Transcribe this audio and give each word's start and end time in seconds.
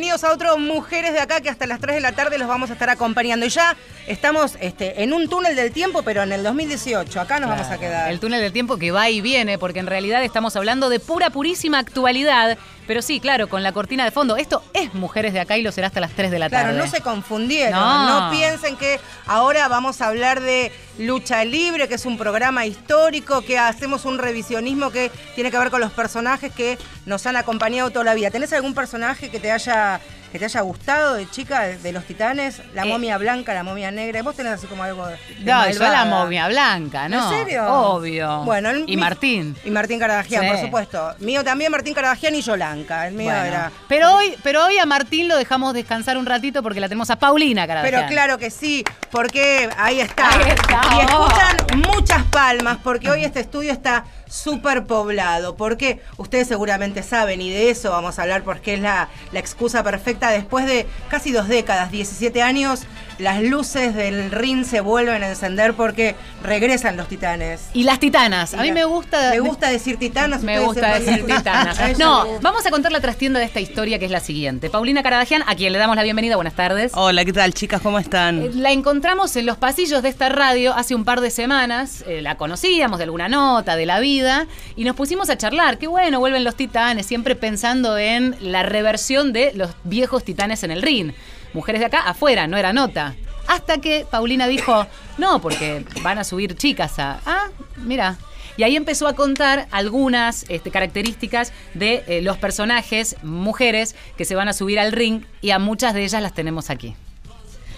Bienvenidos 0.00 0.24
a 0.24 0.32
otro 0.32 0.56
Mujeres 0.56 1.12
de 1.12 1.20
Acá, 1.20 1.42
que 1.42 1.50
hasta 1.50 1.66
las 1.66 1.78
3 1.78 1.96
de 1.96 2.00
la 2.00 2.12
tarde 2.12 2.38
los 2.38 2.48
vamos 2.48 2.70
a 2.70 2.72
estar 2.72 2.88
acompañando. 2.88 3.44
Y 3.44 3.50
ya 3.50 3.76
estamos 4.06 4.56
este, 4.58 5.02
en 5.02 5.12
un 5.12 5.28
túnel 5.28 5.54
del 5.54 5.72
tiempo, 5.72 6.00
pero 6.02 6.22
en 6.22 6.32
el 6.32 6.42
2018. 6.42 7.20
Acá 7.20 7.38
nos 7.38 7.50
vamos 7.50 7.66
a 7.66 7.76
quedar. 7.76 8.10
El 8.10 8.18
túnel 8.18 8.40
del 8.40 8.50
tiempo 8.50 8.78
que 8.78 8.92
va 8.92 9.10
y 9.10 9.20
viene, 9.20 9.58
porque 9.58 9.78
en 9.78 9.86
realidad 9.86 10.24
estamos 10.24 10.56
hablando 10.56 10.88
de 10.88 11.00
pura, 11.00 11.28
purísima 11.28 11.78
actualidad. 11.78 12.56
Pero 12.90 13.02
sí, 13.02 13.20
claro, 13.20 13.48
con 13.48 13.62
la 13.62 13.70
cortina 13.70 14.04
de 14.04 14.10
fondo. 14.10 14.36
Esto 14.36 14.64
es 14.72 14.92
Mujeres 14.94 15.32
de 15.32 15.38
Acá 15.38 15.56
y 15.56 15.62
lo 15.62 15.70
será 15.70 15.86
hasta 15.86 16.00
las 16.00 16.10
3 16.10 16.28
de 16.28 16.40
la 16.40 16.50
tarde. 16.50 16.72
Claro, 16.72 16.84
no 16.84 16.90
se 16.90 17.00
confundieron. 17.00 17.78
No. 17.78 18.22
No. 18.24 18.30
piensen 18.32 18.76
que 18.76 18.98
ahora 19.28 19.68
vamos 19.68 20.00
a 20.00 20.08
hablar 20.08 20.40
de 20.40 20.72
Lucha 20.98 21.44
Libre, 21.44 21.86
que 21.86 21.94
es 21.94 22.04
un 22.04 22.18
programa 22.18 22.66
histórico, 22.66 23.42
que 23.42 23.60
hacemos 23.60 24.06
un 24.06 24.18
revisionismo 24.18 24.90
que 24.90 25.12
tiene 25.36 25.52
que 25.52 25.58
ver 25.58 25.70
con 25.70 25.80
los 25.80 25.92
personajes 25.92 26.52
que 26.52 26.78
nos 27.06 27.24
han 27.26 27.36
acompañado 27.36 27.90
toda 27.90 28.06
la 28.06 28.14
vida. 28.14 28.32
¿Tenés 28.32 28.52
algún 28.54 28.74
personaje 28.74 29.30
que 29.30 29.38
te 29.38 29.52
haya, 29.52 30.00
que 30.32 30.38
te 30.38 30.44
haya 30.44 30.60
gustado 30.60 31.14
de 31.14 31.28
chica, 31.30 31.62
de, 31.62 31.92
los 31.92 32.04
titanes? 32.04 32.62
La 32.74 32.84
Eh. 32.84 32.88
momia 32.88 33.18
blanca, 33.18 33.52
la 33.54 33.62
momia 33.62 33.90
negra. 33.90 34.22
Vos 34.22 34.36
tenés 34.36 34.52
así 34.54 34.66
como 34.66 34.82
algo 34.84 35.06
de. 35.06 35.16
No, 35.40 35.68
yo 35.70 35.80
la 35.80 36.04
momia 36.04 36.48
blanca, 36.48 37.08
¿no? 37.08 37.30
¿En 37.32 37.38
serio? 37.38 37.66
Obvio. 37.66 38.44
Bueno, 38.44 38.70
el 38.70 38.80
y 38.86 38.94
mi- 38.94 38.96
Martín. 38.96 39.56
Y 39.64 39.70
Martín 39.70 39.98
Caradagian, 39.98 40.42
Sí. 40.42 40.48
por 40.50 40.58
supuesto. 40.60 41.14
Mío 41.18 41.42
también, 41.44 41.72
Martín 41.72 41.94
Caradagian 41.94 42.34
y 42.34 42.42
Yolanca. 42.42 43.06
El 43.08 43.14
mío 43.14 43.30
Bueno, 43.30 43.44
era. 43.44 43.72
Pero 43.88 44.14
hoy, 44.14 44.34
pero 44.42 44.64
hoy 44.64 44.78
a 44.78 44.86
Martín 44.86 45.28
lo 45.28 45.36
dejamos 45.36 45.74
descansar 45.74 46.16
un 46.16 46.26
ratito 46.26 46.62
porque 46.62 46.80
la 46.80 46.88
tenemos 46.88 47.10
a 47.10 47.16
Paulina, 47.16 47.66
cara. 47.66 47.82
Pero 47.82 48.06
claro 48.06 48.38
que 48.38 48.50
sí, 48.50 48.84
porque 49.10 49.68
ahí 49.76 50.00
está. 50.00 50.28
Ahí 50.30 50.50
está. 50.50 50.80
Y 50.96 51.00
escuchan 51.00 51.56
muchas 51.88 52.22
palmas, 52.24 52.78
porque 52.82 53.10
hoy 53.10 53.24
este 53.24 53.40
estudio 53.40 53.72
está 53.72 54.04
súper 54.30 54.86
poblado. 54.86 55.56
Porque 55.56 56.00
ustedes 56.16 56.48
seguramente 56.48 57.02
saben, 57.02 57.42
y 57.42 57.50
de 57.50 57.70
eso 57.70 57.90
vamos 57.90 58.18
a 58.18 58.22
hablar 58.22 58.42
porque 58.42 58.74
es 58.74 58.80
la, 58.80 59.10
la 59.32 59.40
excusa 59.40 59.82
perfecta. 59.82 60.30
Después 60.30 60.64
de 60.64 60.86
casi 61.10 61.32
dos 61.32 61.48
décadas, 61.48 61.90
17 61.90 62.40
años, 62.40 62.84
las 63.20 63.42
luces 63.42 63.94
del 63.94 64.30
ring 64.30 64.64
se 64.64 64.80
vuelven 64.80 65.22
a 65.22 65.28
encender 65.28 65.74
porque 65.74 66.14
regresan 66.42 66.96
los 66.96 67.06
titanes. 67.08 67.60
Y 67.74 67.82
las 67.84 68.00
titanas. 68.00 68.54
A 68.54 68.62
mí 68.62 68.72
me 68.72 68.84
gusta. 68.84 69.30
Me 69.30 69.40
gusta 69.40 69.68
decir 69.70 69.98
titanas. 69.98 70.42
Me 70.42 70.58
gusta 70.60 70.98
decir 70.98 71.24
titanas. 71.26 71.98
No, 71.98 72.40
vamos 72.40 72.64
a 72.66 72.70
contar 72.70 72.92
la 72.92 73.00
trastienda 73.00 73.38
de 73.38 73.44
esta 73.46 73.60
historia 73.60 73.98
que 73.98 74.06
es 74.06 74.10
la 74.10 74.20
siguiente. 74.20 74.70
Paulina 74.70 75.02
Caradagian, 75.02 75.42
a 75.46 75.54
quien 75.54 75.72
le 75.72 75.78
damos 75.78 75.96
la 75.96 76.02
bienvenida, 76.02 76.36
buenas 76.36 76.54
tardes. 76.54 76.92
Hola, 76.94 77.24
¿qué 77.24 77.32
tal, 77.32 77.52
chicas? 77.54 77.80
¿Cómo 77.82 77.98
Eh, 77.98 78.02
están? 78.02 78.62
La 78.62 78.72
encontramos 78.72 79.36
en 79.36 79.46
los 79.46 79.56
pasillos 79.58 80.02
de 80.02 80.08
esta 80.08 80.28
radio 80.30 80.74
hace 80.74 80.94
un 80.94 81.04
par 81.04 81.20
de 81.20 81.30
semanas. 81.30 82.04
eh, 82.06 82.22
la 82.22 82.36
conocíamos 82.36 82.98
de 82.98 83.04
alguna 83.04 83.28
nota, 83.28 83.76
de 83.76 83.86
la 83.86 84.00
vida, 84.00 84.46
y 84.76 84.84
nos 84.84 84.96
pusimos 84.96 85.28
a 85.30 85.36
charlar. 85.36 85.78
Qué 85.78 85.86
bueno, 85.86 86.18
vuelven 86.20 86.42
los 86.44 86.54
titanes, 86.56 87.06
siempre 87.06 87.34
pensando 87.36 87.98
en 87.98 88.36
la 88.40 88.62
reversión 88.62 89.32
de 89.32 89.52
los 89.54 89.70
viejos 89.84 90.24
titanes 90.24 90.62
en 90.62 90.70
el 90.70 90.80
ring. 90.82 91.12
Mujeres 91.52 91.80
de 91.80 91.86
acá, 91.86 92.00
afuera, 92.00 92.46
no 92.46 92.56
era 92.56 92.72
nota. 92.72 93.14
Hasta 93.46 93.78
que 93.78 94.06
Paulina 94.08 94.46
dijo, 94.46 94.86
no, 95.18 95.40
porque 95.40 95.84
van 96.02 96.18
a 96.18 96.24
subir 96.24 96.56
chicas 96.56 96.98
a... 96.98 97.20
Ah, 97.26 97.48
mira. 97.76 98.16
Y 98.56 98.62
ahí 98.62 98.76
empezó 98.76 99.08
a 99.08 99.14
contar 99.14 99.66
algunas 99.70 100.44
este, 100.48 100.70
características 100.70 101.52
de 101.74 102.04
eh, 102.06 102.20
los 102.22 102.36
personajes, 102.36 103.16
mujeres, 103.22 103.96
que 104.16 104.24
se 104.24 104.34
van 104.34 104.48
a 104.48 104.52
subir 104.52 104.78
al 104.78 104.92
ring, 104.92 105.22
y 105.40 105.50
a 105.50 105.58
muchas 105.58 105.94
de 105.94 106.04
ellas 106.04 106.22
las 106.22 106.34
tenemos 106.34 106.70
aquí. 106.70 106.94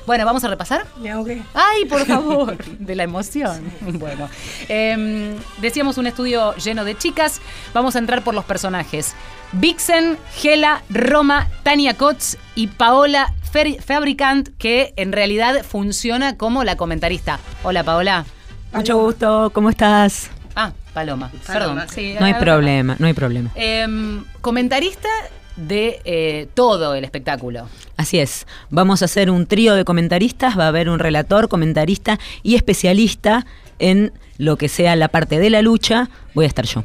Bueno, 0.06 0.25
¿vamos 0.25 0.43
a 0.43 0.49
repasar? 0.49 0.84
Me 1.00 1.10
ahogué. 1.10 1.41
Ay, 1.54 1.84
por 1.84 2.04
favor, 2.04 2.56
de 2.78 2.97
la 2.97 3.04
emoción. 3.04 3.62
Bueno, 3.81 4.28
em, 4.69 5.37
decíamos 5.59 5.97
un 5.99 6.09
estudio 6.09 6.56
lleno 6.56 6.84
de 6.84 6.99
chicas. 6.99 7.41
Vamos 7.72 7.94
a 7.94 8.00
entrar 8.00 8.25
por 8.25 8.34
los 8.34 8.44
personajes. 8.44 9.15
Vixen, 9.53 10.19
Gela, 10.34 10.83
Roma, 10.91 11.49
Tania 11.62 11.97
Kotz 11.97 12.37
y 12.56 12.66
Paola 12.66 13.33
Fabricant, 13.53 14.49
que 14.57 14.95
en 14.97 15.13
realidad 15.13 15.63
funciona 15.63 16.37
como 16.39 16.65
la 16.65 16.77
comentarista. 16.77 17.39
Hola, 17.63 17.85
Paola. 17.85 18.25
Mucho 18.73 18.99
gusto, 18.99 19.51
¿cómo 19.53 19.69
estás? 19.69 20.31
Ah, 20.55 20.73
Paloma. 20.95 21.31
Paloma. 21.47 21.85
Perdón. 21.85 21.89
Sí, 21.95 22.15
No 22.19 22.25
hay 22.25 22.35
problema, 22.35 22.97
no 22.99 23.07
hay 23.07 23.13
problema. 23.13 23.51
em, 23.55 24.25
comentarista 24.41 25.09
de 25.57 26.01
eh, 26.07 26.49
todo 26.55 26.95
el 26.95 27.05
espectáculo. 27.05 27.69
Así 27.99 28.19
es, 28.19 28.47
vamos 28.71 29.03
a 29.03 29.05
hacer 29.05 29.31
un 29.31 29.47
trío 29.47 29.75
de 29.75 29.84
comentaristas, 29.84 30.59
va 30.59 30.65
a 30.65 30.69
haber 30.69 30.89
un 30.89 30.99
relator, 30.99 31.49
comentarista 31.49 32.19
y 32.43 32.55
especialista 32.55 33.45
en 33.79 34.13
lo 34.39 34.57
que 34.57 34.69
sea 34.71 34.97
la 34.97 35.09
parte 35.09 35.39
de 35.39 35.51
la 35.51 35.61
lucha, 35.61 36.09
voy 36.34 36.47
a 36.47 36.49
estar 36.49 36.65
yo. 36.65 36.84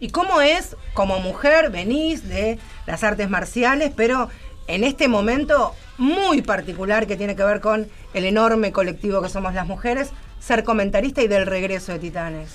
¿Y 0.00 0.10
cómo 0.10 0.40
es, 0.40 0.76
como 0.94 1.20
mujer, 1.20 1.70
venís 1.70 2.28
de 2.28 2.58
las 2.86 3.04
artes 3.04 3.30
marciales, 3.30 3.92
pero 3.94 4.28
en 4.68 4.84
este 4.84 5.08
momento 5.08 5.74
muy 5.96 6.42
particular 6.42 7.06
que 7.06 7.16
tiene 7.16 7.34
que 7.34 7.42
ver 7.42 7.60
con 7.60 7.88
el 8.14 8.24
enorme 8.24 8.70
colectivo 8.70 9.20
que 9.20 9.28
somos 9.28 9.54
las 9.54 9.66
mujeres, 9.66 10.10
ser 10.38 10.62
comentarista 10.62 11.22
y 11.22 11.28
del 11.28 11.46
regreso 11.46 11.92
de 11.92 11.98
Titanes? 11.98 12.50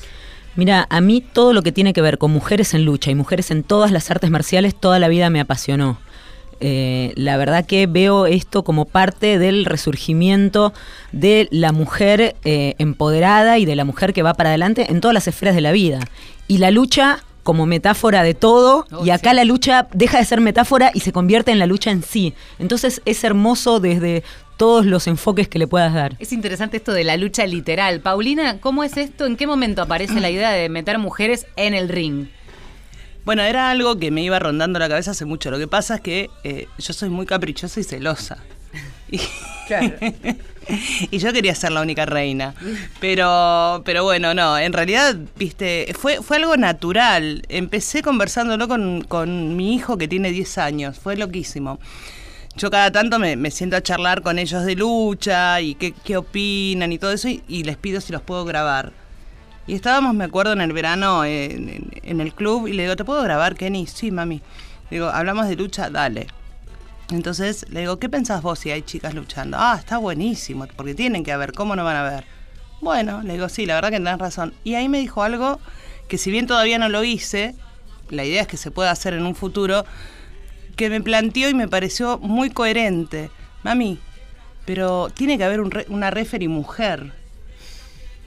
Mira, 0.56 0.86
a 0.90 1.02
mí 1.02 1.22
todo 1.22 1.52
lo 1.52 1.64
que 1.64 1.72
tiene 1.72 1.94
que 1.94 2.02
ver 2.02 2.18
con 2.18 2.32
mujeres 2.32 2.74
en 2.74 2.86
lucha 2.86 3.10
y 3.12 3.16
mujeres 3.16 3.50
en 3.52 3.64
todas 3.64 3.92
las 3.92 4.10
artes 4.12 4.30
marciales 4.30 4.76
toda 4.76 5.00
la 5.00 5.08
vida 5.08 5.30
me 5.30 5.40
apasionó. 5.40 5.98
Eh, 6.60 7.12
la 7.16 7.36
verdad 7.36 7.66
que 7.66 7.88
veo 7.88 8.28
esto 8.28 8.64
como 8.64 8.86
parte 8.86 9.38
del 9.38 9.66
resurgimiento 9.66 10.72
de 11.12 11.50
la 11.52 11.74
mujer 11.74 12.36
eh, 12.46 12.76
empoderada 12.78 13.58
y 13.58 13.66
de 13.66 13.76
la 13.76 13.84
mujer 13.84 14.14
que 14.14 14.24
va 14.24 14.36
para 14.36 14.52
adelante 14.52 14.86
en 14.90 15.02
todas 15.02 15.14
las 15.14 15.28
esferas 15.28 15.56
de 15.56 15.62
la 15.62 15.72
vida. 15.72 16.00
Y 16.48 16.60
la 16.60 16.72
lucha 16.72 17.24
como 17.44 17.66
metáfora 17.66 18.24
de 18.24 18.34
todo, 18.34 18.86
Oh, 18.92 19.06
y 19.06 19.10
acá 19.10 19.32
sí. 19.32 19.36
la 19.36 19.44
lucha 19.46 19.88
deja 19.94 20.18
de 20.18 20.26
ser 20.26 20.42
metáfora 20.42 20.92
y 20.94 21.02
se 21.02 21.12
convierte 21.12 21.52
en 21.52 21.60
la 21.60 21.66
lucha 21.66 21.92
en 21.92 22.02
sí. 22.04 22.34
Entonces 22.60 23.02
es 23.06 23.24
hermoso 23.24 23.80
desde 23.80 24.24
todos 24.58 24.86
los 24.86 25.08
enfoques 25.08 25.48
que 25.48 25.60
le 25.60 25.68
puedas 25.68 25.94
dar. 25.94 26.16
Es 26.20 26.32
interesante 26.32 26.78
esto 26.78 26.94
de 26.94 27.04
la 27.04 27.18
lucha 27.18 27.46
literal. 27.46 28.00
Paulina, 28.02 28.60
¿cómo 28.60 28.84
es 28.84 28.96
esto? 28.98 29.26
¿En 29.26 29.36
qué 29.36 29.46
momento 29.48 29.82
aparece 29.82 30.20
la 30.22 30.30
idea 30.30 30.52
de 30.52 30.70
meter 30.70 31.00
mujeres 31.00 31.46
en 31.58 31.74
el 31.74 31.90
ring? 31.90 32.28
Bueno, 33.26 33.42
era 33.42 33.72
algo 33.72 33.98
que 33.98 34.12
me 34.12 34.22
iba 34.22 34.38
rondando 34.40 34.80
la 34.80 34.90
cabeza 34.90 35.12
hace 35.12 35.26
mucho. 35.26 35.50
Lo 35.50 35.58
que 35.58 35.68
pasa 35.68 35.96
es 35.96 36.02
que 36.02 36.30
eh, 36.44 36.68
yo 36.78 36.94
soy 36.94 37.10
muy 37.10 37.26
caprichosa 37.26 37.80
y 37.80 37.84
celosa. 37.84 38.38
Y, 39.10 39.20
Claro. 39.68 39.94
y 41.12 41.18
yo 41.18 41.34
quería 41.34 41.54
ser 41.56 41.72
la 41.72 41.82
única 41.82 42.06
reina. 42.06 42.54
Pero, 43.00 43.82
pero 43.86 44.04
bueno, 44.04 44.34
no, 44.34 44.58
en 44.58 44.74
realidad, 44.74 45.16
viste, 45.38 45.94
fue, 45.98 46.22
fue 46.22 46.38
algo 46.38 46.56
natural. 46.58 47.44
Empecé 47.50 48.02
conversándolo 48.02 48.68
con, 48.68 49.02
con 49.04 49.56
mi 49.56 49.76
hijo 49.76 49.98
que 49.98 50.08
tiene 50.08 50.32
10 50.32 50.58
años. 50.58 51.00
Fue 51.00 51.16
loquísimo. 51.16 51.80
Yo 52.56 52.70
cada 52.70 52.92
tanto 52.92 53.18
me, 53.18 53.36
me 53.36 53.50
siento 53.50 53.76
a 53.78 53.82
charlar 53.82 54.22
con 54.22 54.38
ellos 54.38 54.64
de 54.64 54.76
lucha 54.76 55.60
y 55.60 55.74
qué, 55.76 55.92
qué 56.04 56.18
opinan 56.18 56.92
y 56.92 57.00
todo 57.00 57.12
eso 57.12 57.28
y, 57.28 57.64
les 57.64 57.78
pido 57.78 58.00
si 58.00 58.12
los 58.14 58.22
puedo 58.22 58.46
grabar. 58.46 58.92
Y 59.66 59.74
estábamos, 59.74 60.14
me 60.14 60.26
acuerdo, 60.26 60.54
en 60.54 60.62
el 60.62 60.72
verano 60.74 61.26
en, 61.26 61.90
en- 62.04 62.22
el 62.22 62.34
club 62.34 62.68
y 62.68 62.74
le 62.74 62.84
digo, 62.84 62.96
¿te 62.96 63.06
puedo 63.06 63.24
grabar, 63.24 63.56
Kenny? 63.56 63.88
Sí, 63.88 64.12
mami. 64.12 64.42
Digo, 64.92 65.08
¿hablamos 65.08 65.48
de 65.48 65.56
lucha? 65.56 65.90
Dale. 65.90 66.28
Entonces 67.14 67.66
le 67.70 67.82
digo, 67.82 68.00
¿qué 68.00 68.10
pensás 68.10 68.42
vos 68.42 68.58
si 68.58 68.72
hay 68.72 68.82
chicas 68.82 69.14
luchando? 69.14 69.58
Ah, 69.60 69.76
está 69.78 69.98
buenísimo, 70.00 70.66
porque 70.76 70.96
tienen 70.96 71.24
que 71.24 71.32
haber, 71.32 71.54
¿cómo 71.54 71.76
no 71.76 71.84
van 71.84 71.96
a 71.96 72.04
ver? 72.04 72.26
Bueno, 72.82 73.22
le 73.22 73.34
digo, 73.34 73.50
sí, 73.50 73.68
la 73.68 73.76
verdad 73.76 73.92
que 73.92 73.98
tenés 73.98 74.18
razón. 74.18 74.54
Y 74.64 74.74
ahí 74.74 74.90
me 74.90 75.00
dijo 75.00 75.22
algo 75.22 75.60
que 76.08 76.18
si 76.18 76.32
bien 76.32 76.48
todavía 76.48 76.80
no 76.80 76.90
lo 76.90 77.04
hice, 77.04 77.54
la 78.10 78.26
idea 78.26 78.42
es 78.42 78.48
que 78.48 78.58
se 78.58 78.72
pueda 78.72 78.90
hacer 78.90 79.14
en 79.14 79.28
un 79.28 79.36
futuro, 79.36 79.86
que 80.76 80.90
me 80.90 81.02
planteó 81.02 81.50
y 81.50 81.54
me 81.54 81.68
pareció 81.68 82.18
muy 82.18 82.50
coherente. 82.50 83.30
Mami, 83.62 84.00
pero 84.66 85.10
tiene 85.14 85.38
que 85.38 85.44
haber 85.44 85.62
un 85.62 85.70
re- 85.70 85.86
una 85.90 86.10
referee 86.10 86.48
mujer. 86.48 87.14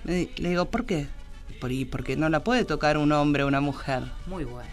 Le, 0.05 0.31
le 0.37 0.50
digo, 0.50 0.67
¿por 0.67 0.87
qué? 0.87 1.09
Por, 1.61 1.73
y 1.73 1.85
porque 1.85 2.17
no 2.17 2.29
la 2.29 2.44
puede 2.44 2.65
tocar 2.65 2.99
un 2.99 3.11
hombre 3.11 3.43
o 3.43 3.49
una 3.49 3.61
mujer. 3.61 4.05
Muy 4.27 4.44
bueno. 4.44 4.71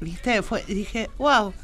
¿Viste? 0.00 0.42
Fue, 0.42 0.64
dije, 0.66 1.10
wow, 1.18 1.54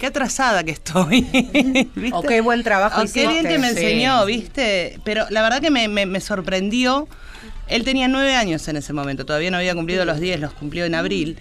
qué 0.00 0.06
atrasada 0.06 0.64
que 0.64 0.72
estoy. 0.72 1.20
¿Viste? 1.94 2.10
O 2.12 2.22
qué 2.22 2.40
buen 2.40 2.62
trabajo 2.64 3.02
O 3.02 3.04
qué 3.12 3.28
bien 3.28 3.46
que 3.46 3.58
me 3.58 3.70
Sí. 3.72 3.76
enseñó, 3.78 4.24
¿viste? 4.26 4.98
Pero 5.04 5.26
la 5.30 5.42
verdad 5.42 5.60
que 5.60 5.70
me, 5.70 5.86
me- 5.88 6.06
me 6.06 6.20
sorprendió. 6.20 7.06
Él 7.68 7.84
tenía 7.84 8.08
nueve 8.08 8.34
años 8.34 8.66
en 8.66 8.76
ese 8.76 8.92
momento, 8.92 9.24
todavía 9.24 9.50
no 9.52 9.58
había 9.58 9.74
cumplido 9.74 10.04
los 10.04 10.18
diez, 10.18 10.40
los 10.40 10.52
cumplió 10.54 10.84
en 10.86 10.94
abril. 10.96 11.38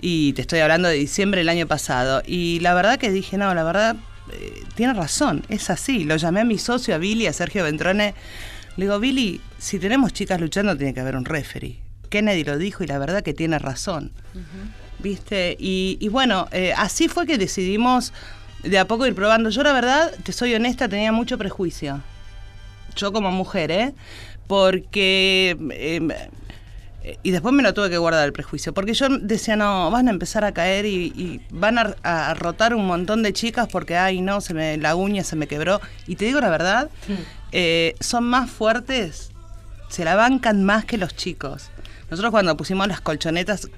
Y 0.00 0.34
te 0.34 0.42
estoy 0.42 0.60
hablando 0.60 0.88
de 0.88 0.94
diciembre 0.96 1.40
del 1.40 1.48
año 1.48 1.66
pasado. 1.66 2.22
Y 2.26 2.60
la 2.60 2.74
verdad 2.74 2.98
que 2.98 3.10
dije, 3.10 3.38
no, 3.38 3.52
la 3.54 3.64
verdad, 3.64 3.96
eh, 4.32 4.62
tiene 4.76 4.92
razón, 4.92 5.44
es 5.48 5.70
así. 5.70 6.04
Lo 6.04 6.16
llamé 6.16 6.40
a 6.40 6.44
mi 6.44 6.58
socio, 6.58 6.94
a 6.94 6.98
Billy, 6.98 7.26
a 7.26 7.32
Sergio 7.32 7.64
Ventrone. 7.64 8.14
Le 8.76 8.84
digo, 8.84 9.00
Billy, 9.00 9.40
si 9.58 9.78
tenemos 9.78 10.12
chicas 10.12 10.40
luchando, 10.40 10.76
tiene 10.76 10.92
que 10.94 11.00
haber 11.00 11.16
un 11.16 11.24
referee. 11.24 11.78
Kennedy 12.10 12.44
lo 12.44 12.58
dijo 12.58 12.84
y 12.84 12.86
la 12.86 12.98
verdad 12.98 13.22
que 13.22 13.32
tiene 13.34 13.58
razón. 13.58 14.12
¿Viste? 15.04 15.54
Y, 15.60 15.98
y 16.00 16.08
bueno, 16.08 16.48
eh, 16.50 16.72
así 16.76 17.08
fue 17.08 17.26
que 17.26 17.36
decidimos 17.36 18.12
de 18.62 18.78
a 18.78 18.86
poco 18.88 19.06
ir 19.06 19.14
probando. 19.14 19.50
Yo 19.50 19.62
la 19.62 19.74
verdad, 19.74 20.10
te 20.24 20.32
soy 20.32 20.54
honesta, 20.54 20.88
tenía 20.88 21.12
mucho 21.12 21.36
prejuicio. 21.36 22.00
Yo 22.96 23.12
como 23.12 23.30
mujer, 23.30 23.70
¿eh? 23.70 23.92
Porque 24.48 25.56
eh, 25.72 26.00
Eh, 27.06 27.18
Y 27.22 27.32
después 27.32 27.52
me 27.54 27.62
lo 27.62 27.74
tuve 27.74 27.90
que 27.90 27.98
guardar 27.98 28.24
el 28.24 28.32
prejuicio, 28.32 28.72
porque 28.72 28.94
yo 28.94 29.06
decía, 29.10 29.56
no, 29.56 29.90
van 29.90 30.08
a 30.08 30.10
empezar 30.10 30.42
a 30.42 30.52
caer 30.52 30.86
y, 30.86 31.12
y 31.14 31.40
van 31.50 31.76
a, 31.76 31.94
a 32.02 32.32
rotar 32.32 32.74
un 32.74 32.86
montón 32.86 33.22
de 33.22 33.34
chicas 33.34 33.68
porque, 33.70 33.94
ay, 33.98 34.22
no, 34.22 34.40
se 34.40 34.54
me, 34.54 34.78
la 34.78 34.94
uña 34.96 35.22
se 35.22 35.36
me 35.36 35.46
quebró. 35.46 35.82
Y 36.06 36.16
te 36.16 36.24
digo 36.24 36.40
la 36.40 36.48
verdad, 36.48 36.88
eh, 37.52 37.94
son 38.00 38.24
más 38.24 38.50
fuertes, 38.50 39.32
se 39.90 40.02
la 40.06 40.14
bancan 40.16 40.64
más 40.64 40.86
que 40.86 40.96
los 40.96 41.14
chicos. 41.14 41.68
Nosotros 42.10 42.30
cuando 42.30 42.56
pusimos 42.56 42.86
las 42.86 43.00
colchonetas, 43.00 43.68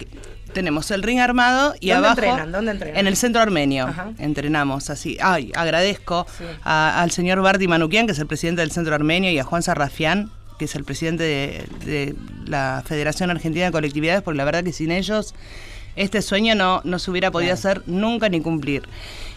tenemos 0.52 0.90
el 0.90 1.02
ring 1.02 1.20
armado 1.20 1.74
y 1.80 1.88
¿Dónde 1.90 2.06
abajo... 2.08 2.20
entrenan? 2.22 2.52
¿Dónde 2.52 2.72
entrenan? 2.72 2.96
En 3.00 3.06
el 3.06 3.16
centro 3.16 3.40
armenio. 3.42 3.86
Ajá. 3.86 4.10
Entrenamos 4.18 4.90
así. 4.90 5.16
Ay, 5.20 5.52
agradezco 5.54 6.26
Sí. 6.38 6.44
a- 6.64 7.00
al 7.02 7.10
señor 7.10 7.40
Bardi 7.42 7.68
Manukian, 7.68 8.06
que 8.06 8.12
es 8.12 8.18
el 8.18 8.26
presidente 8.26 8.62
del 8.62 8.70
centro 8.70 8.94
armenio, 8.94 9.30
y 9.30 9.38
a 9.38 9.44
Juan 9.44 9.62
Sarrafián, 9.62 10.30
que 10.58 10.64
es 10.64 10.74
el 10.74 10.84
presidente 10.84 11.22
de, 11.24 11.66
de 11.84 12.14
la 12.46 12.82
Federación 12.86 13.30
Argentina 13.30 13.66
de 13.66 13.72
Colectividades, 13.72 14.22
porque 14.22 14.38
la 14.38 14.44
verdad 14.44 14.64
que 14.64 14.72
sin 14.72 14.90
ellos 14.90 15.34
este 15.96 16.20
sueño 16.22 16.54
no, 16.54 16.80
no 16.84 16.98
se 16.98 17.10
hubiera 17.10 17.30
podido 17.30 17.52
hacer 17.54 17.82
nunca 17.86 18.28
ni 18.28 18.40
cumplir. 18.40 18.82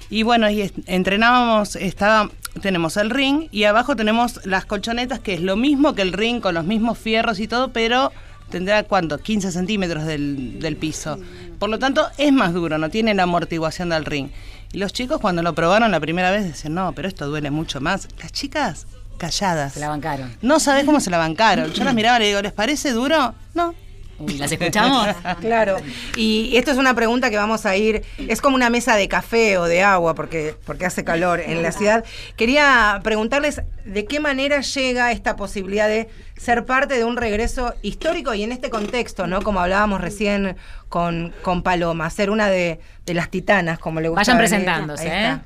Y 0.10 0.24
bueno, 0.24 0.50
y 0.50 0.72
entrenábamos, 0.88 1.76
estaba, 1.76 2.30
tenemos 2.62 2.98
el 2.98 3.10
ring 3.12 3.48
y 3.52 3.66
abajo 3.66 3.96
tenemos 3.96 4.46
las 4.46 4.66
colchonetas, 4.66 5.20
que 5.20 5.34
es 5.36 5.42
lo 5.42 5.56
mismo 5.56 5.94
que 5.96 6.02
el 6.02 6.14
ring, 6.14 6.42
con 6.42 6.56
los 6.56 6.66
mismos 6.66 6.98
fierros 6.98 7.40
y 7.40 7.48
todo, 7.48 7.72
pero 7.72 8.12
tendrá 8.50 8.84
cuánto, 8.84 9.18
15 9.18 9.52
centímetros 9.52 10.06
del, 10.06 10.60
del 10.60 10.76
piso. 10.78 11.20
Por 11.58 11.70
lo 11.70 11.80
tanto, 11.80 12.08
es 12.18 12.32
más 12.32 12.54
duro, 12.54 12.78
no 12.78 12.90
tiene 12.90 13.14
la 13.14 13.24
amortiguación 13.24 13.90
del 13.90 14.06
ring. 14.06 14.30
Y 14.72 14.78
los 14.78 14.94
chicos 14.94 15.20
cuando 15.20 15.42
lo 15.42 15.54
probaron 15.56 15.92
la 15.92 16.00
primera 16.00 16.32
vez 16.32 16.44
decían, 16.44 16.76
no, 16.76 16.94
pero 16.94 17.08
esto 17.08 17.28
duele 17.28 17.52
mucho 17.52 17.82
más. 17.82 18.08
Las 18.22 18.32
chicas 18.32 18.88
calladas. 19.18 19.74
Se 19.74 19.80
la 19.80 19.90
bancaron. 19.90 20.36
No 20.42 20.60
sabés 20.60 20.86
cómo 20.86 21.00
se 21.00 21.10
la 21.10 21.18
bancaron. 21.18 21.72
Yo 21.74 21.84
las 21.84 21.94
miraba 21.94 22.18
y 22.18 22.22
le 22.22 22.28
digo, 22.28 22.42
¿les 22.42 22.54
parece 22.54 22.92
duro? 22.92 23.34
No. 23.54 23.76
Uy, 24.20 24.38
¿Las 24.38 24.52
escuchamos? 24.52 25.08
Claro. 25.40 25.78
Y 26.16 26.56
esto 26.58 26.72
es 26.72 26.78
una 26.78 26.94
pregunta 26.94 27.30
que 27.30 27.38
vamos 27.38 27.66
a 27.66 27.76
ir. 27.76 28.04
Es 28.18 28.42
como 28.42 28.56
una 28.56 28.70
mesa 28.70 28.96
de 28.96 29.08
café 29.08 29.58
o 29.58 29.66
de 29.66 29.82
agua, 29.82 30.16
porque, 30.16 30.56
porque 30.66 30.86
hace 30.86 31.04
calor 31.04 31.40
en 31.40 31.62
la 31.62 31.72
ciudad. 31.72 32.04
Quería 32.36 33.00
preguntarles 33.04 33.62
de 33.86 34.06
qué 34.06 34.20
manera 34.20 34.62
llega 34.62 35.12
esta 35.12 35.36
posibilidad 35.36 35.88
de 35.88 36.10
ser 36.38 36.66
parte 36.66 36.96
de 36.96 37.04
un 37.04 37.18
regreso 37.18 37.74
histórico 37.82 38.34
y 38.34 38.44
en 38.44 38.52
este 38.52 38.70
contexto, 38.70 39.28
¿no? 39.28 39.42
Como 39.42 39.60
hablábamos 39.60 40.02
recién 40.02 40.58
con, 40.90 41.34
con 41.42 41.64
Paloma, 41.64 42.10
ser 42.10 42.30
una 42.30 42.50
de, 42.50 42.80
de 43.06 43.14
las 43.14 43.30
titanas, 43.30 43.80
como 43.80 44.02
le 44.02 44.10
gusta. 44.10 44.22
Vayan 44.22 44.38
presentándose. 44.38 45.08
¿eh? 45.08 45.38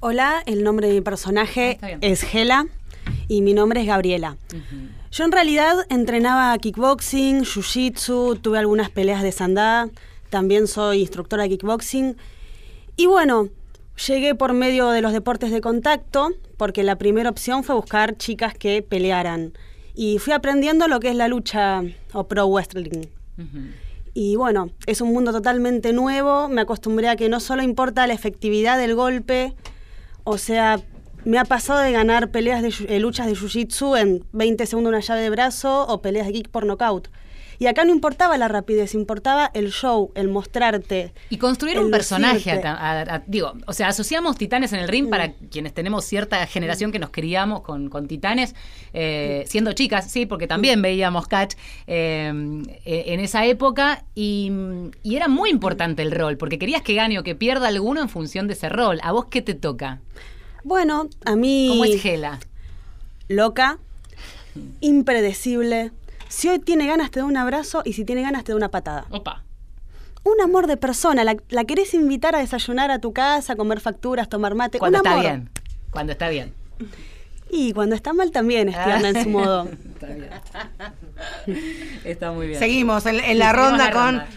Hola, 0.00 0.42
el 0.46 0.62
nombre 0.62 0.88
de 0.88 0.94
mi 0.94 1.00
personaje 1.00 1.78
es 2.00 2.22
Gela 2.22 2.66
y 3.28 3.42
mi 3.42 3.52
nombre 3.52 3.82
es 3.82 3.86
Gabriela. 3.86 4.36
Yo 5.10 5.24
en 5.24 5.32
realidad 5.32 5.86
entrenaba 5.90 6.56
kickboxing, 6.58 7.44
jiu-jitsu, 7.44 8.40
tuve 8.40 8.58
algunas 8.58 8.90
peleas 8.90 9.22
de 9.22 9.32
sandá, 9.32 9.88
también 10.30 10.66
soy 10.66 11.00
instructora 11.00 11.44
de 11.44 11.50
kickboxing. 11.50 12.16
Y 12.96 13.06
bueno, 13.06 13.48
llegué 14.06 14.34
por 14.34 14.52
medio 14.54 14.90
de 14.90 15.02
los 15.02 15.12
deportes 15.12 15.50
de 15.50 15.60
contacto, 15.60 16.30
porque 16.56 16.82
la 16.82 16.96
primera 16.96 17.30
opción 17.30 17.64
fue 17.64 17.74
buscar 17.74 18.16
chicas 18.16 18.54
que 18.54 18.82
pelearan. 18.82 19.52
Y 19.94 20.18
fui 20.18 20.32
aprendiendo 20.32 20.88
lo 20.88 21.00
que 21.00 21.10
es 21.10 21.16
la 21.16 21.28
lucha 21.28 21.82
o 22.12 22.28
pro 22.28 22.46
wrestling. 22.46 23.06
Y 24.14 24.36
bueno, 24.36 24.70
es 24.86 25.00
un 25.00 25.12
mundo 25.12 25.32
totalmente 25.32 25.92
nuevo. 25.92 26.48
Me 26.48 26.60
acostumbré 26.60 27.08
a 27.08 27.16
que 27.16 27.28
no 27.28 27.40
solo 27.40 27.62
importa 27.62 28.06
la 28.06 28.14
efectividad 28.14 28.78
del 28.78 28.94
golpe, 28.94 29.54
o 30.24 30.38
sea, 30.38 30.80
me 31.24 31.38
ha 31.38 31.44
pasado 31.44 31.80
de 31.80 31.92
ganar 31.92 32.30
peleas 32.30 32.62
de 32.62 32.72
eh, 32.94 33.00
luchas 33.00 33.26
de 33.26 33.34
jiu-jitsu 33.34 33.98
en 34.00 34.24
20 34.32 34.66
segundos 34.66 34.90
una 34.90 35.00
llave 35.00 35.20
de 35.22 35.30
brazo 35.30 35.86
o 35.86 36.00
peleas 36.02 36.26
de 36.26 36.32
kick 36.32 36.48
por 36.48 36.64
knockout. 36.64 37.08
Y 37.60 37.66
acá 37.66 37.84
no 37.84 37.90
importaba 37.92 38.38
la 38.38 38.46
rapidez, 38.46 38.94
importaba 38.94 39.50
el 39.52 39.72
show, 39.72 40.12
el 40.14 40.28
mostrarte. 40.28 41.12
Y 41.28 41.38
construir 41.38 41.80
un 41.80 41.90
personaje, 41.90 42.52
a- 42.52 42.70
a- 42.72 43.16
a- 43.16 43.22
digo, 43.26 43.52
o 43.66 43.72
sea, 43.72 43.88
asociamos 43.88 44.36
titanes 44.36 44.72
en 44.72 44.78
el 44.78 44.86
ring 44.86 45.10
para 45.10 45.32
quienes 45.32 45.74
tenemos 45.74 46.04
cierta 46.04 46.46
generación 46.46 46.92
que 46.92 47.00
nos 47.00 47.10
criamos 47.10 47.62
con, 47.62 47.88
con 47.90 48.06
titanes, 48.06 48.54
eh, 48.92 49.42
siendo 49.48 49.72
chicas, 49.72 50.08
sí, 50.08 50.24
porque 50.24 50.46
también 50.46 50.80
veíamos 50.82 51.26
Catch 51.26 51.56
eh, 51.88 52.28
en 52.84 53.18
esa 53.20 53.44
época 53.44 54.04
y, 54.14 54.52
y 55.02 55.16
era 55.16 55.26
muy 55.26 55.50
importante 55.50 56.02
el 56.02 56.12
rol, 56.12 56.36
porque 56.36 56.60
querías 56.60 56.82
que 56.82 56.94
gane 56.94 57.18
o 57.18 57.24
que 57.24 57.34
pierda 57.34 57.66
alguno 57.66 58.00
en 58.00 58.08
función 58.08 58.46
de 58.46 58.52
ese 58.54 58.68
rol. 58.68 59.00
¿A 59.02 59.10
vos 59.10 59.24
qué 59.24 59.42
te 59.42 59.54
toca? 59.54 59.98
Bueno, 60.68 61.08
a 61.24 61.34
mí... 61.34 61.68
¿Cómo 61.70 61.86
es 61.86 62.02
Gela? 62.02 62.38
Loca, 63.26 63.78
impredecible. 64.82 65.92
Si 66.28 66.46
hoy 66.50 66.58
tiene 66.58 66.86
ganas 66.86 67.10
te 67.10 67.20
da 67.20 67.24
un 67.24 67.38
abrazo 67.38 67.80
y 67.86 67.94
si 67.94 68.04
tiene 68.04 68.20
ganas 68.20 68.44
te 68.44 68.52
da 68.52 68.56
una 68.56 68.70
patada. 68.70 69.06
Opa. 69.08 69.44
Un 70.24 70.38
amor 70.42 70.66
de 70.66 70.76
persona, 70.76 71.24
la, 71.24 71.38
la 71.48 71.64
querés 71.64 71.94
invitar 71.94 72.36
a 72.36 72.40
desayunar 72.40 72.90
a 72.90 72.98
tu 72.98 73.14
casa, 73.14 73.54
a 73.54 73.56
comer 73.56 73.80
facturas, 73.80 74.28
tomar 74.28 74.54
mate. 74.54 74.78
Cuando 74.78 74.98
un 74.98 75.06
está 75.06 75.12
amor. 75.12 75.24
bien. 75.24 75.50
Cuando 75.90 76.12
está 76.12 76.28
bien. 76.28 76.52
Y 77.48 77.72
cuando 77.72 77.94
está 77.94 78.12
mal 78.12 78.30
también 78.30 78.68
es 78.68 78.74
tierna 78.74 79.08
en 79.08 79.22
su 79.22 79.30
modo. 79.30 79.70
Está 79.94 80.06
bien. 80.06 80.30
Está 82.04 82.32
muy 82.32 82.46
bien. 82.48 82.58
Seguimos 82.58 83.06
en, 83.06 83.38
la 83.38 83.54
ronda 83.54 83.86
la 83.86 83.90
con. 83.90 84.02
ronda. 84.18 84.28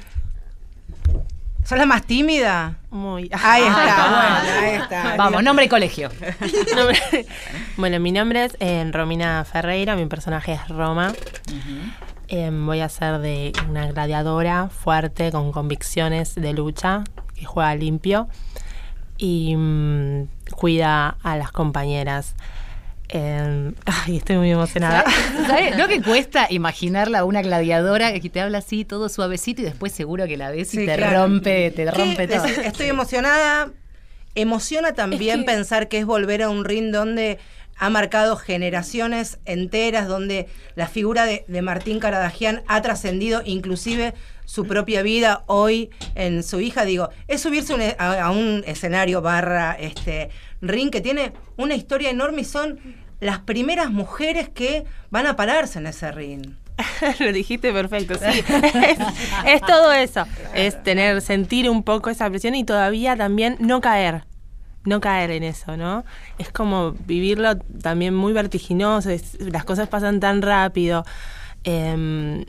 ¿Sos 1.63 1.77
la 1.77 1.85
más 1.85 2.03
tímida? 2.03 2.75
Muy. 2.89 3.29
Ahí 3.31 3.63
está, 3.63 3.95
Ah, 3.97 4.41
bueno, 4.43 4.67
ahí 4.67 4.75
está. 4.75 5.15
Vamos, 5.17 5.43
nombre 5.43 5.65
y 5.65 5.69
colegio. 5.69 6.09
Bueno, 7.77 7.99
mi 7.99 8.11
nombre 8.11 8.45
es 8.45 8.57
eh, 8.59 8.87
Romina 8.91 9.43
Ferreira, 9.45 9.95
mi 9.95 10.05
personaje 10.05 10.53
es 10.53 10.67
Roma. 10.67 11.13
Em, 12.27 12.65
voy 12.65 12.81
a 12.81 12.89
ser 12.89 13.19
de 13.19 13.53
una 13.69 13.87
gladiadora 13.87 14.69
fuerte, 14.69 15.31
con 15.31 15.51
convicciones 15.51 16.35
de 16.35 16.53
lucha, 16.53 17.03
que 17.35 17.45
juega 17.45 17.73
limpio 17.75 18.27
y 19.17 19.55
mm, 19.55 20.27
cuida 20.55 21.17
a 21.23 21.37
las 21.37 21.51
compañeras. 21.51 22.35
Em, 23.11 23.73
ay, 23.85 24.17
estoy 24.17 24.37
muy 24.37 24.51
emocionada. 24.51 25.03
¿Sabes 25.47 25.77
lo 25.77 25.87
que 25.87 26.01
cuesta 26.01 26.47
imaginarla 26.49 27.19
a 27.19 27.25
una 27.25 27.41
gladiadora 27.41 28.17
que 28.19 28.29
te 28.29 28.39
habla 28.41 28.59
así 28.59 28.85
todo 28.85 29.09
suavecito 29.09 29.61
y 29.61 29.65
después 29.65 29.91
seguro 29.91 30.25
que 30.27 30.37
la 30.37 30.49
ves 30.51 30.73
y 30.73 30.77
Sí, 30.79 30.85
te 30.85 30.95
claro. 30.95 31.23
rompe, 31.23 31.71
te 31.71 31.85
¿Qué? 31.85 31.91
rompe 31.91 32.27
todo? 32.27 32.45
Estoy 32.45 32.87
emocionada. 32.87 33.69
Emociona 34.33 34.93
también 34.93 35.39
Es 35.41 35.45
que- 35.45 35.51
pensar 35.51 35.87
que 35.89 35.97
es 35.99 36.05
volver 36.05 36.41
a 36.43 36.49
un 36.49 36.63
ring 36.63 36.91
donde 36.91 37.37
ha 37.77 37.89
marcado 37.89 38.35
generaciones 38.37 39.39
enteras, 39.45 40.07
donde 40.07 40.47
la 40.75 40.87
figura 40.87 41.25
de, 41.25 41.43
de 41.47 41.61
Martín 41.61 41.99
Caradagian 41.99 42.61
ha 42.67 42.81
trascendido 42.81 43.41
inclusive 43.43 44.13
su 44.45 44.67
propia 44.67 45.01
vida 45.01 45.43
hoy 45.47 45.89
en 46.15 46.43
su 46.43 46.59
hija. 46.61 46.85
Digo, 46.85 47.09
es 47.27 47.41
subirse 47.41 47.73
un 47.73 47.81
e- 47.81 47.95
a, 47.97 48.23
a 48.25 48.31
un 48.31 48.63
escenario 48.67 49.21
barra 49.21 49.75
este 49.79 50.29
ring 50.61 50.89
que 50.91 51.01
tiene 51.01 51.33
una 51.57 51.75
historia 51.75 52.09
enorme 52.09 52.41
y 52.41 52.45
son 52.45 52.79
las 53.19 53.39
primeras 53.39 53.91
mujeres 53.91 54.49
que 54.49 54.85
van 55.09 55.27
a 55.27 55.35
pararse 55.35 55.79
en 55.79 55.87
ese 55.87 56.11
ring. 56.11 56.55
Lo 57.19 57.31
dijiste 57.31 57.71
perfecto, 57.71 58.15
sí. 58.15 58.43
es, 58.53 58.97
es 59.45 59.61
todo 59.61 59.91
eso. 59.91 60.25
Es 60.55 60.81
tener, 60.83 61.21
sentir 61.21 61.69
un 61.69 61.83
poco 61.83 62.09
esa 62.09 62.29
presión 62.29 62.55
y 62.55 62.63
todavía 62.63 63.15
también 63.15 63.57
no 63.59 63.81
caer. 63.81 64.23
No 64.83 64.99
caer 64.99 65.29
en 65.29 65.43
eso, 65.43 65.77
¿no? 65.77 66.03
Es 66.39 66.51
como 66.51 66.93
vivirlo 66.93 67.55
también 67.57 68.15
muy 68.15 68.33
vertiginoso, 68.33 69.11
es- 69.11 69.39
las 69.39 69.63
cosas 69.63 69.87
pasan 69.89 70.19
tan 70.19 70.41
rápido. 70.41 71.05
em, 71.63 72.43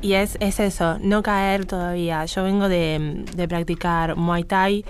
y 0.00 0.14
es, 0.14 0.36
es 0.40 0.58
eso, 0.58 0.98
no 1.00 1.22
caer 1.22 1.64
todavía. 1.64 2.24
Yo 2.24 2.42
vengo 2.42 2.68
de, 2.68 3.24
de 3.36 3.46
practicar 3.46 4.16
Muay 4.16 4.42
Thai 4.42 4.84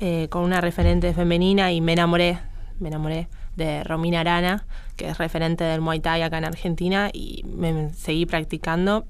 eh, 0.00 0.28
con 0.30 0.42
una 0.42 0.60
referente 0.60 1.12
femenina 1.14 1.72
y 1.72 1.80
me 1.80 1.92
enamoré, 1.92 2.38
me 2.78 2.88
enamoré 2.88 3.28
de 3.56 3.82
Romina 3.84 4.20
Arana, 4.20 4.64
que 4.96 5.08
es 5.08 5.18
referente 5.18 5.64
del 5.64 5.80
Muay 5.80 6.00
Thai 6.00 6.22
acá 6.22 6.38
en 6.38 6.44
Argentina 6.44 7.10
y 7.12 7.44
me, 7.44 7.92
seguí 7.94 8.24
practicando. 8.24 9.06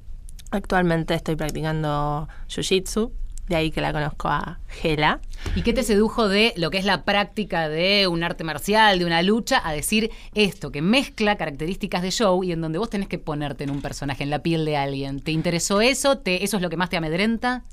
Actualmente 0.50 1.14
estoy 1.14 1.36
practicando 1.36 2.26
Jiu-Jitsu, 2.48 3.12
de 3.48 3.56
ahí 3.56 3.70
que 3.70 3.82
la 3.82 3.92
conozco 3.92 4.28
a 4.28 4.60
Gela. 4.68 5.20
¿Y 5.54 5.62
qué 5.62 5.74
te 5.74 5.82
sedujo 5.82 6.28
de 6.28 6.54
lo 6.56 6.70
que 6.70 6.78
es 6.78 6.86
la 6.86 7.04
práctica 7.04 7.68
de 7.68 8.06
un 8.08 8.24
arte 8.24 8.44
marcial, 8.44 8.98
de 8.98 9.04
una 9.04 9.22
lucha, 9.22 9.60
a 9.62 9.72
decir 9.72 10.10
esto, 10.34 10.72
que 10.72 10.80
mezcla 10.80 11.36
características 11.36 12.00
de 12.00 12.10
show 12.10 12.42
y 12.42 12.52
en 12.52 12.62
donde 12.62 12.78
vos 12.78 12.88
tenés 12.88 13.08
que 13.08 13.18
ponerte 13.18 13.64
en 13.64 13.70
un 13.70 13.82
personaje, 13.82 14.22
en 14.22 14.30
la 14.30 14.42
piel 14.42 14.64
de 14.64 14.78
alguien? 14.78 15.20
¿Te 15.20 15.32
interesó 15.32 15.82
eso? 15.82 16.18
¿Te, 16.18 16.44
¿Eso 16.44 16.56
es 16.56 16.62
lo 16.62 16.70
que 16.70 16.78
más 16.78 16.88
te 16.88 16.96
amedrenta? 16.96 17.64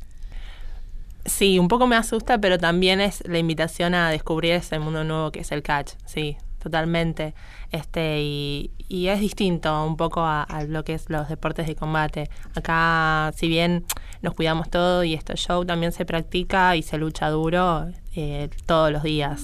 Sí, 1.26 1.58
un 1.58 1.68
poco 1.68 1.88
me 1.88 1.96
asusta, 1.96 2.38
pero 2.38 2.58
también 2.58 3.02
es 3.02 3.24
la 3.28 3.40
invitación 3.40 3.96
a 3.96 4.10
descubrir 4.12 4.54
ese 4.54 4.78
mundo 4.80 5.04
nuevo 5.04 5.32
que 5.32 5.40
es 5.40 5.52
el 5.52 5.64
catch, 5.64 5.94
sí, 6.06 6.38
totalmente. 6.62 7.34
Este, 7.72 8.22
y, 8.22 8.72
y 8.88 9.08
es 9.08 9.20
distinto 9.20 9.86
un 9.86 9.98
poco 9.98 10.22
a, 10.22 10.44
a 10.44 10.64
lo 10.64 10.84
que 10.84 10.94
es 10.94 11.10
los 11.10 11.28
deportes 11.28 11.66
de 11.68 11.76
combate. 11.76 12.30
Acá, 12.56 13.32
si 13.36 13.48
bien 13.48 13.86
nos 14.22 14.36
cuidamos 14.36 14.70
todo 14.70 15.04
y 15.04 15.14
este 15.14 15.36
show 15.36 15.66
también 15.66 15.92
se 15.92 16.06
practica 16.06 16.76
y 16.76 16.84
se 16.84 16.98
lucha 16.98 17.30
duro 17.30 17.88
eh, 18.16 18.50
todos 18.66 18.92
los 18.92 19.04
días. 19.04 19.42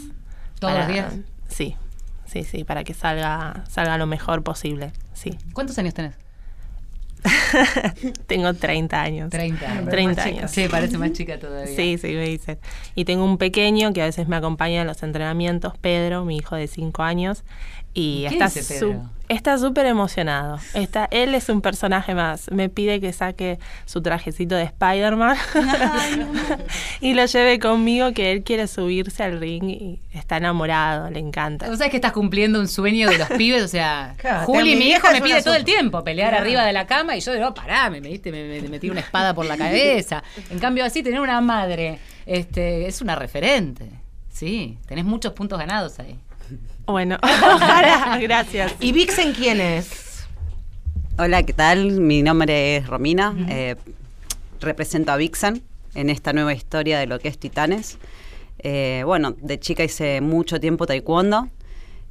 ¿Todos 0.59 0.77
los 0.77 0.87
días? 0.87 1.15
Sí, 1.47 1.75
sí, 2.25 2.43
sí, 2.43 2.63
para 2.63 2.83
que 2.83 2.93
salga, 2.93 3.63
salga 3.67 3.97
lo 3.97 4.05
mejor 4.05 4.43
posible, 4.43 4.91
sí. 5.13 5.37
¿Cuántos 5.53 5.77
años 5.79 5.95
tenés? 5.95 6.15
tengo 8.27 8.53
30 8.53 9.01
años. 9.01 9.29
30 9.29 9.71
años. 9.71 9.89
30 9.89 10.23
años. 10.23 10.51
Sí, 10.51 10.67
parece 10.69 10.97
más 10.97 11.13
chica 11.13 11.39
todavía. 11.39 11.75
Sí, 11.75 11.97
sí, 11.97 12.07
me 12.13 12.25
dicen. 12.27 12.59
Y 12.95 13.05
tengo 13.05 13.25
un 13.25 13.37
pequeño 13.37 13.93
que 13.93 14.01
a 14.01 14.05
veces 14.05 14.27
me 14.27 14.35
acompaña 14.35 14.81
en 14.81 14.87
los 14.87 15.03
entrenamientos, 15.03 15.77
Pedro, 15.77 16.25
mi 16.25 16.37
hijo 16.37 16.55
de 16.55 16.67
5 16.67 17.03
años. 17.03 17.43
Y 17.93 18.25
¿Qué 18.29 18.35
está 18.35 18.45
dice 18.45 18.73
Pedro? 18.73 19.09
Está 19.35 19.57
súper 19.57 19.85
emocionado. 19.85 20.59
Está, 20.73 21.07
él 21.11 21.33
es 21.35 21.49
un 21.49 21.61
personaje 21.61 22.13
más. 22.15 22.49
Me 22.51 22.69
pide 22.69 22.99
que 22.99 23.13
saque 23.13 23.59
su 23.85 24.01
trajecito 24.01 24.55
de 24.55 24.63
Spider-Man 24.63 25.37
y 27.01 27.13
lo 27.13 27.25
lleve 27.25 27.59
conmigo, 27.59 28.13
que 28.13 28.31
él 28.31 28.43
quiere 28.43 28.67
subirse 28.67 29.23
al 29.23 29.39
ring 29.39 29.63
y 29.69 29.99
está 30.13 30.37
enamorado, 30.37 31.09
le 31.09 31.19
encanta. 31.19 31.67
¿Vos 31.67 31.77
sabés 31.77 31.91
que 31.91 31.97
estás 31.97 32.11
cumpliendo 32.11 32.59
un 32.59 32.67
sueño 32.67 33.09
de 33.09 33.17
los 33.17 33.29
pibes? 33.37 33.63
O 33.63 33.67
sea, 33.67 34.15
Claro, 34.17 34.45
Juli, 34.45 34.75
mi 34.75 34.85
hijo, 34.91 35.07
me 35.11 35.21
pide 35.21 35.41
todo 35.41 35.55
el 35.55 35.63
tiempo 35.65 36.03
pelear 36.03 36.29
Claro. 36.29 36.43
arriba 36.43 36.65
de 36.65 36.73
la 36.73 36.85
cama 36.87 37.15
y 37.15 37.21
yo 37.21 37.33
digo, 37.33 37.53
pará, 37.53 37.89
me, 37.89 38.01
metiste, 38.01 38.31
me, 38.31 38.43
me- 38.47 38.61
me 38.61 38.69
metí 38.69 38.89
una 38.89 38.99
espada 39.01 39.33
por 39.33 39.45
la 39.45 39.57
cabeza. 39.57 40.23
En 40.49 40.59
cambio, 40.59 40.85
así, 40.85 41.03
tener 41.03 41.19
una 41.19 41.41
madre 41.41 41.99
este, 42.25 42.87
es 42.87 43.01
una 43.01 43.15
referente. 43.15 43.89
Sí, 44.31 44.77
tenés 44.87 45.05
muchos 45.05 45.33
puntos 45.33 45.59
ganados 45.59 45.99
ahí. 45.99 46.15
Bueno, 46.91 47.17
ojalá, 47.23 48.19
gracias. 48.21 48.75
¿Y 48.81 48.91
Vixen 48.91 49.31
quién 49.33 49.61
es? 49.61 50.25
Hola, 51.17 51.43
¿qué 51.43 51.53
tal? 51.53 51.91
Mi 52.01 52.21
nombre 52.21 52.75
es 52.75 52.87
Romina. 52.87 53.33
eh, 53.49 53.77
represento 54.59 55.13
a 55.13 55.15
Vixen 55.15 55.63
en 55.95 56.09
esta 56.09 56.33
nueva 56.33 56.53
historia 56.53 56.99
de 56.99 57.07
lo 57.07 57.17
que 57.19 57.29
es 57.29 57.37
Titanes. 57.37 57.97
Eh, 58.59 59.03
bueno, 59.05 59.33
de 59.39 59.57
chica 59.57 59.85
hice 59.85 60.19
mucho 60.19 60.59
tiempo 60.59 60.85
taekwondo. 60.85 61.47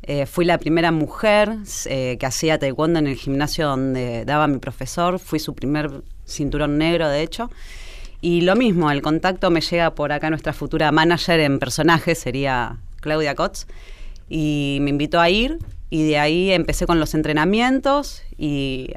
Eh, 0.02 0.24
fui 0.24 0.46
la 0.46 0.56
primera 0.56 0.92
mujer 0.92 1.56
eh, 1.84 2.16
que 2.18 2.24
hacía 2.26 2.58
taekwondo 2.58 2.98
en 3.00 3.06
el 3.06 3.16
gimnasio 3.16 3.68
donde 3.68 4.24
daba 4.24 4.46
mi 4.46 4.58
profesor. 4.58 5.18
Fui 5.18 5.38
su 5.38 5.54
primer 5.54 5.90
cinturón 6.26 6.78
negro, 6.78 7.08
de 7.10 7.20
hecho. 7.20 7.50
Y 8.22 8.40
lo 8.40 8.56
mismo, 8.56 8.90
el 8.90 9.02
contacto 9.02 9.50
me 9.50 9.60
llega 9.60 9.94
por 9.94 10.10
acá 10.10 10.30
nuestra 10.30 10.54
futura 10.54 10.90
manager 10.90 11.38
en 11.40 11.58
personaje, 11.58 12.14
sería 12.14 12.78
Claudia 13.00 13.34
Kotz. 13.34 13.66
Y 14.30 14.78
me 14.80 14.88
invitó 14.88 15.20
a 15.20 15.28
ir 15.28 15.58
y 15.90 16.06
de 16.06 16.18
ahí 16.18 16.52
empecé 16.52 16.86
con 16.86 16.98
los 16.98 17.12
entrenamientos 17.14 18.22
y 18.38 18.92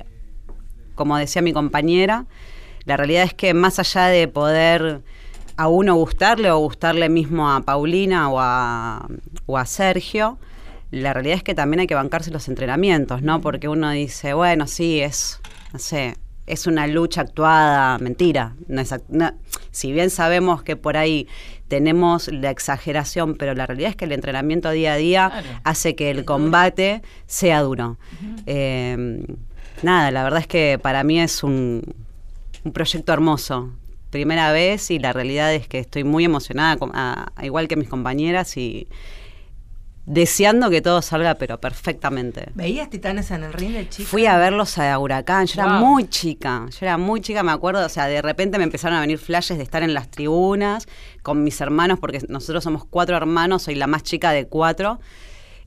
como 0.96 1.18
decía 1.18 1.42
mi 1.42 1.52
compañera, 1.52 2.28
la 2.86 2.96
realidad 2.96 3.24
es 3.24 3.34
que 3.34 3.54
más 3.54 3.80
allá 3.80 4.06
de 4.06 4.28
poder 4.30 5.02
a 5.58 5.68
uno 5.68 5.96
gustarle 5.96 6.52
o 6.52 6.60
gustarle 6.60 7.10
mismo 7.10 7.52
a 7.52 7.62
Paulina 7.62 8.30
o 8.30 8.40
a, 8.40 9.08
o 9.46 9.58
a 9.58 9.66
Sergio, 9.66 10.38
la 10.92 11.14
realidad 11.14 11.38
es 11.38 11.44
que 11.44 11.56
también 11.56 11.82
hay 11.82 11.88
que 11.88 11.96
bancarse 11.96 12.30
los 12.30 12.48
entrenamientos, 12.48 13.24
¿no? 13.24 13.42
Porque 13.42 13.68
uno 13.68 13.90
dice, 13.90 14.34
bueno, 14.34 14.68
sí, 14.68 15.02
es, 15.02 15.40
no 15.74 15.80
sé, 15.80 16.16
es 16.46 16.68
una 16.68 16.88
lucha 16.88 17.22
actuada, 17.22 17.98
mentira. 17.98 18.56
No 18.68 18.82
es 18.82 18.94
si 19.72 19.92
bien 19.92 20.10
sabemos 20.10 20.62
que 20.62 20.76
por 20.76 20.98
ahí 20.98 21.28
tenemos 21.78 22.28
la 22.28 22.52
exageración, 22.52 23.34
pero 23.34 23.56
la 23.56 23.66
realidad 23.66 23.90
es 23.90 23.96
que 23.96 24.06
el 24.06 24.12
entrenamiento 24.12 24.70
día 24.70 24.94
a 24.94 24.98
día 24.98 25.30
Claro. 25.32 25.48
hace 25.64 25.96
que 25.96 26.12
el 26.12 26.24
combate 26.24 27.02
sea 27.26 27.62
duro. 27.62 27.98
Eh, 28.46 29.26
nada, 29.82 30.12
la 30.12 30.24
verdad 30.24 30.40
es 30.42 30.48
que 30.48 30.78
para 30.80 31.04
mí 31.04 31.20
es 31.20 31.44
un, 31.44 31.82
un 32.64 32.72
proyecto 32.74 33.12
hermoso. 33.12 33.72
Primera 34.12 34.52
vez 34.52 34.92
y 34.92 35.00
la 35.00 35.14
realidad 35.14 35.52
es 35.52 35.68
que 35.68 35.80
estoy 35.80 36.04
muy 36.04 36.24
emocionada, 36.26 36.78
com- 36.78 36.92
a- 36.94 37.32
a- 37.36 37.46
igual 37.46 37.68
que 37.68 37.76
mis 37.76 37.90
compañeras, 37.90 38.56
y 38.58 38.88
deseando 40.06 40.70
que 40.70 40.82
todo 40.82 41.02
salga, 41.02 41.36
pero 41.36 41.60
perfectamente. 41.62 42.50
¿Veías 42.56 42.90
Titanes 42.90 43.32
en 43.32 43.44
el 43.44 43.54
ring 43.54 43.72
de 43.74 43.88
chica? 43.88 44.10
Fui 44.10 44.26
a 44.26 44.38
verlos 44.38 44.78
a 44.78 44.98
Huracán, 45.00 45.46
yo 45.46 45.62
era 45.62 45.80
muy 45.80 46.08
chica, 46.10 46.66
yo 46.70 46.78
era 46.82 46.98
muy 46.98 47.22
chica, 47.22 47.42
me 47.44 47.52
acuerdo, 47.54 47.86
o 47.86 47.90
sea, 47.90 48.08
de 48.08 48.22
repente 48.22 48.58
me 48.58 48.66
empezaron 48.66 48.98
a 48.98 49.02
venir 49.02 49.18
flashes 49.18 49.58
de 49.58 49.64
estar 49.64 49.82
en 49.82 49.94
las 49.94 50.10
tribunas 50.10 50.88
con 51.22 51.44
mis 51.44 51.60
hermanos, 51.62 52.00
porque 52.00 52.20
nosotros 52.28 52.64
somos 52.64 52.84
cuatro 52.86 53.16
hermanos, 53.16 53.64
soy 53.64 53.76
la 53.76 53.88
más 53.88 54.04
chica 54.04 54.32
de 54.32 54.46
cuatro, 54.48 55.00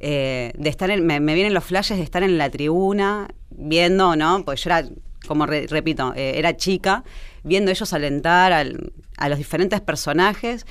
eh, 0.01 0.53
de 0.59 0.69
estar 0.69 0.91
en, 0.91 1.07
me, 1.07 1.21
me 1.21 1.35
vienen 1.35 1.55
los 1.55 1.65
flashes 1.65 1.97
de 1.97 2.05
estar 2.05 2.23
en 2.23 2.37
la 2.37 2.51
tribuna, 2.51 3.29
viendo, 3.51 4.17
¿no? 4.17 4.45
Pues 4.45 4.63
yo 4.63 4.69
era, 4.71 4.87
como 5.27 5.47
re- 5.47 5.67
repito, 5.67 6.13
eh, 6.15 6.33
era 6.37 6.55
chica, 6.59 7.05
viendo 7.43 7.71
ellos 7.71 7.93
alentar 7.95 8.53
al- 8.53 8.93
a 9.17 9.31
los 9.31 9.39
diferentes 9.39 9.81
personajes, 9.81 10.67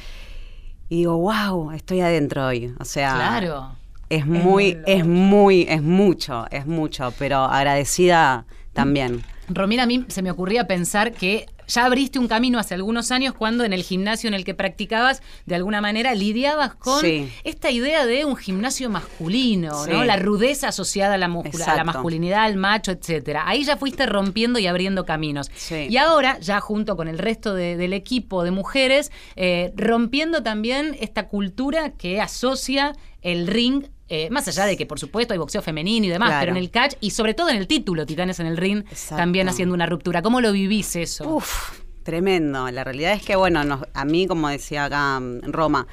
y 0.89 0.98
digo, 0.98 1.18
wow, 1.18 1.72
estoy 1.72 2.01
adentro 2.01 2.48
hoy, 2.48 2.74
o 2.80 2.86
sea... 2.86 3.13
Claro. 3.13 3.75
Es 4.08 4.27
muy, 4.27 4.77
es 4.86 5.04
muy, 5.04 5.65
es 5.68 5.82
mucho, 5.82 6.46
es 6.51 6.68
mucho, 6.68 7.12
pero 7.18 7.38
agradecida 7.39 8.46
también. 8.72 9.24
Romina, 9.50 9.84
a 9.84 9.86
mí 9.88 10.06
se 10.10 10.22
me 10.22 10.30
ocurría 10.30 10.68
pensar 10.68 11.12
que 11.12 11.48
ya 11.68 11.86
abriste 11.86 12.20
un 12.20 12.28
camino 12.28 12.60
hace 12.60 12.74
algunos 12.74 13.12
años 13.12 13.34
cuando 13.34 13.64
en 13.64 13.74
el 13.74 13.84
gimnasio 13.84 14.28
en 14.28 14.34
el 14.34 14.44
que 14.44 14.54
practicabas, 14.54 15.22
de 15.46 15.56
alguna 15.56 15.82
manera 15.82 16.14
lidiabas 16.16 16.76
con 16.76 17.02
Sí. 17.02 17.30
esta 17.44 17.72
idea 17.72 18.06
de 18.06 18.26
un 18.26 18.36
gimnasio 18.36 18.90
masculino, 18.90 19.86
¿no? 19.88 20.04
La 20.04 20.18
rudeza 20.18 20.68
asociada 20.70 21.16
a 21.16 21.18
la, 21.18 21.26
a 21.28 21.76
la 21.76 21.84
masculinidad, 21.84 22.44
al 22.44 22.58
macho, 22.58 22.92
etcétera. 22.92 23.44
Ahí 23.48 23.64
ya 23.64 23.78
fuiste 23.78 24.06
rompiendo 24.06 24.60
y 24.60 24.68
abriendo 24.68 25.06
caminos. 25.06 25.50
Sí. 25.56 25.88
Y 25.90 25.98
ahora, 25.98 26.40
ya 26.40 26.60
junto 26.60 26.96
con 26.96 27.08
el 27.08 27.18
resto 27.18 27.54
de- 27.54 27.78
del 27.78 27.94
equipo 27.94 28.44
de 28.44 28.52
mujeres, 28.52 29.12
eh, 29.36 29.74
rompiendo 29.76 30.44
también 30.44 30.96
esta 31.00 31.28
cultura 31.28 31.92
que 31.92 32.22
asocia 32.22 32.94
el 33.22 33.48
ring. 33.48 33.86
Eh, 34.10 34.30
más 34.30 34.48
allá 34.48 34.66
de 34.66 34.78
que, 34.78 34.86
por 34.86 35.00
supuesto, 35.00 35.34
hay 35.34 35.40
boxeo 35.40 35.62
femenino 35.62 36.06
y 36.06 36.10
demás, 36.10 36.30
Claro. 36.30 36.42
pero 36.42 36.52
en 36.52 36.58
el 36.58 36.70
catch 36.70 36.94
y 37.02 37.12
sobre 37.12 37.34
todo 37.34 37.50
en 37.50 37.56
el 37.58 37.68
título, 37.68 38.06
Titanes 38.06 38.40
en 38.40 38.46
el 38.48 38.58
Ring, 38.58 38.84
Exacto. 38.90 39.16
también 39.18 39.50
haciendo 39.50 39.74
una 39.74 39.86
ruptura. 39.88 40.22
¿Cómo 40.22 40.42
lo 40.42 40.52
vivís 40.52 40.96
eso? 40.96 41.28
Uf, 41.28 41.80
tremendo. 42.04 42.70
La 42.70 42.84
realidad 42.84 43.14
es 43.14 43.24
que, 43.24 43.36
bueno, 43.36 43.64
nos- 43.64 43.82
a 43.94 44.06
mí, 44.06 44.28
como 44.28 44.48
decía 44.50 44.86
acá 44.86 45.18
en 45.18 45.52
Roma, 45.52 45.88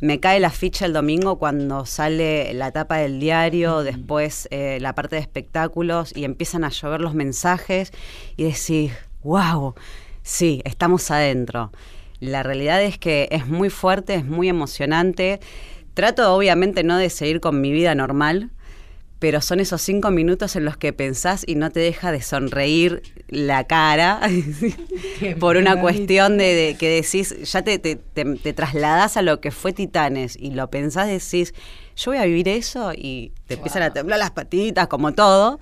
me 0.00 0.18
cae 0.18 0.40
la 0.40 0.50
ficha 0.50 0.84
el 0.86 0.92
domingo 0.92 1.38
cuando 1.38 1.86
sale 1.86 2.52
la 2.54 2.72
tapa 2.72 2.96
del 2.96 3.20
diario, 3.20 3.84
después 3.84 4.48
eh, 4.50 4.78
la 4.80 4.96
parte 4.96 5.14
de 5.14 5.22
espectáculos 5.22 6.12
y 6.16 6.24
empiezan 6.24 6.64
a 6.64 6.70
llover 6.70 7.00
los 7.00 7.14
mensajes 7.14 7.92
y 8.36 8.42
decís, 8.42 8.90
wow, 9.22 9.74
sí, 10.24 10.60
estamos 10.64 11.08
adentro. 11.12 11.70
La 12.18 12.42
realidad 12.42 12.82
es 12.82 12.98
que 12.98 13.28
es 13.30 13.46
muy 13.46 13.70
fuerte, 13.70 14.14
es 14.16 14.24
muy 14.24 14.48
emocionante. 14.48 15.38
Trato 15.94 16.34
obviamente 16.34 16.84
no 16.84 16.96
de 16.96 17.10
seguir 17.10 17.40
con 17.40 17.60
mi 17.60 17.72
vida 17.72 17.94
normal, 17.94 18.50
pero 19.18 19.40
son 19.40 19.60
esos 19.60 19.80
cinco 19.80 20.10
minutos 20.10 20.56
en 20.56 20.64
los 20.64 20.76
que 20.76 20.92
pensás 20.92 21.44
y 21.46 21.54
no 21.54 21.70
te 21.70 21.78
deja 21.78 22.10
de 22.10 22.22
sonreír 22.22 23.02
la 23.28 23.64
cara 23.64 24.20
por 25.38 25.56
una 25.56 25.80
cuestión 25.80 26.38
de, 26.38 26.54
de 26.54 26.76
que 26.76 26.88
decís, 26.88 27.36
ya 27.50 27.62
te, 27.62 27.78
te, 27.78 27.94
te, 27.94 28.24
te 28.24 28.52
trasladás 28.52 29.16
a 29.16 29.22
lo 29.22 29.40
que 29.40 29.52
fue 29.52 29.72
Titanes 29.72 30.36
y 30.36 30.50
lo 30.50 30.68
pensás, 30.70 31.06
decís, 31.06 31.54
yo 31.94 32.10
voy 32.10 32.18
a 32.18 32.24
vivir 32.24 32.48
eso 32.48 32.92
y 32.96 33.32
te 33.46 33.54
empiezan 33.54 33.84
a 33.84 33.92
temblar 33.92 34.18
las 34.18 34.32
patitas, 34.32 34.88
como 34.88 35.12
todo, 35.12 35.60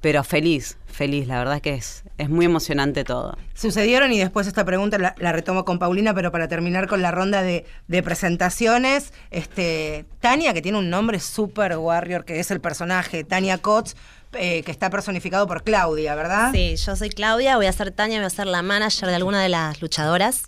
pero 0.00 0.24
feliz, 0.24 0.78
feliz, 0.86 1.26
la 1.26 1.38
verdad 1.38 1.60
que 1.60 1.74
es, 1.74 2.04
es 2.18 2.28
muy 2.28 2.46
emocionante 2.46 3.04
todo. 3.04 3.36
Sucedieron 3.54 4.12
y 4.12 4.18
después 4.18 4.46
esta 4.46 4.64
pregunta 4.64 4.98
la, 4.98 5.14
la 5.18 5.32
retomo 5.32 5.64
con 5.64 5.78
Paulina, 5.78 6.14
pero 6.14 6.32
para 6.32 6.48
terminar 6.48 6.86
con 6.86 7.02
la 7.02 7.10
ronda 7.10 7.42
de, 7.42 7.66
de 7.88 8.02
presentaciones, 8.02 9.12
este, 9.30 10.06
Tania, 10.20 10.54
que 10.54 10.62
tiene 10.62 10.78
un 10.78 10.90
nombre 10.90 11.20
super 11.20 11.76
warrior, 11.76 12.24
que 12.24 12.40
es 12.40 12.50
el 12.50 12.60
personaje, 12.60 13.24
Tania 13.24 13.58
Kotz, 13.58 13.94
eh, 14.32 14.62
que 14.62 14.70
está 14.70 14.90
personificado 14.90 15.46
por 15.46 15.64
Claudia, 15.64 16.14
¿verdad? 16.14 16.52
Sí, 16.52 16.76
yo 16.76 16.94
soy 16.94 17.10
Claudia, 17.10 17.56
voy 17.56 17.66
a 17.66 17.72
ser 17.72 17.90
Tania, 17.90 18.18
voy 18.18 18.26
a 18.26 18.30
ser 18.30 18.46
la 18.46 18.62
manager 18.62 19.08
de 19.08 19.16
alguna 19.16 19.42
de 19.42 19.48
las 19.48 19.82
luchadoras. 19.82 20.44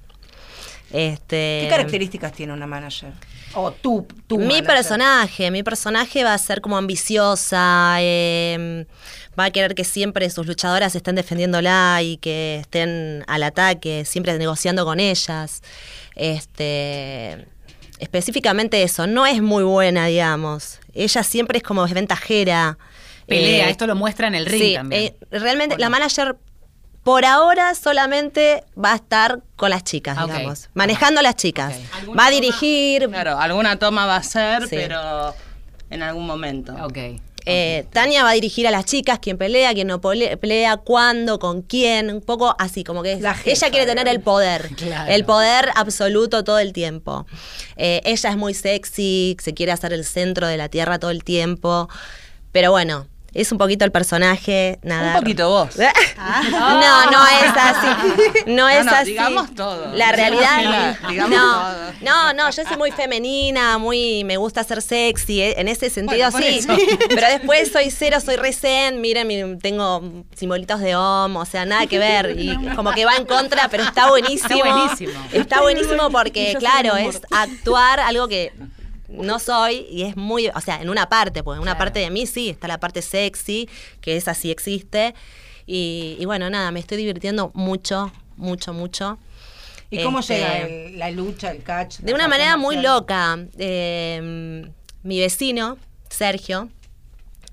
Este, 0.92 1.60
¿Qué 1.62 1.68
características 1.68 2.32
tiene 2.32 2.52
una 2.52 2.66
manager? 2.66 3.12
O 3.54 3.72
tú, 3.72 4.06
tú. 4.26 4.38
Mi 4.38 4.46
manager. 4.46 4.66
personaje, 4.66 5.50
mi 5.50 5.62
personaje 5.62 6.22
va 6.22 6.34
a 6.34 6.38
ser 6.38 6.60
como 6.60 6.76
ambiciosa, 6.76 7.96
eh, 8.00 8.86
va 9.38 9.44
a 9.46 9.50
querer 9.50 9.74
que 9.74 9.84
siempre 9.84 10.28
sus 10.30 10.46
luchadoras 10.46 10.94
estén 10.94 11.14
defendiéndola 11.14 12.00
y 12.02 12.16
que 12.18 12.58
estén 12.60 13.24
al 13.26 13.42
ataque, 13.42 14.04
siempre 14.04 14.36
negociando 14.38 14.84
con 14.84 15.00
ellas. 15.00 15.62
Este, 16.14 17.46
específicamente 17.98 18.82
eso, 18.82 19.06
no 19.06 19.26
es 19.26 19.40
muy 19.42 19.64
buena, 19.64 20.06
digamos. 20.06 20.78
Ella 20.94 21.22
siempre 21.22 21.58
es 21.58 21.64
como 21.64 21.86
ventajera. 21.86 22.78
Pelea, 23.26 23.68
Eh, 23.68 23.70
esto 23.70 23.86
lo 23.86 23.94
muestra 23.94 24.26
en 24.26 24.34
el 24.34 24.46
ring 24.46 24.62
sí, 24.62 24.74
también. 24.74 25.02
eh, 25.04 25.16
realmente 25.30 25.78
la 25.78 25.88
manager 25.88 26.36
por 27.04 27.24
ahora 27.24 27.74
solamente 27.74 28.64
va 28.82 28.92
a 28.92 28.96
estar 28.96 29.40
con 29.56 29.70
las 29.70 29.82
chicas, 29.84 30.16
Ah, 30.18 30.26
digamos, 30.26 30.68
manejando 30.74 31.20
a 31.20 31.22
las 31.22 31.36
chicas. 31.36 31.74
Va 32.18 32.26
a 32.26 32.30
dirigir. 32.30 33.08
Claro, 33.08 33.38
alguna 33.38 33.78
toma 33.78 34.06
va 34.06 34.16
a 34.16 34.22
ser, 34.22 34.62
Sí. 34.68 34.76
pero 34.76 35.34
en 35.90 36.02
algún 36.02 36.26
momento. 36.26 36.74
Ok. 36.84 36.98
Eh, 37.46 37.84
Tania 37.92 38.22
va 38.24 38.30
a 38.30 38.34
dirigir 38.34 38.66
a 38.66 38.70
las 38.70 38.84
chicas, 38.84 39.18
quién 39.20 39.38
pelea, 39.38 39.72
quién 39.74 39.88
no 39.88 40.00
pelea, 40.00 40.76
cuándo, 40.78 41.38
con 41.38 41.62
quién, 41.62 42.10
un 42.10 42.20
poco 42.20 42.54
así, 42.58 42.84
como 42.84 43.02
que 43.02 43.20
La 43.20 43.36
ella 43.44 43.70
quiere 43.70 43.86
tener 43.86 44.08
el 44.08 44.20
poder, 44.20 44.68
Claro. 44.76 45.10
el 45.12 45.24
poder 45.24 45.70
absoluto 45.74 46.44
todo 46.44 46.58
el 46.58 46.72
tiempo. 46.72 47.26
Eh, 47.76 48.00
ella 48.04 48.30
es 48.30 48.36
muy 48.36 48.54
sexy, 48.54 49.36
se 49.40 49.54
quiere 49.54 49.72
hacer 49.72 49.92
el 49.92 50.04
centro 50.04 50.46
de 50.46 50.56
la 50.56 50.68
tierra 50.68 50.98
todo 50.98 51.10
el 51.10 51.24
tiempo, 51.24 51.88
pero 52.52 52.70
bueno, 52.70 53.06
es 53.34 53.50
un 53.52 53.58
poquito 53.58 53.84
el 53.84 53.92
personaje, 53.92 54.78
nada. 54.82 55.14
Un 55.14 55.20
poquito 55.20 55.48
vos. 55.48 55.70
No, 56.50 57.10
no 57.10 57.26
es 57.26 57.52
así. 57.56 58.42
No 58.46 58.68
es 58.68 58.84
no, 58.84 58.92
así. 58.92 59.10
digamos 59.10 59.54
todo. 59.54 59.92
La 59.94 60.12
realidad. 60.12 60.96
Digamos 61.08 61.36
no, 61.38 61.52
todo. 61.52 61.92
no, 62.02 62.32
no, 62.32 62.50
yo 62.50 62.62
soy 62.64 62.76
muy 62.76 62.90
femenina, 62.92 63.78
muy 63.78 64.24
me 64.24 64.36
gusta 64.36 64.62
ser 64.64 64.82
sexy, 64.82 65.40
eh, 65.42 65.54
en 65.58 65.68
ese 65.68 65.90
sentido 65.90 66.30
Bueno, 66.30 66.46
sí. 66.46 66.58
eso. 66.58 66.76
Pero 67.08 67.26
después 67.28 67.70
soy 67.72 67.90
cero, 67.90 68.18
soy 68.24 68.36
re 68.36 68.52
zen, 68.52 69.00
miren, 69.00 69.26
mi- 69.26 69.58
tengo 69.58 70.02
simbolitos 70.36 70.80
de 70.80 70.94
om, 70.96 71.36
o 71.36 71.44
sea, 71.44 71.64
nada 71.64 71.86
que 71.86 71.98
ver. 71.98 72.34
Y 72.38 72.56
como 72.76 72.92
que 72.92 73.04
va 73.04 73.16
en 73.16 73.26
contra, 73.26 73.68
pero 73.68 73.82
está 73.84 74.08
buenísimo. 74.08 74.54
Está 74.54 74.74
buenísimo. 74.74 75.12
Está 75.32 75.60
buenísimo 75.60 76.10
porque, 76.10 76.56
claro, 76.58 76.96
es 76.96 77.20
actuar 77.30 78.00
algo 78.00 78.28
que 78.28 78.52
no 79.12 79.38
soy 79.38 79.86
y 79.90 80.02
es 80.02 80.16
muy, 80.16 80.48
o 80.48 80.60
sea, 80.60 80.80
en 80.80 80.88
una 80.88 81.08
parte, 81.08 81.42
pues 81.42 81.56
en 81.56 81.62
una 81.62 81.76
parte 81.78 82.00
de 82.00 82.10
mí 82.10 82.26
sí, 82.26 82.50
está 82.50 82.68
la 82.68 82.78
parte 82.80 83.02
sexy, 83.02 83.68
que 84.00 84.16
esa 84.16 84.34
sí 84.34 84.50
existe. 84.50 85.14
Y, 85.66 86.16
y 86.18 86.24
bueno, 86.24 86.50
nada, 86.50 86.70
me 86.70 86.80
estoy 86.80 86.96
divirtiendo 86.98 87.50
mucho, 87.54 88.12
mucho, 88.36 88.72
mucho. 88.72 89.18
¿Y 89.90 90.02
cómo 90.02 90.20
Este, 90.20 90.34
llega 90.36 90.58
el- 90.60 90.98
la 90.98 91.10
lucha, 91.10 91.50
el 91.50 91.62
catch? 91.62 91.98
De 91.98 92.14
una 92.14 92.26
manera 92.26 92.56
muy 92.56 92.76
loca. 92.80 93.38
Eh, 93.58 94.64
mi 95.02 95.20
vecino, 95.20 95.76
Sergio, 96.08 96.68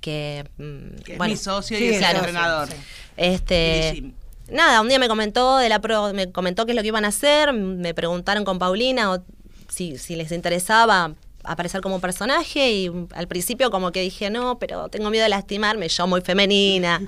que, 0.02 0.46
mm, 0.58 1.12
es 1.12 1.20
mi 1.20 1.36
socio 1.38 1.78
Sí, 1.78 1.84
y 1.84 1.88
es 1.90 1.94
el 1.96 2.00
claro, 2.00 2.18
entrenador. 2.20 2.68
sí, 2.70 2.76
sí. 2.76 2.82
este, 3.18 4.04
nada, 4.50 4.80
un 4.82 4.88
día 4.88 5.00
me 5.00 5.08
comentó 5.10 5.58
de 5.58 5.68
la 5.70 5.80
pro- 5.82 6.14
me 6.14 6.32
comentó 6.32 6.66
qué 6.66 6.72
es 6.72 6.76
lo 6.78 6.82
que 6.82 6.88
iban 6.88 7.06
a 7.06 7.10
hacer, 7.10 7.52
me 7.54 7.94
preguntaron 7.94 8.46
con 8.46 8.58
Paulina 8.60 9.12
o 9.12 9.24
si, 9.68 9.98
si 9.98 10.16
les 10.16 10.32
interesaba 10.32 11.14
aparecer 11.44 11.82
como 11.82 12.00
personaje 12.00 12.72
y 12.72 12.92
al 13.14 13.28
principio 13.28 13.72
como 13.72 13.92
que 13.92 14.02
dije 14.02 14.30
no, 14.30 14.60
pero 14.60 14.90
tengo 14.90 15.10
miedo 15.10 15.24
de 15.24 15.30
lastimarme, 15.30 15.90
yo 15.90 16.08
muy 16.08 16.22
femenina. 16.22 17.02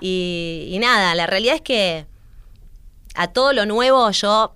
Y, 0.00 0.68
y 0.70 0.78
nada, 0.78 1.14
la 1.14 1.26
realidad 1.26 1.56
es 1.56 1.62
que 1.62 2.06
a 3.14 3.28
todo 3.28 3.52
lo 3.52 3.64
nuevo 3.64 4.10
yo 4.10 4.54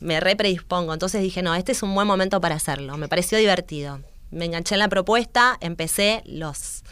me 0.00 0.20
re 0.20 0.36
predispongo. 0.36 0.92
Entonces 0.92 1.22
dije, 1.22 1.42
no, 1.42 1.54
este 1.54 1.72
es 1.72 1.82
un 1.82 1.94
buen 1.94 2.06
momento 2.06 2.40
para 2.40 2.54
hacerlo. 2.54 2.96
Me 2.96 3.08
pareció 3.08 3.38
divertido. 3.38 4.00
Me 4.30 4.44
enganché 4.44 4.74
en 4.74 4.80
la 4.80 4.88
propuesta, 4.88 5.56
empecé, 5.60 6.22
los, 6.26 6.82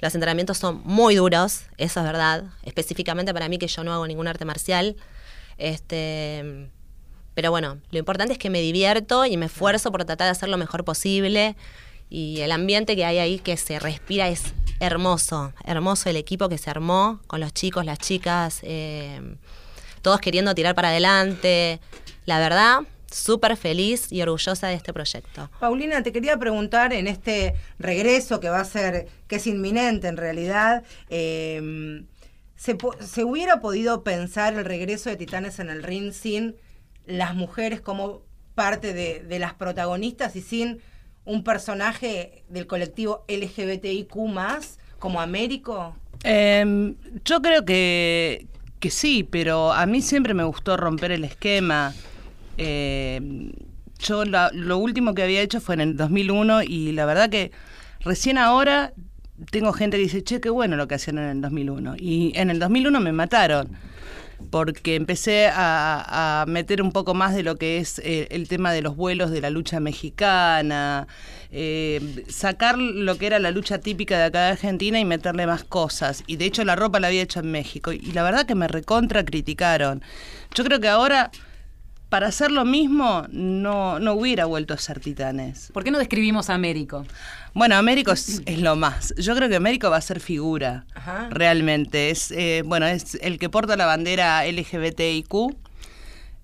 los 0.00 0.14
entrenamientos 0.14 0.58
son 0.58 0.82
muy 0.84 1.14
duros, 1.14 1.62
eso 1.78 2.00
es 2.00 2.06
verdad. 2.06 2.44
Específicamente 2.64 3.32
para 3.32 3.48
mí 3.48 3.58
que 3.58 3.68
yo 3.68 3.84
no 3.84 3.92
hago 3.92 4.06
ningún 4.06 4.26
arte 4.26 4.44
marcial. 4.44 4.96
Este, 5.58 6.70
pero 7.34 7.50
bueno, 7.50 7.78
lo 7.90 7.98
importante 7.98 8.32
es 8.32 8.38
que 8.38 8.50
me 8.50 8.60
divierto 8.60 9.24
y 9.24 9.36
me 9.36 9.46
esfuerzo 9.46 9.90
por 9.90 10.04
tratar 10.04 10.26
de 10.26 10.32
hacer 10.32 10.48
lo 10.48 10.58
mejor 10.58 10.84
posible. 10.84 11.56
Y 12.10 12.40
el 12.40 12.52
ambiente 12.52 12.94
que 12.94 13.06
hay 13.06 13.18
ahí 13.18 13.38
que 13.38 13.56
se 13.56 13.78
respira 13.78 14.28
es 14.28 14.42
hermoso. 14.80 15.54
Hermoso 15.64 16.10
el 16.10 16.16
equipo 16.16 16.48
que 16.50 16.58
se 16.58 16.68
armó 16.68 17.20
con 17.26 17.40
los 17.40 17.54
chicos, 17.54 17.86
las 17.86 17.98
chicas, 17.98 18.60
eh, 18.62 19.20
todos 20.02 20.20
queriendo 20.20 20.54
tirar 20.54 20.74
para 20.74 20.88
adelante. 20.88 21.80
La 22.26 22.38
verdad, 22.38 22.80
súper 23.10 23.56
feliz 23.56 24.12
y 24.12 24.20
orgullosa 24.20 24.68
de 24.68 24.74
este 24.74 24.92
proyecto. 24.92 25.50
Paulina, 25.58 26.02
te 26.02 26.12
quería 26.12 26.36
preguntar 26.36 26.92
en 26.92 27.06
este 27.06 27.54
regreso 27.78 28.40
que 28.40 28.50
va 28.50 28.60
a 28.60 28.64
ser, 28.66 29.08
que 29.26 29.36
es 29.36 29.46
inminente 29.46 30.08
en 30.08 30.18
realidad, 30.18 30.82
eh, 31.08 32.04
¿se, 32.56 32.76
se 33.00 33.24
hubiera 33.24 33.60
podido 33.60 34.02
pensar 34.02 34.52
el 34.52 34.66
regreso 34.66 35.08
de 35.08 35.16
Titanes 35.16 35.60
en 35.60 35.70
el 35.70 35.82
ring 35.82 36.12
sin 36.12 36.56
las 37.06 37.34
mujeres 37.34 37.80
como 37.80 38.22
parte 38.54 38.92
de, 38.92 39.38
las 39.38 39.54
protagonistas 39.54 40.36
y 40.36 40.40
sin 40.40 40.80
un 41.24 41.44
personaje 41.44 42.44
del 42.48 42.66
colectivo 42.66 43.24
LGBTIQ 43.28 44.12
como 44.98 45.20
Américo? 45.20 45.96
Em, 46.24 46.94
yo 47.24 47.40
creo 47.40 47.64
que, 47.64 48.46
que 48.80 48.90
sí, 48.90 49.24
pero 49.24 49.72
a 49.72 49.86
mí 49.86 50.02
siempre 50.02 50.34
me 50.34 50.44
gustó 50.44 50.76
romper 50.76 51.12
el 51.12 51.24
esquema. 51.24 51.94
Em, 52.56 53.52
yo 53.98 54.24
lo 54.24 54.78
último 54.78 55.14
que 55.14 55.22
había 55.22 55.40
hecho 55.40 55.60
fue 55.60 55.74
en 55.76 55.80
el 55.80 55.96
2001 55.96 56.64
y 56.64 56.92
la 56.92 57.06
verdad 57.06 57.30
que 57.30 57.52
recién 58.00 58.36
ahora 58.38 58.92
tengo 59.50 59.72
gente 59.72 59.96
que 59.96 60.02
dice, 60.04 60.22
che, 60.22 60.40
qué 60.40 60.50
bueno 60.50 60.76
lo 60.76 60.88
que 60.88 60.96
hacían 60.96 61.18
en 61.18 61.28
el 61.28 61.40
2001. 61.40 61.96
Y 61.98 62.32
en 62.36 62.50
el 62.50 62.58
2001 62.58 63.00
me 63.00 63.12
mataron 63.12 63.68
porque 64.50 64.94
empecé 64.94 65.46
a, 65.46 66.42
a 66.42 66.46
meter 66.46 66.82
un 66.82 66.92
poco 66.92 67.14
más 67.14 67.34
de 67.34 67.42
lo 67.42 67.56
que 67.56 67.78
es 67.78 67.98
eh, 68.00 68.28
el 68.30 68.48
tema 68.48 68.72
de 68.72 68.82
los 68.82 68.96
vuelos 68.96 69.30
de 69.30 69.40
la 69.40 69.50
lucha 69.50 69.80
mexicana, 69.80 71.06
eh, 71.50 72.24
sacar 72.28 72.78
lo 72.78 73.18
que 73.18 73.26
era 73.26 73.38
la 73.38 73.50
lucha 73.50 73.78
típica 73.78 74.16
de 74.16 74.24
acá 74.24 74.44
de 74.44 74.52
Argentina 74.52 74.98
y 74.98 75.04
meterle 75.04 75.46
más 75.46 75.64
cosas. 75.64 76.24
Y 76.26 76.36
de 76.36 76.46
hecho 76.46 76.64
la 76.64 76.76
ropa 76.76 77.00
la 77.00 77.08
había 77.08 77.22
hecho 77.22 77.40
en 77.40 77.50
México. 77.50 77.92
Y 77.92 78.12
la 78.12 78.22
verdad 78.22 78.46
que 78.46 78.54
me 78.54 78.68
recontra 78.68 79.24
criticaron. 79.24 80.02
Yo 80.54 80.64
creo 80.64 80.80
que 80.80 80.88
ahora, 80.88 81.30
para 82.12 82.26
hacer 82.26 82.50
lo 82.50 82.66
mismo, 82.66 83.24
no, 83.30 83.98
no 83.98 84.12
hubiera 84.12 84.44
vuelto 84.44 84.74
a 84.74 84.76
ser 84.76 85.00
titanes. 85.00 85.70
¿Por 85.72 85.82
qué 85.82 85.90
no 85.90 85.98
describimos 85.98 86.50
a 86.50 86.54
Américo? 86.54 87.06
Bueno, 87.54 87.74
Américo 87.76 88.12
es, 88.12 88.42
es 88.44 88.58
lo 88.60 88.76
más. 88.76 89.14
Yo 89.16 89.34
creo 89.34 89.48
que 89.48 89.56
Américo 89.56 89.88
va 89.88 89.96
a 89.96 90.02
ser 90.02 90.20
figura, 90.20 90.84
Ajá. 90.94 91.28
realmente. 91.30 92.10
Es, 92.10 92.30
eh, 92.30 92.64
bueno, 92.66 92.84
es 92.86 93.14
el 93.22 93.38
que 93.38 93.48
porta 93.48 93.78
la 93.78 93.86
bandera 93.86 94.44
LGBTIQ. 94.46 95.56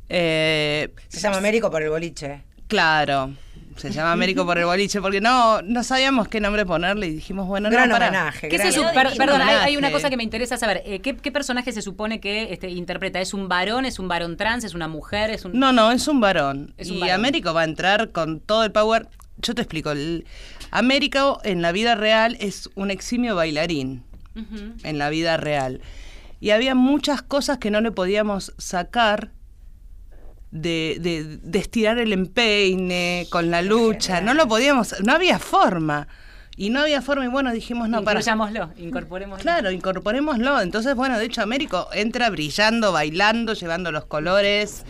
Eh, 0.08 0.88
Se 1.08 1.20
llama 1.20 1.36
Américo 1.36 1.70
por 1.70 1.82
el 1.82 1.90
boliche. 1.90 2.40
claro, 2.66 3.34
se 3.78 3.90
llama 3.90 4.12
Américo 4.12 4.44
por 4.44 4.58
el 4.58 4.64
boliche, 4.64 5.00
porque 5.00 5.20
no, 5.20 5.62
no 5.62 5.82
sabíamos 5.84 6.28
qué 6.28 6.40
nombre 6.40 6.66
ponerle 6.66 7.06
y 7.06 7.10
dijimos, 7.14 7.46
bueno, 7.46 7.70
Gran 7.70 7.88
no, 7.88 7.96
homenaje. 7.96 8.48
¿Qué 8.48 8.58
gran 8.58 8.72
se 8.72 8.80
per- 8.92 9.16
perdón, 9.16 9.40
hay, 9.40 9.56
hay 9.56 9.76
una 9.76 9.90
cosa 9.90 10.10
que 10.10 10.16
me 10.16 10.24
interesa 10.24 10.56
saber. 10.56 10.82
Eh, 10.84 11.00
¿qué, 11.00 11.16
qué 11.16 11.32
personaje 11.32 11.72
se 11.72 11.80
supone 11.80 12.20
que 12.20 12.52
este, 12.52 12.68
interpreta? 12.70 13.20
¿Es 13.20 13.32
un 13.34 13.48
varón? 13.48 13.84
¿Es 13.84 13.98
un 13.98 14.08
varón 14.08 14.36
trans? 14.36 14.64
¿Es 14.64 14.74
una 14.74 14.88
mujer? 14.88 15.30
¿Es 15.30 15.44
un... 15.44 15.58
No, 15.58 15.72
no, 15.72 15.92
es 15.92 16.08
un 16.08 16.20
varón. 16.20 16.74
Es 16.76 16.90
un 16.90 16.96
y 16.96 17.00
varón. 17.00 17.14
Américo 17.14 17.54
va 17.54 17.62
a 17.62 17.64
entrar 17.64 18.10
con 18.10 18.40
todo 18.40 18.64
el 18.64 18.72
power. 18.72 19.06
Yo 19.38 19.54
te 19.54 19.62
explico. 19.62 19.92
El, 19.92 20.26
Américo 20.70 21.40
en 21.44 21.62
la 21.62 21.72
vida 21.72 21.94
real 21.94 22.36
es 22.40 22.68
un 22.74 22.90
eximio 22.90 23.34
bailarín. 23.34 24.04
En 24.84 24.98
la 24.98 25.10
vida 25.10 25.36
real. 25.36 25.80
Y 26.40 26.50
había 26.50 26.76
muchas 26.76 27.22
cosas 27.22 27.58
que 27.58 27.72
no 27.72 27.80
le 27.80 27.90
podíamos 27.90 28.54
sacar 28.56 29.32
de, 30.50 30.98
de- 31.00 31.36
de 31.42 31.58
estirar 31.58 31.98
el 31.98 32.12
empeine 32.12 33.26
con 33.30 33.50
la 33.50 33.62
lucha. 33.62 34.20
No 34.20 34.34
lo 34.34 34.48
podíamos, 34.48 34.94
no 35.04 35.12
había 35.12 35.38
forma. 35.38 36.08
Y 36.56 36.70
no 36.70 36.80
había 36.80 37.00
forma 37.02 37.24
y 37.24 37.28
bueno, 37.28 37.52
dijimos, 37.52 37.88
no, 37.88 37.98
para... 38.02 38.18
Incorporémoslo. 38.78 39.40
Claro, 39.42 39.70
incorporémoslo. 39.70 40.60
Entonces, 40.60 40.96
bueno, 40.96 41.16
de 41.16 41.26
hecho, 41.26 41.40
Américo 41.40 41.88
entra 41.92 42.30
brillando, 42.30 42.90
bailando, 42.90 43.52
llevando 43.52 43.92
los 43.92 44.06
colores. 44.06 44.84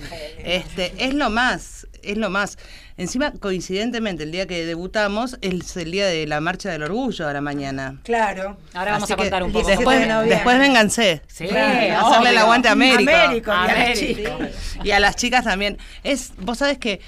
Este, 0.44 0.94
es 0.96 1.12
lo 1.12 1.28
más, 1.28 1.86
es 2.02 2.16
lo 2.16 2.30
más. 2.30 2.58
Encima, 2.96 3.32
coincidentemente, 3.32 4.24
el 4.24 4.32
día 4.32 4.46
que 4.46 4.64
debutamos 4.66 5.38
es 5.40 5.76
el 5.76 5.90
día 5.92 6.06
de 6.06 6.26
la 6.26 6.40
marcha 6.40 6.70
del 6.70 6.82
orgullo 6.82 7.28
a 7.28 7.32
la 7.32 7.40
mañana. 7.40 8.00
Claro. 8.04 8.56
Ahora 8.74 8.92
vamos 8.92 9.04
Así 9.04 9.12
a 9.12 9.16
que 9.16 9.22
contar 9.22 9.42
un 9.42 9.52
poco. 9.52 9.68
después- 9.68 9.98
Después, 10.00 10.24
de 10.28 10.34
después 10.34 10.58
vénganse. 10.58 11.22
Sí, 11.28 11.46
Claro, 11.46 11.78
obvio. 11.78 12.06
hacerle 12.08 12.30
el 12.30 12.38
aguante 12.38 12.68
a. 12.68 12.72
Américo, 12.72 13.10
y 13.10 13.70
a 13.70 13.94
chicas. 13.94 14.50
Y 14.84 14.90
a 14.90 15.00
las 15.00 15.16
chicas 15.16 15.44
también. 15.44 15.78
Es, 16.02 16.32
vos 16.38 16.58
sabés 16.58 16.78
que 16.78 17.00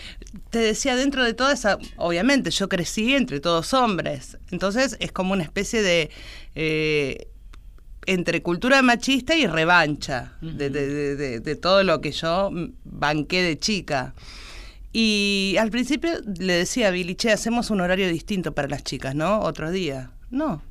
te 0.50 0.58
decía, 0.58 0.94
dentro 0.96 1.24
de 1.24 1.34
toda 1.34 1.52
esa, 1.52 1.78
obviamente 1.96 2.50
yo 2.50 2.68
crecí 2.68 3.14
entre 3.14 3.40
todos 3.40 3.72
hombres. 3.74 4.38
Entonces 4.50 4.96
es 5.00 5.12
como 5.12 5.32
una 5.32 5.42
especie 5.42 5.82
de 5.82 6.10
eh, 6.54 7.26
entre 8.06 8.42
cultura 8.42 8.80
machista 8.82 9.34
y 9.34 9.46
revancha 9.46 10.32
de, 10.40 10.70
de- 10.70 10.88
de- 10.88 11.16
de- 11.16 11.40
de 11.40 11.56
todo 11.56 11.82
lo 11.84 12.00
que 12.00 12.12
yo 12.12 12.50
banqué 12.84 13.42
de 13.42 13.58
chica. 13.58 14.14
Y 14.92 15.56
al 15.58 15.70
principio 15.70 16.10
le 16.38 16.54
decía 16.54 16.88
a 16.88 16.90
Billy, 16.90 17.14
che, 17.14 17.30
hacemos 17.30 17.70
un 17.70 17.80
horario 17.80 18.08
distinto 18.08 18.52
para 18.52 18.68
las 18.68 18.82
chicas, 18.82 19.14
¿no? 19.14 19.40
Otro 19.40 19.70
día. 19.70 20.10
No, 20.30 20.62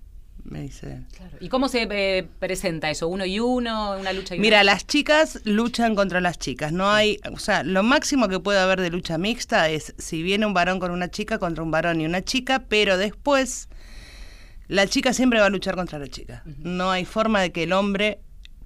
me 0.44 0.62
dice. 0.62 1.04
Claro. 1.16 1.38
¿Y 1.40 1.50
cómo 1.50 1.70
se 1.70 1.88
eh, 1.90 2.28
presenta 2.40 2.90
eso? 2.90 3.08
¿Uno 3.08 3.26
y 3.26 3.40
uno? 3.40 3.98
¿Una 3.98 4.14
lucha 4.14 4.36
y 4.36 4.40
Mira, 4.40 4.64
las 4.64 4.86
chicas 4.86 5.40
luchan 5.46 5.96
contra 5.96 6.22
las 6.22 6.38
chicas. 6.38 6.72
No 6.72 6.90
hay, 6.90 7.20
o 7.32 7.40
sea, 7.40 7.64
lo 7.64 7.84
máximo 7.84 8.28
que 8.28 8.40
puede 8.40 8.60
haber 8.60 8.82
de 8.82 8.90
lucha 8.90 9.18
mixta 9.18 9.70
es 9.70 9.94
si 9.98 10.22
viene 10.22 10.46
un 10.46 10.54
varón 10.54 10.80
con 10.80 10.92
una 10.92 11.10
chica 11.10 11.40
contra 11.40 11.64
un 11.64 11.72
varón 11.72 12.02
y 12.02 12.06
una 12.06 12.22
chica, 12.24 12.66
pero 12.68 12.98
después 12.98 13.70
la 14.68 14.88
chica 14.88 15.14
siempre 15.14 15.40
va 15.40 15.48
a 15.48 15.50
luchar 15.50 15.76
contra 15.76 15.98
la 16.00 16.08
chica. 16.08 16.44
No 16.58 16.92
hay 16.92 17.06
forma 17.06 17.42
de 17.42 17.52
que 17.52 17.64
el 17.64 17.74
hombre 17.74 18.20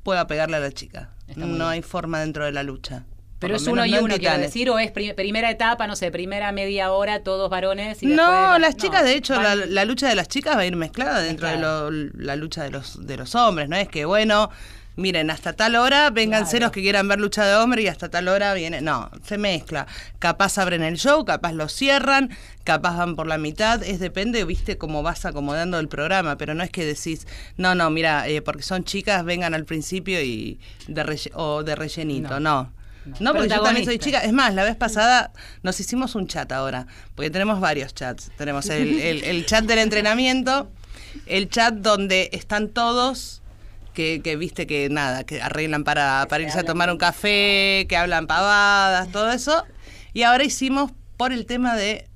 pueda 0.03 0.27
pegarle 0.27 0.57
a 0.57 0.59
la 0.59 0.71
chica. 0.71 1.11
No 1.35 1.47
bien. 1.47 1.61
hay 1.61 1.81
forma 1.81 2.19
dentro 2.19 2.45
de 2.45 2.51
la 2.51 2.63
lucha. 2.63 3.05
Pero 3.43 3.55
es 3.57 3.67
uno 3.67 3.85
y 3.85 3.93
uno, 3.97 4.15
quiero 4.17 4.37
decir, 4.39 4.69
o 4.69 4.79
es 4.79 4.91
pri- 4.91 5.13
primera 5.13 5.51
etapa, 5.51 5.85
no 5.87 5.95
sé, 5.95 6.11
primera 6.11 6.51
media 6.51 6.91
hora, 6.91 7.21
todos 7.21 7.49
varones 7.49 8.01
y 8.01 8.07
No, 8.07 8.31
después- 8.31 8.61
las 8.61 8.77
chicas, 8.77 9.01
no, 9.03 9.07
de 9.07 9.15
hecho, 9.15 9.41
la, 9.41 9.55
la 9.55 9.85
lucha 9.85 10.09
de 10.09 10.15
las 10.15 10.27
chicas 10.27 10.55
va 10.57 10.61
a 10.61 10.65
ir 10.65 10.75
mezclada 10.75 11.19
dentro 11.21 11.47
Mezclada. 11.47 11.85
de 11.85 11.91
lo- 11.91 12.11
la 12.15 12.35
lucha 12.35 12.63
de 12.63 12.71
los, 12.71 13.05
de 13.05 13.17
los 13.17 13.35
hombres, 13.35 13.69
¿no? 13.69 13.75
Es 13.75 13.87
que, 13.89 14.05
bueno, 14.05 14.49
miren, 14.95 15.31
hasta 15.31 15.53
tal 15.53 15.75
hora 15.75 16.11
vénganse 16.11 16.59
los 16.59 16.71
que 16.71 16.81
quieran 16.81 17.07
ver 17.07 17.19
lucha 17.19 17.45
de 17.47 17.55
hombre 17.55 17.81
y 17.81 17.87
hasta 17.87 18.09
tal 18.09 18.27
hora 18.27 18.53
viene. 18.53 18.79
No, 18.81 19.09
se 19.25 19.37
mezcla. 19.39 19.87
Capaz 20.19 20.59
abren 20.59 20.83
el 20.83 20.97
show, 20.97 21.25
capaz 21.25 21.51
lo 21.53 21.67
cierran, 21.67 22.29
capaz 22.63 22.95
van 22.97 23.15
por 23.15 23.25
la 23.25 23.39
mitad. 23.39 23.81
Es 23.81 23.99
depende, 23.99 24.43
viste, 24.45 24.77
cómo 24.77 25.01
vas 25.01 25.25
acomodando 25.25 25.79
el 25.79 25.87
programa. 25.87 26.37
Pero 26.37 26.53
no 26.53 26.63
es 26.63 26.69
que 26.69 26.85
decís, 26.85 27.25
no, 27.57 27.73
no, 27.73 27.89
mira, 27.89 28.27
eh, 28.27 28.43
porque 28.43 28.61
son 28.61 28.83
chicas, 28.83 29.25
vengan 29.25 29.55
al 29.55 29.65
principio 29.65 30.21
y 30.21 30.59
de 30.87 31.19
o 31.33 31.63
de 31.63 31.75
rellenito. 31.75 32.39
No. 32.39 32.39
No, 32.39 32.71
porque 33.33 33.47
yo 33.49 33.63
también 33.63 33.85
soy 33.85 33.99
chica. 33.99 34.19
Es 34.19 34.33
más, 34.33 34.53
la 34.53 34.63
vez 34.63 34.75
pasada 34.75 35.31
nos 35.61 35.79
hicimos 35.79 36.15
un 36.15 36.27
chat 36.27 36.51
ahora, 36.51 36.87
porque 37.15 37.29
tenemos 37.29 37.59
varios 37.59 37.93
chats. 37.93 38.31
Tenemos 38.37 38.69
el, 38.69 38.99
el- 38.99 39.23
el 39.23 39.45
chat 39.45 39.65
del 39.65 39.79
entrenamiento, 39.79 40.71
el 41.25 41.49
chat 41.49 41.73
donde 41.73 42.29
están 42.33 42.69
todos, 42.69 43.41
que, 43.93 44.21
que 44.23 44.35
viste 44.37 44.65
que 44.67 44.89
nada, 44.89 45.23
que 45.23 45.41
arreglan 45.41 45.83
para, 45.83 46.25
para 46.29 46.43
irse 46.43 46.59
a 46.59 46.63
tomar 46.63 46.89
un 46.91 46.97
café, 46.97 47.85
que 47.89 47.95
hablan 47.97 48.25
pavadas, 48.27 49.11
todo 49.11 49.31
eso. 49.31 49.65
Y 50.13 50.23
ahora 50.23 50.43
hicimos 50.43 50.91
por 51.17 51.31
el 51.33 51.45
tema 51.45 51.75
de 51.75 52.07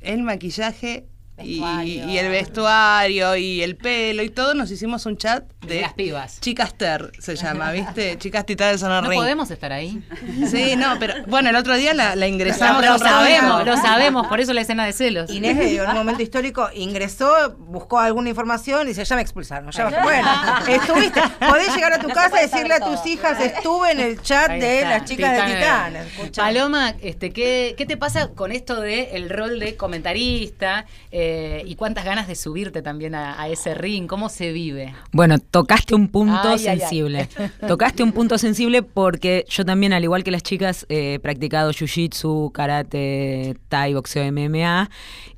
el 0.00 0.22
maquillaje. 0.22 1.06
Y, 1.42 1.62
y 2.00 2.18
el 2.18 2.28
vestuario 2.28 3.36
y 3.36 3.62
el 3.62 3.76
pelo 3.76 4.22
y 4.22 4.30
todo, 4.30 4.54
nos 4.54 4.70
hicimos 4.70 5.06
un 5.06 5.16
chat 5.16 5.44
de, 5.66 5.74
De 5.76 5.80
las 5.82 5.92
pibas. 5.94 6.40
Chicas 6.40 6.74
Ter 6.74 7.10
se 7.18 7.36
llama, 7.36 7.70
¿viste? 7.72 8.16
Chicas 8.18 8.46
Titanes 8.46 8.82
Honor 8.82 9.04
No 9.04 9.10
Ring. 9.10 9.20
podemos 9.20 9.50
estar 9.50 9.72
ahí. 9.72 10.02
Sí, 10.50 10.74
no, 10.76 10.98
pero 10.98 11.14
bueno, 11.26 11.50
el 11.50 11.56
otro 11.56 11.76
día 11.76 11.94
la, 11.94 12.16
la 12.16 12.26
ingresamos. 12.26 12.84
lo 12.84 12.98
sabemos, 12.98 13.66
lo 13.66 13.76
sabemos, 13.76 14.26
por 14.26 14.40
eso 14.40 14.52
la 14.52 14.60
escena 14.62 14.84
de 14.86 14.92
celos. 14.92 15.30
Inés, 15.30 15.58
en 15.60 15.88
un 15.88 15.94
momento 15.94 16.22
histórico, 16.22 16.68
ingresó, 16.74 17.54
buscó 17.58 17.98
alguna 17.98 18.28
información 18.30 18.84
y 18.86 18.88
dice, 18.88 19.04
ya 19.04 19.16
me 19.16 19.22
expulsaron. 19.22 19.70
Ya 19.70 19.90
me- 19.90 20.02
Bueno, 20.02 20.28
estuviste. 20.68 21.20
Podés 21.46 21.74
llegar 21.74 21.92
a 21.92 21.98
tu 21.98 22.08
casa 22.08 22.38
y 22.42 22.48
decirle 22.48 22.74
a 22.74 22.80
tus 22.80 23.04
hijas, 23.06 23.40
estuve 23.40 23.92
en 23.92 24.00
el 24.00 24.20
chat 24.22 24.50
Ahí 24.50 24.60
de 24.60 24.76
está, 24.78 24.90
las 24.90 25.04
chicas 25.04 25.30
de 25.32 25.36
Titanes. 25.42 25.58
Titanes. 25.60 26.06
Escuchá. 26.18 26.42
Paloma, 26.42 26.94
este, 27.02 27.30
¿qué, 27.32 27.74
¿qué 27.76 27.86
te 27.86 27.96
pasa 27.96 28.28
con 28.28 28.50
esto 28.52 28.80
de 28.80 29.10
el 29.12 29.28
rol 29.30 29.58
de 29.60 29.76
comentarista 29.76 30.86
eh, 31.12 31.29
y 31.66 31.74
cuántas 31.74 32.04
ganas 32.04 32.28
de 32.28 32.34
subirte 32.34 32.82
también 32.82 33.14
a, 33.14 33.40
a 33.40 33.48
ese 33.48 33.74
ring? 33.74 34.06
¿Cómo 34.06 34.28
se 34.28 34.52
vive? 34.52 34.94
Bueno, 35.12 35.38
tocaste 35.38 35.94
un 35.94 36.08
punto 36.08 36.40
Ay, 36.42 36.58
ay, 36.60 36.68
ay. 36.68 36.80
sensible. 36.80 37.28
Tocaste 37.66 38.02
un 38.02 38.12
punto 38.12 38.38
sensible 38.38 38.82
porque 38.82 39.44
yo 39.48 39.64
también, 39.64 39.92
al 39.92 40.04
igual 40.04 40.24
que 40.24 40.30
las 40.30 40.42
chicas, 40.42 40.86
eh, 40.88 41.14
he 41.14 41.18
practicado 41.18 41.70
jiu-jitsu, 41.72 42.52
karate, 42.52 43.56
thai, 43.68 43.94
boxeo, 43.94 44.30
MMA. 44.32 44.90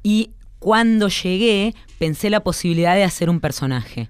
Y 0.02 0.30
cuando 0.58 1.08
llegué, 1.08 1.74
pensé 1.98 2.30
la 2.30 2.40
posibilidad 2.40 2.94
de 2.94 3.04
hacer 3.04 3.28
un 3.28 3.40
personaje. 3.40 4.08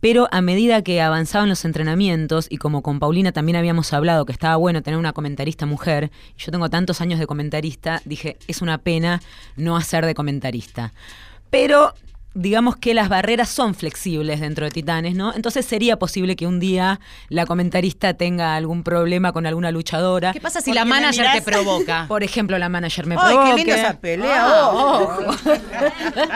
Pero 0.00 0.28
a 0.30 0.40
medida 0.40 0.82
que 0.82 1.00
avanzaban 1.00 1.48
los 1.48 1.64
entrenamientos, 1.64 2.46
y 2.50 2.58
como 2.58 2.82
con 2.82 3.00
Paulina 3.00 3.32
también 3.32 3.56
habíamos 3.56 3.92
hablado 3.92 4.26
que 4.26 4.32
estaba 4.32 4.56
bueno 4.56 4.82
tener 4.82 4.98
una 4.98 5.12
comentarista 5.12 5.66
mujer, 5.66 6.10
yo 6.36 6.52
tengo 6.52 6.70
tantos 6.70 7.00
años 7.00 7.18
de 7.18 7.26
comentarista, 7.26 8.00
dije, 8.04 8.36
es 8.46 8.62
una 8.62 8.78
pena 8.78 9.20
no 9.56 9.76
hacer 9.76 10.06
de 10.06 10.14
comentarista. 10.14 10.92
Pero 11.50 11.94
digamos 12.34 12.76
que 12.76 12.94
las 12.94 13.08
barreras 13.08 13.48
son 13.48 13.74
flexibles 13.74 14.40
dentro 14.40 14.64
de 14.64 14.70
Titanes, 14.70 15.14
¿no? 15.14 15.34
Entonces 15.34 15.66
sería 15.66 15.98
posible 15.98 16.36
que 16.36 16.46
un 16.46 16.60
día 16.60 17.00
la 17.28 17.46
comentarista 17.46 18.14
tenga 18.14 18.54
algún 18.54 18.82
problema 18.84 19.32
con 19.32 19.46
alguna 19.46 19.70
luchadora. 19.70 20.32
¿Qué 20.32 20.40
pasa 20.40 20.60
si 20.60 20.72
la 20.72 20.84
manager 20.84 21.26
te 21.32 21.42
provoca? 21.42 22.04
Por 22.08 22.22
ejemplo, 22.22 22.58
la 22.58 22.68
manager 22.68 23.06
me 23.06 23.16
Ay, 23.18 23.34
provoque. 23.34 23.50
qué 23.50 23.56
linda 23.56 23.76
esa 23.76 24.00
pelea. 24.00 24.46
Ah, 24.46 24.70
ojo. 24.72 25.24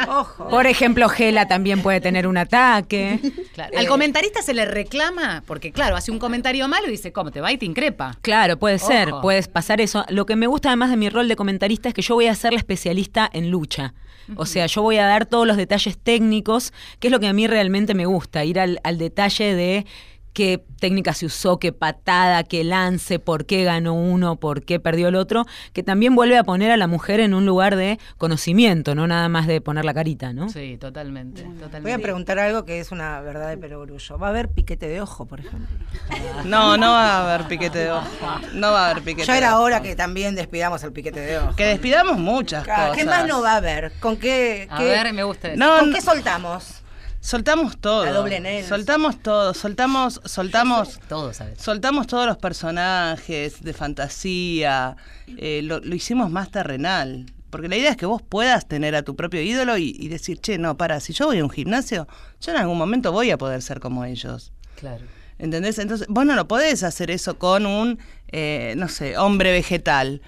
Ojo. 0.21 0.49
Por 0.49 0.67
ejemplo, 0.67 1.09
Gela 1.09 1.47
también 1.47 1.83
puede 1.83 2.01
tener 2.01 2.27
un 2.27 2.37
ataque. 2.37 3.21
Claro. 3.55 3.77
Al 3.79 3.87
comentarista 3.87 4.43
se 4.43 4.55
le 4.55 4.65
reclama, 4.65 5.43
porque 5.47 5.73
claro, 5.73 5.97
hace 5.97 6.11
un 6.11 6.19
comentario 6.19 6.67
malo 6.69 6.89
y 6.89 6.91
dice, 6.93 7.13
¿cómo 7.13 7.31
te 7.31 7.41
va 7.41 7.53
y 7.53 7.59
te 7.59 7.67
increpa? 7.67 8.17
Claro, 8.23 8.59
puede 8.59 8.79
ser, 8.79 9.13
Ojo. 9.13 9.23
puede 9.23 9.43
pasar 9.45 9.81
eso. 9.81 10.05
Lo 10.09 10.27
que 10.27 10.37
me 10.37 10.47
gusta 10.47 10.69
además 10.69 10.91
de 10.91 10.97
mi 10.97 11.09
rol 11.09 11.29
de 11.29 11.37
comentarista 11.37 11.89
es 11.89 11.95
que 11.95 12.03
yo 12.03 12.15
voy 12.15 12.27
a 12.27 12.35
ser 12.35 12.53
la 12.53 12.59
especialista 12.59 13.29
en 13.33 13.51
lucha. 13.51 13.95
O 14.37 14.47
sea, 14.47 14.67
yo 14.67 14.83
voy 14.83 14.99
a 14.99 15.07
dar 15.07 15.27
todos 15.27 15.47
los 15.47 15.57
detalles 15.57 15.82
técnicos, 15.91 16.73
que 17.01 17.09
es 17.09 17.13
lo 17.13 17.21
que 17.21 17.29
a 17.29 17.33
mí 17.33 17.47
realmente 17.47 17.95
me 17.95 18.07
gusta, 18.07 18.45
ir 18.45 18.59
al, 18.59 18.81
al 18.85 18.99
detalle 18.99 19.55
de 19.55 19.87
qué 20.33 20.65
técnica 20.81 21.13
se 21.15 21.27
usó, 21.27 21.59
qué 21.59 21.73
patada, 21.73 22.43
qué 22.45 22.65
lance, 22.65 23.19
por 23.19 23.45
qué 23.47 23.65
ganó 23.65 23.95
uno, 23.95 24.37
por 24.37 24.63
qué 24.65 24.81
perdió 24.81 25.09
el 25.09 25.15
otro, 25.15 25.45
que 25.73 25.83
también 25.83 26.15
vuelve 26.15 26.39
a 26.39 26.45
poner 26.45 26.71
a 26.71 26.77
la 26.77 26.87
mujer 26.87 27.21
en 27.21 27.35
un 27.35 27.45
lugar 27.47 27.77
de 27.77 27.99
conocimiento, 28.19 28.95
no 28.95 29.07
nada 29.07 29.29
más 29.29 29.47
de 29.47 29.61
poner 29.61 29.85
la 29.85 29.93
carita, 29.95 30.33
¿no? 30.33 30.49
Sí, 30.49 30.79
totalmente, 30.81 31.43
totalmente. 31.43 31.81
Voy 31.83 31.93
a 31.93 31.99
preguntar 31.99 32.39
algo 32.39 32.65
que 32.65 32.81
es 32.81 32.93
una 32.93 33.21
verdad 33.21 33.49
de 33.51 33.59
perogrullo. 33.59 34.19
¿Va 34.19 34.29
a 34.29 34.31
haber 34.31 34.49
piquete 34.49 34.89
de 34.89 35.01
ojo, 35.01 35.27
por 35.27 35.41
ejemplo? 35.41 35.69
No, 36.45 36.77
no 36.77 36.91
va 36.93 37.19
a 37.19 37.35
haber 37.35 37.47
piquete 37.49 37.79
de 37.79 37.93
ojo. 37.93 38.07
No 38.55 38.73
va 38.73 38.87
a 38.87 38.91
haber 38.91 39.03
piquete 39.05 39.27
Ya 39.27 39.33
de 39.35 39.39
era 39.39 39.55
ojo. 39.57 39.65
hora 39.65 39.83
que 39.83 39.95
también 39.95 40.35
despidamos 40.35 40.83
el 40.83 40.93
piquete 40.93 41.21
de 41.21 41.39
ojo. 41.39 41.55
Que 41.57 41.65
despidamos 41.67 42.19
muchas 42.19 42.65
Claro, 42.65 42.91
cosas. 42.93 42.97
¿Qué 42.97 43.09
más 43.09 43.27
no 43.27 43.43
va 43.43 43.53
a 43.53 43.57
haber? 43.57 43.93
¿Con 44.01 44.17
qué, 44.17 44.67
A 44.71 44.79
qué- 44.79 44.85
ver, 44.85 45.13
me 45.13 45.23
gusta 45.25 45.49
eso. 45.49 45.59
No, 45.59 45.79
¿con 45.79 45.93
qué 45.93 46.01
soltamos? 46.01 46.82
Soltamos 47.23 47.79
todo. 47.79 48.05
La 48.05 48.13
doble. 48.13 48.65
Soltamos 48.65 49.23
todo. 49.23 49.55
Soltamos, 49.55 50.21
soltamos. 50.25 50.99
Todo, 51.09 51.33
¿sabes? 51.33 51.63
Soltamos 51.63 52.09
todos 52.09 52.27
los 52.27 52.37
personajes 52.37 53.63
de 53.63 53.73
fantasía, 53.73 54.97
eh, 55.39 55.61
lo, 55.63 55.79
lo 55.79 55.95
hicimos 55.95 56.31
más 56.33 56.51
terrenal. 56.51 57.27
Porque 57.49 57.69
la 57.69 57.77
idea 57.77 57.93
es 57.93 57.97
que 57.97 58.07
vos 58.07 58.23
puedas 58.23 58.67
tener 58.67 58.97
a 58.97 59.03
tu 59.03 59.15
propio 59.15 59.41
ídolo 59.41 59.79
y, 59.79 59.95
y 59.97 60.09
decir, 60.09 60.41
che, 60.41 60.59
no, 60.59 60.77
para, 60.77 60.99
si 60.99 61.13
yo 61.13 61.27
voy 61.27 61.39
a 61.39 61.45
un 61.45 61.51
gimnasio, 61.51 62.09
yo 62.41 62.53
en 62.53 62.59
algún 62.59 62.77
momento 62.77 63.13
voy 63.13 63.31
a 63.31 63.39
poder 63.39 63.63
ser 63.63 63.79
como 63.79 64.05
ellos. 64.05 64.53
Claro. 64.75 65.05
¿Entendés? 65.39 65.79
Entonces, 65.79 66.09
vos 66.09 66.27
no 66.27 66.35
lo 66.35 66.49
podés 66.49 66.83
hacer 66.83 67.13
eso 67.13 67.39
con 67.39 67.67
un, 67.67 68.01
eh, 68.33 68.75
no 68.77 68.89
sé, 68.89 69.17
hombre 69.17 69.53
vegetal. 69.53 70.23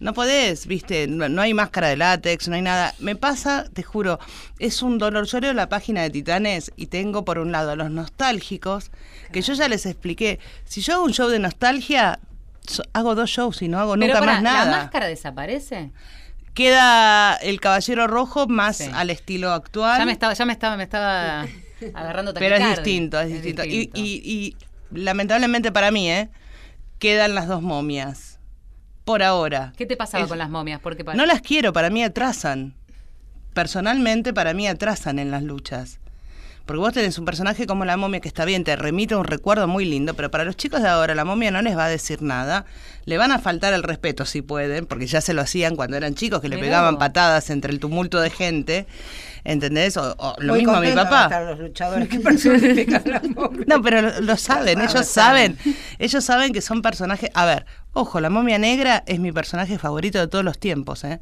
No 0.00 0.14
podés, 0.14 0.66
viste, 0.66 1.08
no, 1.08 1.28
no 1.28 1.42
hay 1.42 1.54
máscara 1.54 1.88
de 1.88 1.96
látex, 1.96 2.46
no 2.48 2.54
hay 2.54 2.62
nada. 2.62 2.94
Me 3.00 3.16
pasa, 3.16 3.64
te 3.72 3.82
juro, 3.82 4.20
es 4.60 4.82
un 4.82 4.98
dolor. 4.98 5.26
Yo 5.26 5.40
leo 5.40 5.52
la 5.54 5.68
página 5.68 6.02
de 6.02 6.10
Titanes 6.10 6.70
y 6.76 6.86
tengo 6.86 7.24
por 7.24 7.38
un 7.38 7.50
lado 7.50 7.72
a 7.72 7.76
los 7.76 7.90
nostálgicos, 7.90 8.92
que 9.32 9.42
yo 9.42 9.54
ya 9.54 9.68
les 9.68 9.86
expliqué. 9.86 10.38
Si 10.64 10.80
yo 10.82 10.94
hago 10.94 11.04
un 11.04 11.12
show 11.12 11.28
de 11.28 11.40
nostalgia, 11.40 12.20
so- 12.64 12.84
hago 12.92 13.16
dos 13.16 13.28
shows 13.30 13.60
y 13.62 13.66
no 13.68 13.80
hago 13.80 13.94
Pero 13.94 14.06
nunca 14.14 14.20
más 14.24 14.40
nada. 14.42 14.64
¿La 14.70 14.76
máscara 14.78 15.06
desaparece? 15.06 15.90
Queda 16.54 17.34
el 17.36 17.60
caballero 17.60 18.06
rojo 18.06 18.46
más 18.46 18.76
Sí. 18.78 18.90
al 18.92 19.10
estilo 19.10 19.50
actual. 19.52 19.98
Ya 19.98 20.06
me 20.06 20.12
estaba, 20.12 20.32
ya 20.34 20.44
me 20.44 20.52
estaba, 20.52 20.76
me 20.76 20.82
estaba 20.84 21.46
agarrando 21.94 22.34
Pero 22.34 22.56
es 22.56 22.68
distinto, 22.68 23.20
es 23.20 23.30
distinto. 23.32 23.64
Y, 23.64 23.90
y- 23.94 24.22
y 24.24 24.56
lamentablemente 24.92 25.70
para 25.72 25.90
mí, 25.90 26.10
¿eh? 26.10 26.28
Quedan 26.98 27.34
las 27.34 27.46
dos 27.46 27.62
momias. 27.62 28.27
Por 29.08 29.22
ahora. 29.22 29.72
¿Qué 29.74 29.86
te 29.86 29.96
pasaba 29.96 30.24
Es- 30.24 30.28
con 30.28 30.36
las 30.36 30.50
momias? 30.50 30.80
Porque 30.82 31.02
No 31.02 31.24
las 31.24 31.40
quiero, 31.40 31.72
para 31.72 31.88
mí 31.88 32.04
atrasan. 32.04 32.74
Personalmente, 33.54 34.34
para 34.34 34.52
mí 34.52 34.68
atrasan 34.68 35.18
en 35.18 35.30
las 35.30 35.42
luchas. 35.42 35.98
Porque 36.66 36.80
vos 36.80 36.92
tenés 36.92 37.16
un 37.18 37.24
personaje 37.24 37.66
como 37.66 37.86
la 37.86 37.96
momia 37.96 38.20
que 38.20 38.28
está 38.28 38.44
bien, 38.44 38.64
te 38.64 38.76
remite 38.76 39.14
a 39.14 39.16
un 39.16 39.24
recuerdo 39.24 39.66
muy 39.66 39.86
lindo, 39.86 40.12
pero 40.12 40.30
para 40.30 40.44
los 40.44 40.58
chicos 40.58 40.82
de 40.82 40.88
ahora 40.88 41.14
la 41.14 41.24
momia 41.24 41.50
no 41.50 41.62
les 41.62 41.74
va 41.74 41.86
a 41.86 41.88
decir 41.88 42.20
nada. 42.20 42.66
Le 43.06 43.16
van 43.16 43.32
a 43.32 43.38
faltar 43.38 43.72
el 43.72 43.82
respeto 43.82 44.26
si 44.26 44.42
pueden, 44.42 44.84
porque 44.84 45.06
ya 45.06 45.22
se 45.22 45.32
lo 45.32 45.40
hacían 45.40 45.74
cuando 45.74 45.96
eran 45.96 46.14
chicos, 46.14 46.42
que 46.42 46.50
le 46.50 46.58
pegaban 46.58 46.98
patadas 46.98 47.48
entre 47.48 47.72
el 47.72 47.80
tumulto 47.80 48.20
de 48.20 48.28
gente. 48.28 48.86
¿Entendés? 49.48 49.96
O, 49.96 50.14
o 50.18 50.34
lo 50.40 50.52
Muy 50.52 50.60
mismo 50.60 50.74
a 50.76 50.80
mi 50.80 50.92
papá. 50.92 51.22
estar 51.24 51.42
los 51.46 51.58
luchadores 51.58 52.06
que. 52.08 52.18
No, 53.66 53.82
pero 53.82 54.02
lo, 54.02 54.20
lo 54.20 54.36
saben, 54.36 54.78
ellos 54.80 54.94
lo 54.94 55.02
saben. 55.02 55.56
saben. 55.56 55.76
Ellos 55.98 56.22
saben 56.24 56.52
que 56.52 56.60
son 56.60 56.82
personajes. 56.82 57.30
A 57.34 57.46
ver, 57.46 57.64
ojo, 57.94 58.20
la 58.20 58.28
momia 58.30 58.58
negra 58.58 59.02
es 59.06 59.18
mi 59.20 59.32
personaje 59.32 59.78
favorito 59.78 60.18
de 60.18 60.28
todos 60.28 60.44
los 60.44 60.58
tiempos, 60.58 61.02
¿eh? 61.04 61.20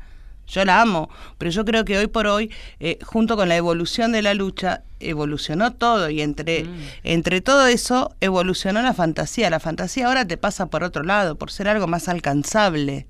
Yo 0.48 0.64
la 0.64 0.80
amo, 0.80 1.08
pero 1.38 1.50
yo 1.50 1.64
creo 1.64 1.84
que 1.84 1.98
hoy 1.98 2.06
por 2.06 2.26
hoy, 2.28 2.52
eh, 2.78 2.98
junto 3.04 3.36
con 3.36 3.48
la 3.48 3.56
evolución 3.56 4.12
de 4.12 4.22
la 4.22 4.32
lucha, 4.34 4.82
evolucionó 5.00 5.72
todo 5.72 6.08
y 6.10 6.20
entre, 6.20 6.64
Mm. 6.64 6.76
entre 7.04 7.40
todo 7.40 7.66
eso 7.66 8.14
evolucionó 8.20 8.80
la 8.82 8.94
fantasía. 8.94 9.50
La 9.50 9.58
fantasía 9.60 10.06
ahora 10.06 10.24
te 10.24 10.36
pasa 10.36 10.66
por 10.66 10.84
otro 10.84 11.02
lado, 11.02 11.34
por 11.36 11.50
ser 11.50 11.68
algo 11.68 11.86
más 11.88 12.08
alcanzable. 12.08 13.06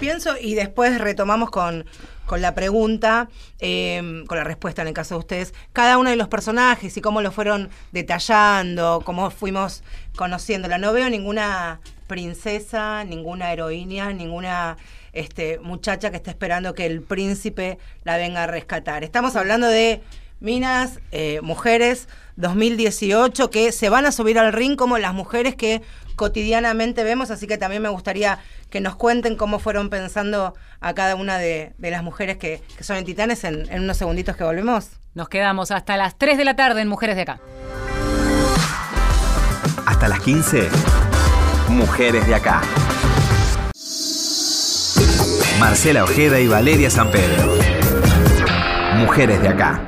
Pienso 0.00 0.34
y 0.40 0.54
después 0.54 0.98
retomamos 0.98 1.50
con, 1.50 1.84
con 2.28 2.42
la 2.42 2.54
pregunta, 2.54 3.28
eh, 3.58 4.22
con 4.28 4.36
la 4.36 4.44
respuesta 4.44 4.82
en 4.82 4.88
el 4.88 4.94
caso 4.94 5.14
de 5.14 5.18
ustedes, 5.20 5.54
cada 5.72 5.96
uno 5.96 6.10
de 6.10 6.16
los 6.16 6.28
personajes 6.28 6.94
y 6.96 7.00
cómo 7.00 7.22
lo 7.22 7.32
fueron 7.32 7.70
detallando, 7.90 9.02
cómo 9.02 9.30
fuimos 9.30 9.82
conociéndola. 10.14 10.76
No 10.76 10.92
veo 10.92 11.08
ninguna 11.08 11.80
princesa, 12.06 13.02
ninguna 13.04 13.50
heroína, 13.50 14.12
ninguna 14.12 14.76
este, 15.14 15.58
muchacha 15.60 16.10
que 16.10 16.18
esté 16.18 16.30
esperando 16.30 16.74
que 16.74 16.84
el 16.84 17.00
príncipe 17.00 17.78
la 18.04 18.18
venga 18.18 18.44
a 18.44 18.46
rescatar. 18.46 19.04
Estamos 19.04 19.34
hablando 19.34 19.66
de 19.66 20.02
minas, 20.38 21.00
eh, 21.12 21.40
mujeres 21.42 22.08
2018 22.36 23.50
que 23.50 23.72
se 23.72 23.88
van 23.88 24.04
a 24.04 24.12
subir 24.12 24.38
al 24.38 24.52
ring 24.52 24.76
como 24.76 24.98
las 24.98 25.14
mujeres 25.14 25.56
que 25.56 25.80
cotidianamente 26.18 27.02
vemos, 27.04 27.30
así 27.30 27.46
que 27.46 27.56
también 27.56 27.80
me 27.80 27.88
gustaría 27.88 28.38
que 28.68 28.82
nos 28.82 28.96
cuenten 28.96 29.36
cómo 29.36 29.58
fueron 29.58 29.88
pensando 29.88 30.54
a 30.80 30.92
cada 30.92 31.14
una 31.14 31.38
de, 31.38 31.72
de 31.78 31.90
las 31.90 32.02
mujeres 32.02 32.36
que, 32.36 32.60
que 32.76 32.84
son 32.84 32.96
en 32.96 33.06
Titanes 33.06 33.44
en, 33.44 33.66
en 33.72 33.84
unos 33.84 33.96
segunditos 33.96 34.36
que 34.36 34.44
volvemos. 34.44 34.90
Nos 35.14 35.30
quedamos 35.30 35.70
hasta 35.70 35.96
las 35.96 36.18
3 36.18 36.36
de 36.36 36.44
la 36.44 36.54
tarde 36.56 36.82
en 36.82 36.88
Mujeres 36.88 37.16
de 37.16 37.22
Acá. 37.22 37.40
hasta 39.86 40.08
las 40.08 40.20
15, 40.20 40.68
Mujeres 41.68 42.26
de 42.26 42.34
Acá. 42.34 42.60
Marcela 45.58 46.04
Ojeda 46.04 46.38
y 46.38 46.46
Valeria 46.46 46.90
San 46.90 47.10
Pedro. 47.10 47.54
Mujeres 48.96 49.40
de 49.42 49.48
Acá. 49.48 49.80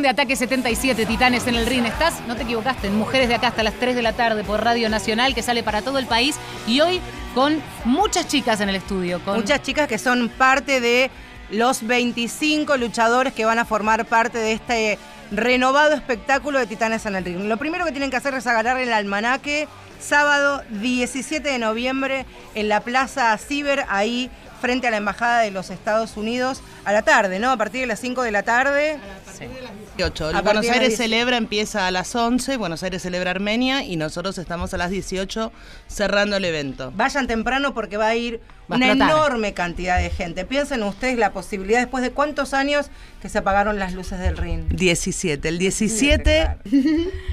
De 0.00 0.08
Ataque 0.08 0.36
77, 0.36 1.04
Titanes 1.04 1.46
en 1.46 1.54
el 1.54 1.66
Ring. 1.66 1.84
Estás, 1.84 2.14
no 2.26 2.34
te 2.34 2.44
equivocaste, 2.44 2.86
en 2.86 2.96
Mujeres 2.96 3.28
de 3.28 3.34
Acá 3.34 3.48
hasta 3.48 3.62
las 3.62 3.74
3 3.74 3.94
de 3.94 4.00
la 4.00 4.14
tarde 4.14 4.42
por 4.42 4.64
Radio 4.64 4.88
Nacional 4.88 5.34
que 5.34 5.42
sale 5.42 5.62
para 5.62 5.82
todo 5.82 5.98
el 5.98 6.06
país 6.06 6.36
y 6.66 6.80
hoy 6.80 7.02
con 7.34 7.60
muchas 7.84 8.26
chicas 8.26 8.62
en 8.62 8.70
el 8.70 8.76
estudio. 8.76 9.22
Con 9.22 9.36
Muchas 9.36 9.60
chicas 9.60 9.88
que 9.88 9.98
son 9.98 10.30
parte 10.30 10.80
de 10.80 11.10
los 11.50 11.86
25 11.86 12.78
luchadores 12.78 13.34
que 13.34 13.44
van 13.44 13.58
a 13.58 13.66
formar 13.66 14.06
parte 14.06 14.38
de 14.38 14.52
este 14.52 14.98
renovado 15.30 15.94
espectáculo 15.94 16.58
de 16.58 16.66
Titanes 16.66 17.04
en 17.04 17.16
el 17.16 17.24
Ring. 17.26 17.44
Lo 17.44 17.58
primero 17.58 17.84
que 17.84 17.90
tienen 17.90 18.10
que 18.10 18.16
hacer 18.16 18.32
es 18.32 18.46
agarrar 18.46 18.78
el 18.78 18.94
almanaque. 18.94 19.68
Sábado 20.00 20.62
17 20.70 21.46
de 21.46 21.58
noviembre 21.58 22.24
en 22.54 22.68
la 22.68 22.80
Plaza 22.80 23.36
Ciber, 23.36 23.84
ahí 23.90 24.30
frente 24.62 24.86
a 24.86 24.90
la 24.92 24.96
Embajada 24.96 25.40
de 25.40 25.50
los 25.50 25.70
Estados 25.70 26.16
Unidos, 26.16 26.62
a 26.84 26.92
la 26.92 27.02
tarde, 27.02 27.40
¿no? 27.40 27.50
A 27.50 27.56
partir 27.56 27.82
de 27.82 27.88
las 27.88 28.00
5 28.00 28.22
de 28.22 28.30
la 28.30 28.44
tarde. 28.44 28.96
18. 28.96 29.02
A 29.02 29.24
partir 29.24 29.48
Buenos 29.48 29.56
de 29.56 29.62
las 29.62 29.72
Aires 30.70 30.88
10. 30.88 30.96
celebra, 30.98 31.36
empieza 31.36 31.86
a 31.86 31.90
las 31.90 32.14
11, 32.14 32.56
Buenos 32.56 32.82
Aires 32.82 33.02
celebra 33.02 33.30
Armenia 33.30 33.84
y 33.84 33.96
nosotros 33.96 34.38
estamos 34.38 34.72
a 34.74 34.78
las 34.78 34.90
18 34.90 35.52
cerrando 35.88 36.36
el 36.36 36.44
evento. 36.44 36.92
Vayan 36.96 37.26
temprano 37.26 37.74
porque 37.74 37.96
va 37.96 38.08
a 38.08 38.14
ir 38.16 38.40
Va 38.70 38.76
una 38.76 38.92
enorme 38.92 39.54
cantidad 39.54 39.98
de 39.98 40.08
gente. 40.08 40.44
Piensen 40.44 40.82
ustedes 40.84 41.18
la 41.18 41.32
posibilidad, 41.32 41.80
después 41.80 42.02
de 42.02 42.10
cuántos 42.12 42.54
años 42.54 42.86
que 43.20 43.28
se 43.28 43.38
apagaron 43.38 43.78
las 43.78 43.92
luces 43.92 44.18
del 44.20 44.36
ring. 44.36 44.64
17. 44.68 45.48
El 45.48 45.58
17 45.58 46.48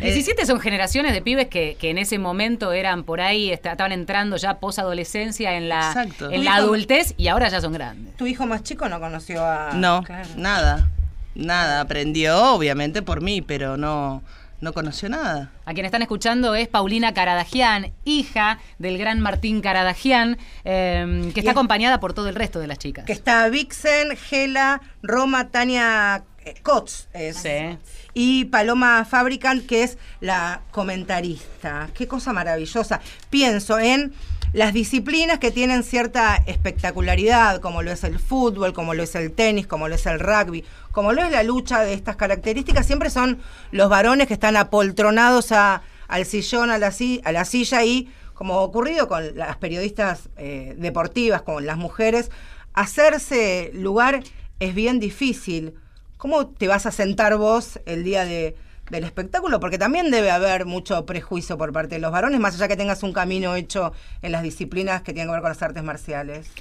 17 0.01 0.45
son 0.45 0.59
generaciones 0.59 1.13
de 1.13 1.21
pibes 1.21 1.47
que, 1.47 1.77
que 1.79 1.91
en 1.91 1.97
ese 1.97 2.17
momento 2.17 2.73
eran 2.73 3.03
por 3.03 3.21
ahí, 3.21 3.51
est- 3.51 3.65
estaban 3.65 3.91
entrando 3.91 4.37
ya 4.37 4.59
posadolescencia 4.59 5.55
en 5.55 5.69
la, 5.69 5.87
Exacto. 5.89 6.31
en 6.31 6.43
la 6.43 6.55
adultez 6.55 7.13
y 7.15 7.27
ahora 7.27 7.47
ya 7.49 7.61
son 7.61 7.73
grandes. 7.73 8.15
Tu 8.17 8.25
hijo 8.27 8.45
más 8.45 8.63
chico 8.63 8.89
no 8.89 8.99
conoció 8.99 9.45
a... 9.45 9.71
no, 9.73 10.03
Claro. 10.03 10.27
nada. 10.35 10.89
Nada. 11.35 11.81
Aprendió, 11.81 12.53
obviamente, 12.53 13.01
por 13.01 13.21
mí, 13.21 13.41
pero 13.41 13.77
no, 13.77 14.21
no 14.61 14.73
conoció 14.73 15.09
nada. 15.09 15.51
A 15.65 15.73
quien 15.73 15.85
están 15.85 16.01
escuchando 16.01 16.55
es 16.55 16.67
Paulina 16.67 17.13
Caradagian, 17.13 17.91
hija 18.05 18.59
del 18.77 18.97
gran 18.97 19.19
Martín 19.21 19.61
Caradagian, 19.61 20.37
eh, 20.65 21.29
que 21.33 21.39
está 21.39 21.51
es- 21.51 21.55
acompañada 21.57 21.99
por 21.99 22.13
todo 22.13 22.27
el 22.29 22.35
resto 22.35 22.59
de 22.59 22.67
las 22.67 22.77
chicas. 22.79 23.05
Que 23.05 23.13
está 23.13 23.47
Vixen, 23.49 24.17
Gela, 24.17 24.81
Roma, 25.03 25.49
Tania 25.49 26.23
eh, 26.45 26.55
Kotz. 26.63 27.07
es. 27.13 27.37
Sí. 27.37 27.77
Y 28.13 28.45
Paloma 28.45 29.05
Fabricant, 29.05 29.65
que 29.65 29.83
es 29.83 29.97
la 30.19 30.61
comentarista. 30.71 31.89
Qué 31.93 32.07
cosa 32.07 32.33
maravillosa. 32.33 32.99
Pienso 33.29 33.77
en 33.79 34.13
las 34.53 34.73
disciplinas 34.73 35.39
que 35.39 35.51
tienen 35.51 35.83
cierta 35.83 36.35
espectacularidad, 36.47 37.61
como 37.61 37.81
lo 37.83 37.91
es 37.91 38.03
el 38.03 38.17
fútbol, 38.19 38.73
como 38.73 38.93
lo 38.93 39.03
es 39.03 39.13
el 39.15 39.31
tenis, 39.31 39.67
como 39.67 39.87
lo 39.87 39.95
es 39.95 40.05
el 40.05 40.19
rugby, 40.19 40.63
como 40.91 41.13
lo 41.13 41.23
es 41.23 41.31
la 41.31 41.43
lucha 41.43 41.81
de 41.81 41.93
estas 41.93 42.15
características, 42.15 42.85
siempre 42.87 43.09
son 43.09 43.39
los 43.71 43.89
varones 43.89 44.27
que 44.27 44.33
están 44.33 44.57
apoltronados 44.57 45.51
a- 45.51 45.81
al 46.07 46.25
sillón, 46.25 46.71
a 46.71 46.79
la, 46.79 46.91
a 47.23 47.31
la 47.31 47.45
silla 47.45 47.83
y, 47.83 48.11
como 48.33 48.55
ha 48.55 48.61
ocurrido 48.61 49.07
con 49.07 49.37
las 49.37 49.57
periodistas 49.57 50.29
eh, 50.37 50.73
deportivas, 50.77 51.43
con 51.43 51.65
las 51.67 51.77
mujeres, 51.77 52.31
hacerse 52.73 53.69
lugar 53.73 54.23
es 54.59 54.73
bien 54.73 54.99
difícil. 54.99 55.73
¿Cómo 56.17 56.47
te 56.47 56.67
vas 56.67 56.85
a 56.85 56.91
sentar 56.91 57.37
vos 57.37 57.79
el 57.85 58.03
día 58.03 58.25
de, 58.25 58.55
del 58.89 59.03
espectáculo? 59.03 59.59
Porque 59.59 59.77
también 59.77 60.11
debe 60.11 60.31
haber 60.31 60.65
mucho 60.65 61.05
prejuicio 61.05 61.57
por 61.57 61.71
parte 61.71 61.95
de 61.95 62.01
los 62.01 62.11
varones, 62.11 62.39
más 62.39 62.55
allá 62.55 62.67
que 62.67 62.77
tengas 62.77 63.03
un 63.03 63.13
camino 63.13 63.55
hecho 63.55 63.93
en 64.21 64.31
las 64.31 64.43
disciplinas 64.43 65.01
que 65.01 65.13
tienen 65.13 65.27
que 65.27 65.33
ver 65.33 65.41
con 65.41 65.49
las 65.49 65.61
artes 65.61 65.83
marciales. 65.83 66.51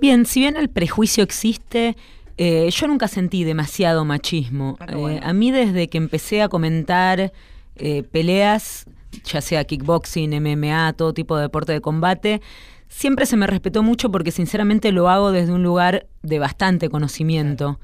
Bien, 0.00 0.26
si 0.26 0.40
bien 0.40 0.56
el 0.56 0.68
prejuicio 0.68 1.22
existe, 1.22 1.96
eh, 2.36 2.68
yo 2.70 2.88
nunca 2.88 3.08
sentí 3.08 3.44
demasiado 3.44 4.04
machismo. 4.04 4.76
Ah, 4.80 4.86
Eh, 4.88 5.20
a 5.22 5.32
mí 5.32 5.50
desde 5.50 5.88
que 5.88 5.98
empecé 5.98 6.42
a 6.42 6.48
comentar 6.48 7.32
eh, 7.76 8.02
peleas, 8.02 8.86
ya 9.24 9.40
sea 9.40 9.64
kickboxing, 9.64 10.32
MMA, 10.40 10.92
todo 10.94 11.14
tipo 11.14 11.36
de 11.36 11.42
deporte 11.42 11.72
de 11.72 11.80
combate, 11.80 12.40
siempre 12.88 13.26
se 13.26 13.36
me 13.36 13.46
respetó 13.46 13.82
mucho 13.82 14.10
porque 14.10 14.30
sinceramente 14.30 14.92
lo 14.92 15.08
hago 15.08 15.32
desde 15.32 15.52
un 15.52 15.62
lugar 15.62 16.06
de 16.22 16.38
bastante 16.38 16.88
conocimiento. 16.88 17.78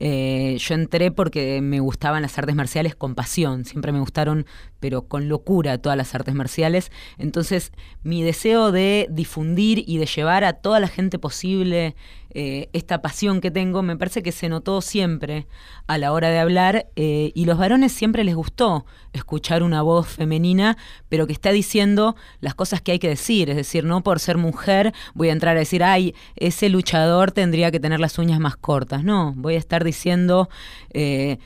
Eh, 0.00 0.56
yo 0.58 0.74
entré 0.74 1.10
porque 1.12 1.60
me 1.60 1.78
gustaban 1.80 2.22
las 2.22 2.38
artes 2.38 2.54
marciales 2.54 2.94
con 2.94 3.14
pasión, 3.14 3.66
siempre 3.66 3.92
me 3.92 4.00
gustaron, 4.00 4.46
pero 4.80 5.02
con 5.02 5.28
locura 5.28 5.76
todas 5.78 5.96
las 5.96 6.14
artes 6.14 6.34
marciales. 6.34 6.90
Entonces, 7.18 7.72
mi 8.02 8.22
deseo 8.22 8.72
de 8.72 9.06
difundir 9.10 9.84
y 9.86 9.98
de 9.98 10.06
llevar 10.06 10.44
a 10.44 10.54
toda 10.54 10.80
la 10.80 10.88
gente 10.88 11.18
posible 11.18 11.94
eh, 12.32 12.68
esta 12.72 13.02
pasión 13.02 13.40
que 13.40 13.50
tengo, 13.50 13.82
me 13.82 13.96
parece 13.96 14.22
que 14.22 14.32
se 14.32 14.48
notó 14.48 14.80
siempre 14.80 15.46
a 15.86 15.98
la 15.98 16.12
hora 16.12 16.30
de 16.30 16.38
hablar 16.38 16.86
eh, 16.96 17.32
y 17.34 17.44
los 17.44 17.58
varones 17.58 17.92
siempre 17.92 18.24
les 18.24 18.34
gustó 18.34 18.86
escuchar 19.12 19.62
una 19.62 19.82
voz 19.82 20.08
femenina, 20.08 20.76
pero 21.08 21.26
que 21.26 21.32
está 21.32 21.50
diciendo 21.50 22.16
las 22.40 22.54
cosas 22.54 22.80
que 22.80 22.92
hay 22.92 22.98
que 22.98 23.08
decir, 23.08 23.50
es 23.50 23.56
decir, 23.56 23.84
no 23.84 24.02
por 24.02 24.20
ser 24.20 24.36
mujer 24.36 24.92
voy 25.14 25.30
a 25.30 25.32
entrar 25.32 25.56
a 25.56 25.60
decir, 25.60 25.82
ay, 25.82 26.14
ese 26.36 26.68
luchador 26.68 27.32
tendría 27.32 27.70
que 27.70 27.80
tener 27.80 28.00
las 28.00 28.18
uñas 28.18 28.40
más 28.40 28.56
cortas, 28.56 29.02
no, 29.04 29.32
voy 29.36 29.54
a 29.54 29.58
estar 29.58 29.84
diciendo... 29.84 30.48
eh, 30.92 31.38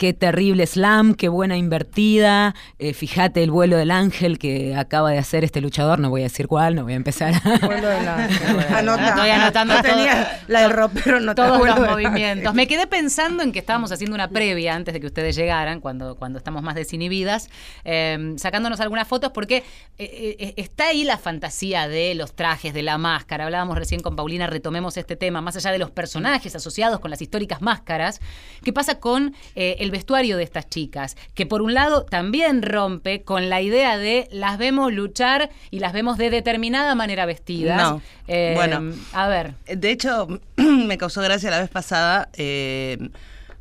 Qué 0.00 0.14
terrible 0.14 0.66
slam, 0.66 1.12
qué 1.14 1.28
buena 1.28 1.58
invertida. 1.58 2.54
eh, 2.78 2.94
fíjate 2.94 3.42
el 3.42 3.50
vuelo 3.50 3.76
del 3.76 3.90
ángel 3.90 4.38
que 4.38 4.74
acaba 4.74 5.10
de 5.10 5.18
hacer 5.18 5.44
este 5.44 5.60
luchador. 5.60 5.98
No 5.98 6.08
voy 6.08 6.22
a 6.22 6.24
decir 6.24 6.46
cuál, 6.48 6.74
no 6.74 6.84
voy 6.84 6.94
a 6.94 6.96
empezar. 6.96 7.34
Vuelo 7.60 7.88
Anota. 8.74 9.08
Estoy 9.10 9.28
anotando 9.28 9.74
No 9.74 9.82
todo- 9.82 9.92
tenía 9.94 10.40
la 10.48 10.62
del 10.62 10.70
ropero, 10.70 11.20
no 11.20 11.34
todos 11.34 11.66
los 11.66 11.78
movimientos. 11.80 12.54
Me 12.54 12.66
quedé 12.66 12.86
pensando 12.86 13.42
en 13.42 13.52
que 13.52 13.58
estábamos 13.58 13.92
haciendo 13.92 14.14
una 14.14 14.28
previa 14.30 14.74
antes 14.74 14.94
de 14.94 15.00
que 15.00 15.06
ustedes 15.06 15.36
llegaran, 15.36 15.80
cuando, 15.82 16.16
cuando 16.16 16.38
estamos 16.38 16.62
más 16.62 16.76
desinhibidas, 16.76 17.50
eh, 17.84 18.32
sacándonos 18.38 18.80
algunas 18.80 19.06
fotos, 19.06 19.32
porque 19.32 19.58
eh, 19.98 20.36
eh, 20.38 20.54
está 20.56 20.86
ahí 20.88 21.04
la 21.04 21.18
fantasía 21.18 21.88
de 21.88 22.14
los 22.14 22.32
trajes, 22.34 22.72
de 22.72 22.82
la 22.82 22.96
máscara. 22.96 23.44
Hablábamos 23.44 23.76
recién 23.76 24.00
con 24.00 24.16
Paulina, 24.16 24.46
retomemos 24.46 24.96
este 24.96 25.16
tema, 25.16 25.42
más 25.42 25.56
allá 25.56 25.72
de 25.72 25.78
los 25.78 25.90
personajes 25.90 26.56
asociados 26.56 27.00
con 27.00 27.10
las 27.10 27.20
históricas 27.20 27.60
máscaras. 27.60 28.22
¿Qué 28.64 28.72
pasa 28.72 28.98
con 28.98 29.34
eh, 29.54 29.76
el 29.90 29.92
vestuario 29.92 30.36
de 30.36 30.44
estas 30.44 30.68
chicas? 30.68 31.16
Que 31.34 31.44
por 31.46 31.60
un 31.60 31.74
lado 31.74 32.04
también 32.04 32.62
rompe 32.62 33.22
con 33.22 33.48
la 33.50 33.60
idea 33.60 33.98
de 33.98 34.28
las 34.30 34.56
vemos 34.58 34.92
luchar 34.92 35.50
y 35.70 35.80
las 35.80 35.92
vemos 35.92 36.16
de 36.16 36.30
determinada 36.30 36.94
manera 36.94 37.26
vestidas. 37.26 37.80
No. 37.82 38.02
Eh, 38.28 38.52
Bueno. 38.54 38.94
A 39.12 39.28
ver. 39.28 39.54
De 39.66 39.90
hecho, 39.90 40.28
me 40.56 40.96
causó 40.96 41.20
gracia 41.22 41.50
la 41.50 41.60
vez 41.60 41.70
pasada. 41.70 42.28
eh, 42.34 43.10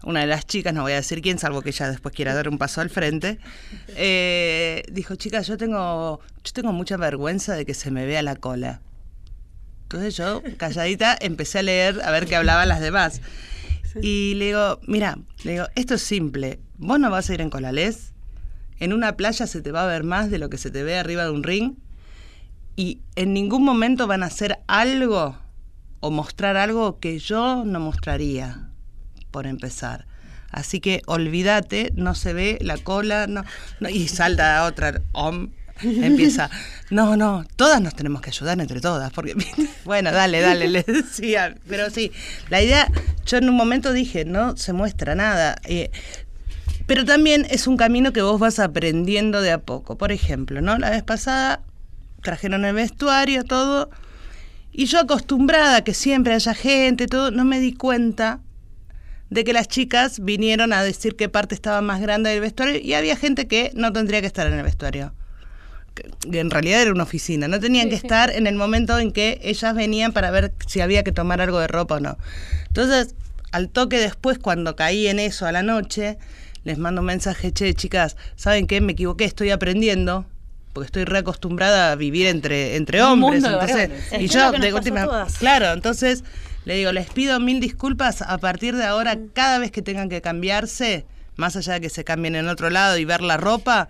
una 0.03 0.21
de 0.21 0.27
las 0.27 0.45
chicas, 0.47 0.73
no 0.73 0.83
voy 0.83 0.93
a 0.93 0.95
decir 0.95 1.21
quién, 1.21 1.39
salvo 1.39 1.61
que 1.61 1.69
ella 1.71 1.89
después 1.89 2.15
quiera 2.15 2.33
dar 2.33 2.47
un 2.47 2.57
paso 2.57 2.79
al 2.79 2.89
frente, 2.89 3.37
eh, 3.97 4.83
dijo, 4.89 5.15
chicas, 5.15 5.45
yo 5.45 5.57
tengo, 5.57 6.21
yo 6.41 6.53
tengo 6.53 6.71
mucha 6.71 6.95
vergüenza 6.95 7.53
de 7.55 7.65
que 7.65 7.73
se 7.73 7.91
me 7.91 8.05
vea 8.05 8.21
la 8.21 8.37
cola. 8.37 8.79
Entonces 9.83 10.15
yo, 10.15 10.41
calladita, 10.57 11.17
empecé 11.19 11.59
a 11.59 11.63
leer 11.63 11.99
a 12.03 12.11
ver 12.11 12.27
qué 12.27 12.35
hablaban 12.37 12.69
las 12.69 12.79
demás. 12.79 13.21
Y 14.01 14.33
le 14.35 14.47
digo, 14.47 14.79
mira, 14.87 15.17
le 15.43 15.53
digo, 15.53 15.65
esto 15.75 15.95
es 15.95 16.01
simple. 16.01 16.59
Vos 16.77 16.99
no 16.99 17.09
vas 17.09 17.29
a 17.29 17.33
ir 17.33 17.41
en 17.41 17.49
colales. 17.49 18.13
En 18.79 18.93
una 18.93 19.17
playa 19.17 19.47
se 19.47 19.61
te 19.61 19.71
va 19.71 19.83
a 19.83 19.87
ver 19.87 20.03
más 20.03 20.31
de 20.31 20.39
lo 20.39 20.49
que 20.49 20.57
se 20.57 20.71
te 20.71 20.83
ve 20.83 20.97
arriba 20.97 21.23
de 21.23 21.31
un 21.31 21.43
ring. 21.43 21.75
Y 22.75 23.01
en 23.15 23.33
ningún 23.33 23.63
momento 23.63 24.07
van 24.07 24.23
a 24.23 24.27
hacer 24.27 24.59
algo 24.67 25.37
o 25.99 26.11
mostrar 26.11 26.55
algo 26.55 26.99
que 26.99 27.19
yo 27.19 27.65
no 27.65 27.79
mostraría, 27.79 28.69
por 29.31 29.47
empezar. 29.47 30.07
Así 30.51 30.79
que 30.79 31.01
olvídate, 31.05 31.91
no 31.95 32.15
se 32.15 32.33
ve 32.33 32.57
la 32.61 32.77
cola, 32.77 33.27
no, 33.27 33.43
y 33.89 34.07
salta 34.07 34.65
otra, 34.65 35.01
om, 35.11 35.51
empieza, 36.03 36.49
no, 36.89 37.15
no, 37.17 37.45
todas 37.55 37.81
nos 37.81 37.95
tenemos 37.95 38.21
que 38.21 38.29
ayudar 38.29 38.59
entre 38.59 38.81
todas, 38.81 39.11
porque, 39.11 39.35
bueno, 39.85 40.11
dale, 40.11 40.41
dale, 40.41 40.67
le 40.67 40.83
decía, 40.83 41.55
pero 41.67 41.89
sí, 41.89 42.11
la 42.49 42.61
idea, 42.61 42.91
yo 43.25 43.37
en 43.37 43.49
un 43.49 43.55
momento 43.55 43.93
dije, 43.93 44.25
no 44.25 44.57
se 44.57 44.73
muestra 44.73 45.15
nada. 45.15 45.55
Eh, 45.65 45.91
Pero 46.87 47.05
también 47.05 47.45
es 47.49 47.67
un 47.67 47.77
camino 47.77 48.11
que 48.13 48.23
vos 48.23 48.39
vas 48.39 48.57
aprendiendo 48.59 49.41
de 49.41 49.51
a 49.51 49.59
poco. 49.59 49.97
Por 49.97 50.11
ejemplo, 50.11 50.61
¿no? 50.61 50.77
La 50.79 50.89
vez 50.89 51.03
pasada 51.03 51.61
trajeron 52.23 52.65
el 52.65 52.73
vestuario, 52.73 53.43
todo. 53.43 53.91
Y 54.71 54.85
yo 54.85 54.99
acostumbrada 54.99 55.77
a 55.77 55.83
que 55.83 55.93
siempre 55.93 56.33
haya 56.33 56.53
gente, 56.53 57.07
todo, 57.07 57.29
no 57.31 57.45
me 57.45 57.59
di 57.59 57.73
cuenta 57.73 58.39
de 59.29 59.43
que 59.43 59.53
las 59.53 59.67
chicas 59.67 60.19
vinieron 60.23 60.73
a 60.73 60.83
decir 60.83 61.15
qué 61.15 61.29
parte 61.29 61.53
estaba 61.55 61.81
más 61.81 62.01
grande 62.01 62.31
del 62.31 62.41
vestuario 62.41 62.79
y 62.79 62.93
había 62.93 63.15
gente 63.15 63.47
que 63.47 63.71
no 63.75 63.93
tendría 63.93 64.21
que 64.21 64.27
estar 64.27 64.47
en 64.47 64.53
el 64.53 64.63
vestuario. 64.63 65.13
En 66.31 66.49
realidad 66.49 66.81
era 66.81 66.91
una 66.91 67.03
oficina, 67.03 67.47
no 67.47 67.59
tenían 67.59 67.89
que 67.89 67.95
estar 67.95 68.31
en 68.31 68.47
el 68.47 68.55
momento 68.55 68.97
en 68.99 69.11
que 69.11 69.39
ellas 69.43 69.73
venían 69.75 70.11
para 70.13 70.31
ver 70.31 70.53
si 70.67 70.81
había 70.81 71.03
que 71.03 71.11
tomar 71.11 71.41
algo 71.41 71.59
de 71.59 71.67
ropa 71.67 71.95
o 71.95 71.99
no. 71.99 72.17
Entonces, 72.67 73.15
al 73.51 73.69
toque 73.69 73.97
después, 73.99 74.37
cuando 74.39 74.75
caí 74.75 75.07
en 75.07 75.19
eso 75.19 75.45
a 75.45 75.51
la 75.51 75.63
noche, 75.63 76.17
les 76.63 76.77
mando 76.77 77.01
un 77.01 77.07
mensaje, 77.07 77.51
che, 77.51 77.73
chicas, 77.73 78.15
¿saben 78.35 78.67
qué? 78.67 78.81
Me 78.81 78.91
equivoqué, 78.93 79.25
estoy 79.25 79.49
aprendiendo, 79.49 80.25
porque 80.73 80.85
estoy 80.85 81.05
reacostumbrada 81.05 81.91
a 81.91 81.95
vivir 81.95 82.27
entre, 82.27 82.75
entre 82.75 83.01
hombres. 83.01 83.43
entonces, 83.63 83.89
y 84.21 84.27
yo, 84.27 84.39
de 84.61 84.73
última- 84.73 85.01
claro, 85.39 85.73
entonces 85.73 86.23
le 86.65 86.75
digo, 86.75 86.91
les 86.91 87.09
pido 87.09 87.39
mil 87.39 87.59
disculpas, 87.59 88.21
a 88.21 88.37
partir 88.37 88.75
de 88.75 88.83
ahora, 88.83 89.17
cada 89.33 89.57
vez 89.57 89.71
que 89.71 89.81
tengan 89.81 90.09
que 90.09 90.21
cambiarse, 90.21 91.05
más 91.37 91.55
allá 91.55 91.73
de 91.75 91.81
que 91.81 91.89
se 91.89 92.03
cambien 92.03 92.35
en 92.35 92.47
otro 92.49 92.69
lado 92.69 92.97
y 92.97 93.05
ver 93.05 93.21
la 93.21 93.37
ropa, 93.37 93.87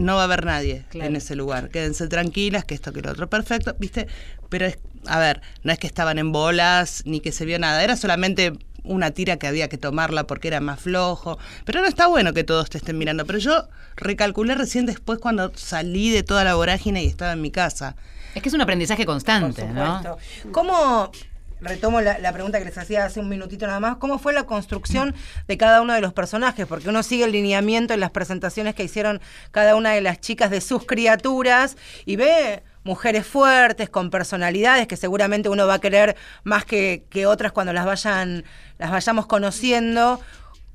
no 0.00 0.14
va 0.16 0.22
a 0.22 0.24
haber 0.24 0.44
nadie 0.44 0.84
Claro. 0.90 1.08
en 1.10 1.16
ese 1.16 1.36
lugar. 1.36 1.70
Quédense 1.70 2.08
tranquilas, 2.08 2.64
que 2.64 2.74
esto 2.74 2.92
que 2.92 3.02
lo 3.02 3.10
otro, 3.12 3.28
perfecto, 3.28 3.74
¿viste? 3.78 4.06
Pero 4.48 4.66
es, 4.66 4.78
a 5.06 5.18
ver, 5.18 5.40
no 5.62 5.72
es 5.72 5.78
que 5.78 5.86
estaban 5.86 6.18
en 6.18 6.32
bolas 6.32 7.02
ni 7.06 7.20
que 7.20 7.32
se 7.32 7.44
vio 7.44 7.58
nada, 7.58 7.82
era 7.84 7.96
solamente 7.96 8.52
una 8.82 9.10
tira 9.10 9.36
que 9.36 9.46
había 9.46 9.68
que 9.68 9.76
tomarla 9.76 10.26
porque 10.26 10.48
era 10.48 10.60
más 10.60 10.80
flojo. 10.80 11.38
Pero 11.66 11.80
no 11.82 11.86
está 11.86 12.06
bueno 12.06 12.32
que 12.32 12.44
todos 12.44 12.70
te 12.70 12.78
estén 12.78 12.96
mirando. 12.96 13.26
Pero 13.26 13.38
yo 13.38 13.68
recalculé 13.96 14.54
recién 14.54 14.86
después 14.86 15.18
cuando 15.18 15.52
salí 15.54 16.10
de 16.10 16.22
toda 16.22 16.44
la 16.44 16.54
vorágine 16.54 17.04
y 17.04 17.06
estaba 17.06 17.32
en 17.32 17.42
mi 17.42 17.50
casa. 17.50 17.94
Es 18.34 18.42
que 18.42 18.48
es 18.48 18.54
un 18.54 18.60
aprendizaje 18.62 19.04
Por 19.04 19.14
constante, 19.14 19.66
¿no? 19.66 20.16
¿Cómo, 20.52 21.12
retomo 21.60 22.00
la, 22.00 22.18
la 22.18 22.32
pregunta 22.32 22.58
que 22.58 22.64
les 22.64 22.78
hacía 22.78 23.04
hace 23.04 23.20
un 23.20 23.28
minutito 23.28 23.66
nada 23.66 23.80
más, 23.80 23.96
cómo 23.96 24.18
fue 24.18 24.32
la 24.32 24.44
construcción 24.44 25.14
de 25.46 25.56
cada 25.56 25.80
uno 25.80 25.92
de 25.94 26.00
los 26.00 26.12
personajes? 26.12 26.66
Porque 26.66 26.88
uno 26.88 27.02
sigue 27.02 27.24
el 27.24 27.32
lineamiento 27.32 27.94
en 27.94 28.00
las 28.00 28.10
presentaciones 28.10 28.74
que 28.74 28.84
hicieron 28.84 29.20
cada 29.50 29.74
una 29.76 29.92
de 29.92 30.00
las 30.00 30.20
chicas 30.20 30.50
de 30.50 30.60
sus 30.60 30.86
criaturas 30.86 31.76
y 32.04 32.16
ve 32.16 32.62
mujeres 32.82 33.26
fuertes, 33.26 33.90
con 33.90 34.10
personalidades 34.10 34.86
que 34.86 34.96
seguramente 34.96 35.48
uno 35.48 35.66
va 35.66 35.74
a 35.74 35.80
querer 35.80 36.16
más 36.44 36.64
que, 36.64 37.04
que 37.10 37.26
otras 37.26 37.52
cuando 37.52 37.72
las 37.72 37.84
vayan, 37.84 38.44
las 38.78 38.90
vayamos 38.90 39.26
conociendo. 39.26 40.20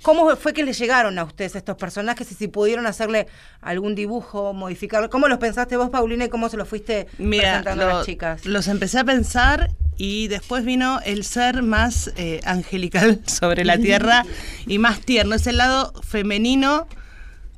¿Cómo 0.01 0.35
fue 0.35 0.53
que 0.53 0.63
les 0.63 0.77
llegaron 0.77 1.17
a 1.17 1.23
ustedes 1.23 1.55
estos 1.55 1.77
personajes 1.77 2.31
y 2.31 2.35
si 2.35 2.47
pudieron 2.47 2.85
hacerle 2.85 3.25
algún 3.61 3.95
dibujo, 3.95 4.53
modificarlo? 4.53 5.09
¿Cómo 5.09 5.27
los 5.27 5.39
pensaste 5.39 5.77
vos, 5.77 5.89
Paulina, 5.89 6.25
y 6.25 6.29
cómo 6.29 6.47
se 6.47 6.57
los 6.57 6.67
fuiste 6.67 7.07
Mira, 7.17 7.61
presentando 7.61 7.85
a 7.85 7.93
las 7.95 8.05
chicas? 8.05 8.45
los 8.45 8.67
empecé 8.67 8.99
a 8.99 9.03
pensar 9.03 9.71
y 9.97 10.27
después 10.27 10.65
vino 10.65 10.99
el 11.05 11.23
ser 11.23 11.63
más 11.63 12.11
eh, 12.17 12.41
angelical 12.45 13.21
sobre 13.27 13.65
la 13.65 13.77
tierra 13.77 14.25
y 14.67 14.77
más 14.79 14.99
tierno. 15.01 15.35
Es 15.35 15.47
el 15.47 15.57
lado 15.57 15.93
femenino 16.03 16.87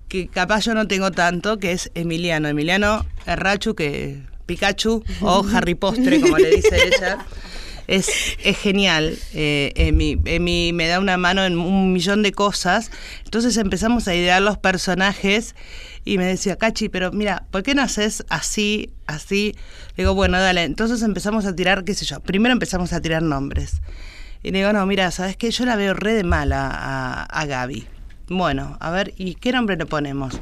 que 0.08 0.28
capaz 0.28 0.62
yo 0.62 0.74
no 0.74 0.88
tengo 0.88 1.12
tanto, 1.12 1.60
que 1.60 1.72
es 1.72 1.92
Emiliano. 1.96 2.48
Emiliano 2.48 3.06
Errachu, 3.26 3.76
que 3.76 4.22
Pikachu 4.46 5.04
o 5.22 5.46
Harry 5.54 5.76
Postre, 5.76 6.22
como 6.22 6.38
le 6.38 6.56
dice 6.56 6.78
ella. 6.88 7.26
Es, 7.88 8.10
es 8.44 8.58
genial. 8.58 9.18
Eh, 9.34 9.72
Emi, 9.76 10.20
Emi 10.26 10.74
me 10.74 10.88
da 10.88 11.00
una 11.00 11.18
mano 11.18 11.46
en 11.46 11.58
un 11.58 11.94
millón 11.94 12.22
de 12.22 12.34
cosas. 12.34 12.92
Entonces 13.24 13.56
empezamos 13.58 14.08
a 14.08 14.16
idear 14.16 14.42
los 14.42 14.58
personajes 14.58 15.56
y 16.08 16.18
me 16.18 16.26
decía, 16.26 16.56
Cachi, 16.56 16.88
pero 16.88 17.12
mira, 17.12 17.46
¿por 17.52 17.64
qué 17.64 17.76
no 17.76 17.82
haces 17.82 18.24
así, 18.30 18.94
así? 19.08 19.54
Le 19.98 20.04
digo, 20.04 20.14
bueno, 20.14 20.40
dale. 20.40 20.64
Entonces 20.64 21.02
empezamos 21.02 21.46
a 21.46 21.54
tirar, 21.54 21.84
qué 21.84 21.94
sé 21.94 22.06
yo. 22.06 22.22
Primero 22.22 22.54
empezamos 22.54 22.94
a 22.94 23.02
tirar 23.02 23.22
nombres. 23.22 23.82
Y 24.42 24.52
le 24.52 24.60
digo, 24.60 24.72
no, 24.72 24.86
mira, 24.86 25.12
¿sabes 25.12 25.36
qué? 25.36 25.52
Yo 25.52 25.66
la 25.66 25.76
veo 25.76 25.94
re 25.94 26.14
de 26.14 26.24
mala 26.24 26.70
a, 26.72 27.24
a 27.24 27.46
Gaby. 27.46 27.86
Bueno, 28.30 28.78
a 28.80 28.90
ver, 28.90 29.14
¿y 29.18 29.36
qué 29.36 29.52
nombre 29.52 29.76
le 29.76 29.86
ponemos? 29.86 30.40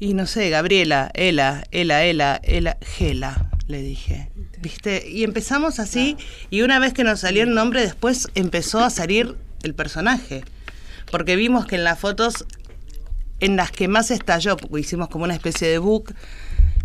Y 0.00 0.14
no 0.14 0.26
sé, 0.26 0.50
Gabriela, 0.50 1.10
Ela, 1.14 1.64
Ela, 1.70 2.04
Ela, 2.04 2.40
Ela, 2.42 2.76
Gela, 2.80 3.50
le 3.68 3.80
dije. 3.80 4.32
¿Viste? 4.60 5.08
Y 5.08 5.22
empezamos 5.22 5.78
así, 5.78 6.16
y 6.50 6.62
una 6.62 6.80
vez 6.80 6.94
que 6.94 7.04
nos 7.04 7.20
salió 7.20 7.44
el 7.44 7.54
nombre, 7.54 7.80
después 7.80 8.28
empezó 8.34 8.82
a 8.82 8.90
salir 8.90 9.36
el 9.62 9.74
personaje. 9.74 10.42
Porque 11.10 11.36
vimos 11.36 11.66
que 11.66 11.76
en 11.76 11.84
las 11.84 11.98
fotos, 11.98 12.44
en 13.40 13.56
las 13.56 13.70
que 13.70 13.88
más 13.88 14.10
estalló, 14.10 14.56
porque 14.56 14.80
hicimos 14.80 15.08
como 15.08 15.24
una 15.24 15.34
especie 15.34 15.68
de 15.68 15.78
book, 15.78 16.14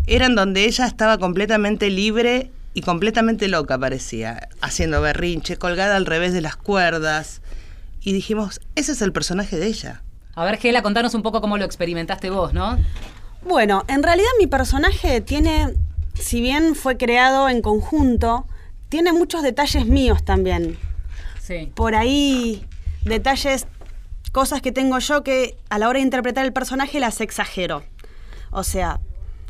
eran 0.06 0.34
donde 0.34 0.64
ella 0.64 0.86
estaba 0.86 1.18
completamente 1.18 1.90
libre 1.90 2.50
y 2.74 2.82
completamente 2.82 3.48
loca, 3.48 3.78
parecía, 3.78 4.48
haciendo 4.60 5.00
berrinche, 5.00 5.56
colgada 5.56 5.96
al 5.96 6.06
revés 6.06 6.32
de 6.32 6.40
las 6.40 6.56
cuerdas. 6.56 7.40
Y 8.02 8.12
dijimos, 8.12 8.60
ese 8.76 8.92
es 8.92 9.02
el 9.02 9.12
personaje 9.12 9.58
de 9.58 9.66
ella. 9.66 10.02
A 10.34 10.44
ver, 10.44 10.58
Gela, 10.58 10.82
contanos 10.82 11.14
un 11.14 11.22
poco 11.22 11.40
cómo 11.40 11.58
lo 11.58 11.64
experimentaste 11.64 12.30
vos, 12.30 12.52
¿no? 12.52 12.78
Bueno, 13.42 13.84
en 13.88 14.02
realidad 14.02 14.28
mi 14.38 14.46
personaje 14.46 15.20
tiene, 15.20 15.74
si 16.14 16.40
bien 16.40 16.74
fue 16.74 16.96
creado 16.96 17.48
en 17.48 17.62
conjunto, 17.62 18.46
tiene 18.88 19.12
muchos 19.12 19.42
detalles 19.42 19.86
míos 19.86 20.24
también. 20.24 20.78
Sí. 21.40 21.72
Por 21.74 21.94
ahí, 21.94 22.64
detalles, 23.04 23.66
cosas 24.32 24.62
que 24.62 24.72
tengo 24.72 24.98
yo 24.98 25.22
que 25.22 25.56
a 25.68 25.78
la 25.78 25.88
hora 25.88 25.98
de 25.98 26.04
interpretar 26.04 26.44
el 26.44 26.52
personaje 26.52 27.00
las 27.00 27.20
exagero. 27.20 27.82
O 28.50 28.64
sea, 28.64 29.00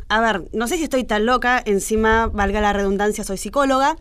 a 0.08 0.20
ver, 0.20 0.44
no 0.52 0.66
sé 0.66 0.76
si 0.76 0.84
estoy 0.84 1.04
tan 1.04 1.26
loca, 1.26 1.62
encima, 1.64 2.26
valga 2.26 2.60
la 2.60 2.72
redundancia, 2.72 3.24
soy 3.24 3.36
psicóloga, 3.36 3.96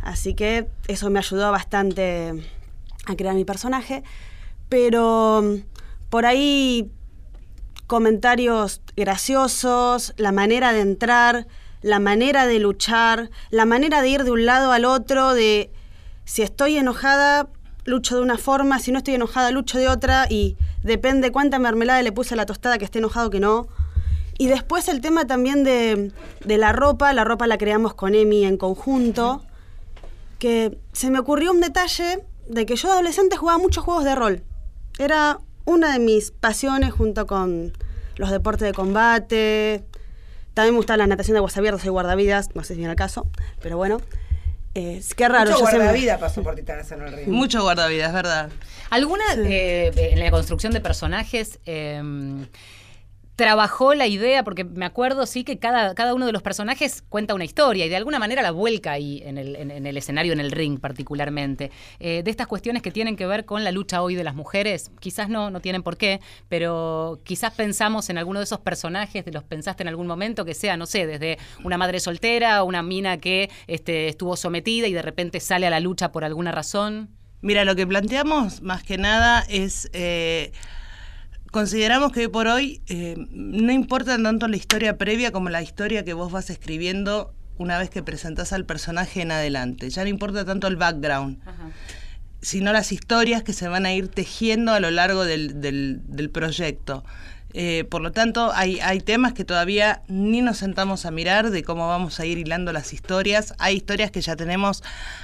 así 0.00 0.34
que 0.34 0.68
eso 0.86 1.10
me 1.10 1.18
ayudó 1.18 1.50
bastante 1.50 2.44
a 3.06 3.16
crear 3.16 3.34
mi 3.34 3.44
personaje, 3.44 4.02
pero 4.68 5.42
mm, 5.42 5.54
por 6.10 6.26
ahí 6.26 6.90
comentarios 7.86 8.82
graciosos, 8.96 10.14
la 10.16 10.30
manera 10.30 10.72
de 10.72 10.80
entrar, 10.80 11.46
la 11.82 11.98
manera 11.98 12.46
de 12.46 12.58
luchar, 12.58 13.30
la 13.50 13.64
manera 13.64 14.02
de 14.02 14.08
ir 14.08 14.24
de 14.24 14.30
un 14.30 14.46
lado 14.46 14.72
al 14.72 14.84
otro, 14.84 15.34
de 15.34 15.72
si 16.24 16.42
estoy 16.42 16.76
enojada, 16.76 17.48
lucho 17.90 18.16
de 18.16 18.22
una 18.22 18.38
forma, 18.38 18.78
si 18.78 18.92
no 18.92 18.98
estoy 18.98 19.14
enojada, 19.14 19.50
lucho 19.50 19.78
de 19.78 19.88
otra, 19.88 20.26
y 20.30 20.56
depende 20.82 21.30
cuánta 21.30 21.58
mermelada 21.58 22.00
le 22.02 22.12
puse 22.12 22.34
a 22.34 22.36
la 22.36 22.46
tostada 22.46 22.78
que 22.78 22.86
esté 22.86 22.98
enojado 22.98 23.28
que 23.28 23.40
no. 23.40 23.68
Y 24.38 24.46
después 24.46 24.88
el 24.88 25.02
tema 25.02 25.26
también 25.26 25.64
de, 25.64 26.12
de 26.44 26.56
la 26.56 26.72
ropa, 26.72 27.12
la 27.12 27.24
ropa 27.24 27.46
la 27.46 27.58
creamos 27.58 27.92
con 27.92 28.14
Emi 28.14 28.44
en 28.46 28.56
conjunto, 28.56 29.44
que 30.38 30.78
se 30.92 31.10
me 31.10 31.18
ocurrió 31.18 31.50
un 31.50 31.60
detalle 31.60 32.24
de 32.48 32.64
que 32.64 32.76
yo 32.76 32.90
adolescente 32.90 33.36
jugaba 33.36 33.58
muchos 33.58 33.84
juegos 33.84 34.04
de 34.04 34.14
rol. 34.14 34.42
Era 34.98 35.38
una 35.66 35.92
de 35.92 35.98
mis 35.98 36.30
pasiones 36.30 36.92
junto 36.92 37.26
con 37.26 37.72
los 38.16 38.30
deportes 38.30 38.66
de 38.66 38.72
combate. 38.72 39.84
También 40.54 40.74
me 40.74 40.78
gustaba 40.78 40.96
la 40.96 41.06
natación 41.06 41.34
de 41.34 41.38
aguas 41.38 41.56
abiertas, 41.56 41.82
soy 41.82 41.90
guardavidas, 41.90 42.54
no 42.54 42.64
sé 42.64 42.74
si 42.74 42.78
viene 42.78 42.92
el 42.92 42.96
caso, 42.96 43.26
pero 43.60 43.76
bueno. 43.76 44.00
Eh, 44.74 45.02
qué 45.16 45.28
raro. 45.28 45.50
Mucho 45.50 45.62
guardavida 45.62 46.18
pasó 46.18 46.42
por 46.42 46.54
Titanes 46.54 46.90
en 46.92 47.02
el 47.02 47.12
río. 47.12 47.26
Mucho 47.26 47.62
guardavidas, 47.62 48.08
es 48.08 48.14
verdad. 48.14 48.50
¿Alguna 48.90 49.24
eh, 49.36 49.90
en 49.94 50.20
la 50.20 50.30
construcción 50.30 50.72
de 50.72 50.80
personajes 50.80 51.58
eh, 51.66 52.02
trabajó 53.40 53.94
la 53.94 54.06
idea? 54.06 54.44
Porque 54.44 54.64
me 54.64 54.84
acuerdo, 54.84 55.24
sí, 55.26 55.42
que 55.44 55.58
cada, 55.58 55.94
cada 55.94 56.14
uno 56.14 56.26
de 56.26 56.32
los 56.32 56.42
personajes 56.42 57.02
cuenta 57.08 57.34
una 57.34 57.44
historia 57.44 57.86
y 57.86 57.88
de 57.88 57.96
alguna 57.96 58.18
manera 58.18 58.42
la 58.42 58.50
vuelca 58.50 58.92
ahí 58.92 59.22
en 59.24 59.38
el, 59.38 59.56
en- 59.56 59.86
el 59.86 59.96
escenario, 59.96 60.32
en 60.32 60.40
el 60.40 60.50
ring 60.50 60.78
particularmente. 60.78 61.70
Eh, 61.98 62.22
de 62.22 62.30
estas 62.30 62.46
cuestiones 62.46 62.82
que 62.82 62.90
tienen 62.90 63.16
que 63.16 63.26
ver 63.26 63.44
con 63.46 63.64
la 63.64 63.72
lucha 63.72 64.02
hoy 64.02 64.14
de 64.14 64.24
las 64.24 64.34
mujeres, 64.34 64.90
quizás 65.00 65.28
no, 65.28 65.50
no 65.50 65.60
tienen 65.60 65.82
por 65.82 65.96
qué, 65.96 66.20
pero 66.48 67.18
quizás 67.24 67.54
pensamos 67.54 68.10
en 68.10 68.18
alguno 68.18 68.40
de 68.40 68.44
esos 68.44 68.60
personajes, 68.60 69.24
de 69.24 69.32
los 69.32 69.42
pensaste 69.44 69.82
en 69.82 69.88
algún 69.88 70.06
momento, 70.06 70.44
que 70.44 70.54
sea, 70.54 70.76
no 70.76 70.86
sé, 70.86 71.06
desde 71.06 71.38
una 71.64 71.78
madre 71.78 71.98
soltera, 72.00 72.62
una 72.62 72.82
mina 72.82 73.16
que 73.18 73.50
este, 73.66 74.08
estuvo 74.08 74.36
sometida 74.36 74.86
y 74.86 74.92
de 74.92 75.02
repente 75.02 75.40
sale 75.40 75.66
a 75.66 75.70
la 75.70 75.80
lucha 75.80 76.12
por 76.12 76.24
alguna 76.24 76.52
razón. 76.52 77.08
Mira, 77.42 77.64
lo 77.64 77.74
que 77.74 77.86
planteamos 77.86 78.60
más 78.60 78.82
que 78.82 78.98
nada 78.98 79.44
es, 79.48 79.88
eh, 79.94 80.52
consideramos 81.50 82.12
que 82.12 82.20
hoy 82.20 82.28
por 82.28 82.46
hoy 82.46 82.80
eh, 82.88 83.16
no 83.30 83.72
importa 83.72 84.20
tanto 84.22 84.48
la 84.48 84.56
historia 84.56 84.96
previa 84.98 85.32
como 85.32 85.48
la 85.48 85.62
historia 85.62 86.04
que 86.04 86.12
vos 86.12 86.30
vas 86.32 86.50
escribiendo 86.50 87.34
una 87.58 87.78
vez 87.78 87.90
que 87.90 88.02
presentás 88.02 88.52
al 88.52 88.64
personaje 88.64 89.20
en 89.22 89.32
adelante. 89.32 89.90
Ya 89.90 90.02
no 90.02 90.08
importa 90.08 90.44
tanto 90.44 90.66
el 90.66 90.76
background, 90.76 91.38
sino 92.40 92.72
las 92.72 92.90
historias 92.92 93.42
que 93.42 93.52
se 93.52 93.68
van 93.68 93.84
a 93.84 93.92
ir 93.92 94.08
tejiendo 94.08 94.72
a 94.72 94.80
lo 94.80 94.90
largo 94.90 95.24
del, 95.24 95.60
del- 95.60 96.00
del 96.06 96.30
proyecto. 96.30 97.04
Eh, 97.52 97.84
por 97.90 98.00
lo 98.00 98.12
tanto, 98.12 98.52
hay, 98.54 98.78
hay 98.80 99.00
temas 99.00 99.32
que 99.32 99.44
todavía 99.44 100.02
ni 100.08 100.40
nos 100.40 100.58
sentamos 100.58 101.04
a 101.04 101.10
mirar 101.10 101.50
de 101.50 101.64
cómo 101.64 101.88
vamos 101.88 102.20
a 102.20 102.26
ir 102.26 102.38
hilando 102.38 102.72
las 102.72 102.92
historias. 102.92 103.54
Hay 103.58 103.76
historias 103.76 104.10
que 104.10 104.20
ya 104.20 104.36
tenemos 104.36 104.82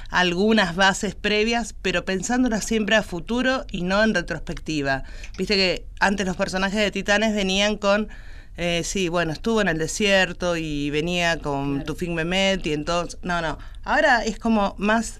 algunas 0.09 0.75
bases 0.75 1.15
previas, 1.15 1.73
pero 1.81 2.03
pensándolas 2.05 2.65
siempre 2.65 2.95
a 2.95 3.03
futuro 3.03 3.65
y 3.71 3.83
no 3.83 4.03
en 4.03 4.13
retrospectiva. 4.13 5.03
Viste 5.37 5.55
que 5.55 5.85
antes 5.99 6.25
los 6.25 6.35
personajes 6.35 6.79
de 6.79 6.91
Titanes 6.91 7.33
venían 7.33 7.77
con 7.77 8.09
eh, 8.57 8.81
sí, 8.83 9.07
bueno, 9.07 9.31
estuvo 9.33 9.61
en 9.61 9.67
el 9.67 9.77
desierto 9.77 10.57
y 10.57 10.89
venía 10.89 11.37
con 11.37 11.83
Tufik 11.83 12.09
Mehmet 12.09 12.65
y 12.65 12.73
entonces, 12.73 13.19
no, 13.21 13.39
no, 13.39 13.59
ahora 13.83 14.25
es 14.25 14.39
como 14.39 14.73
más, 14.79 15.19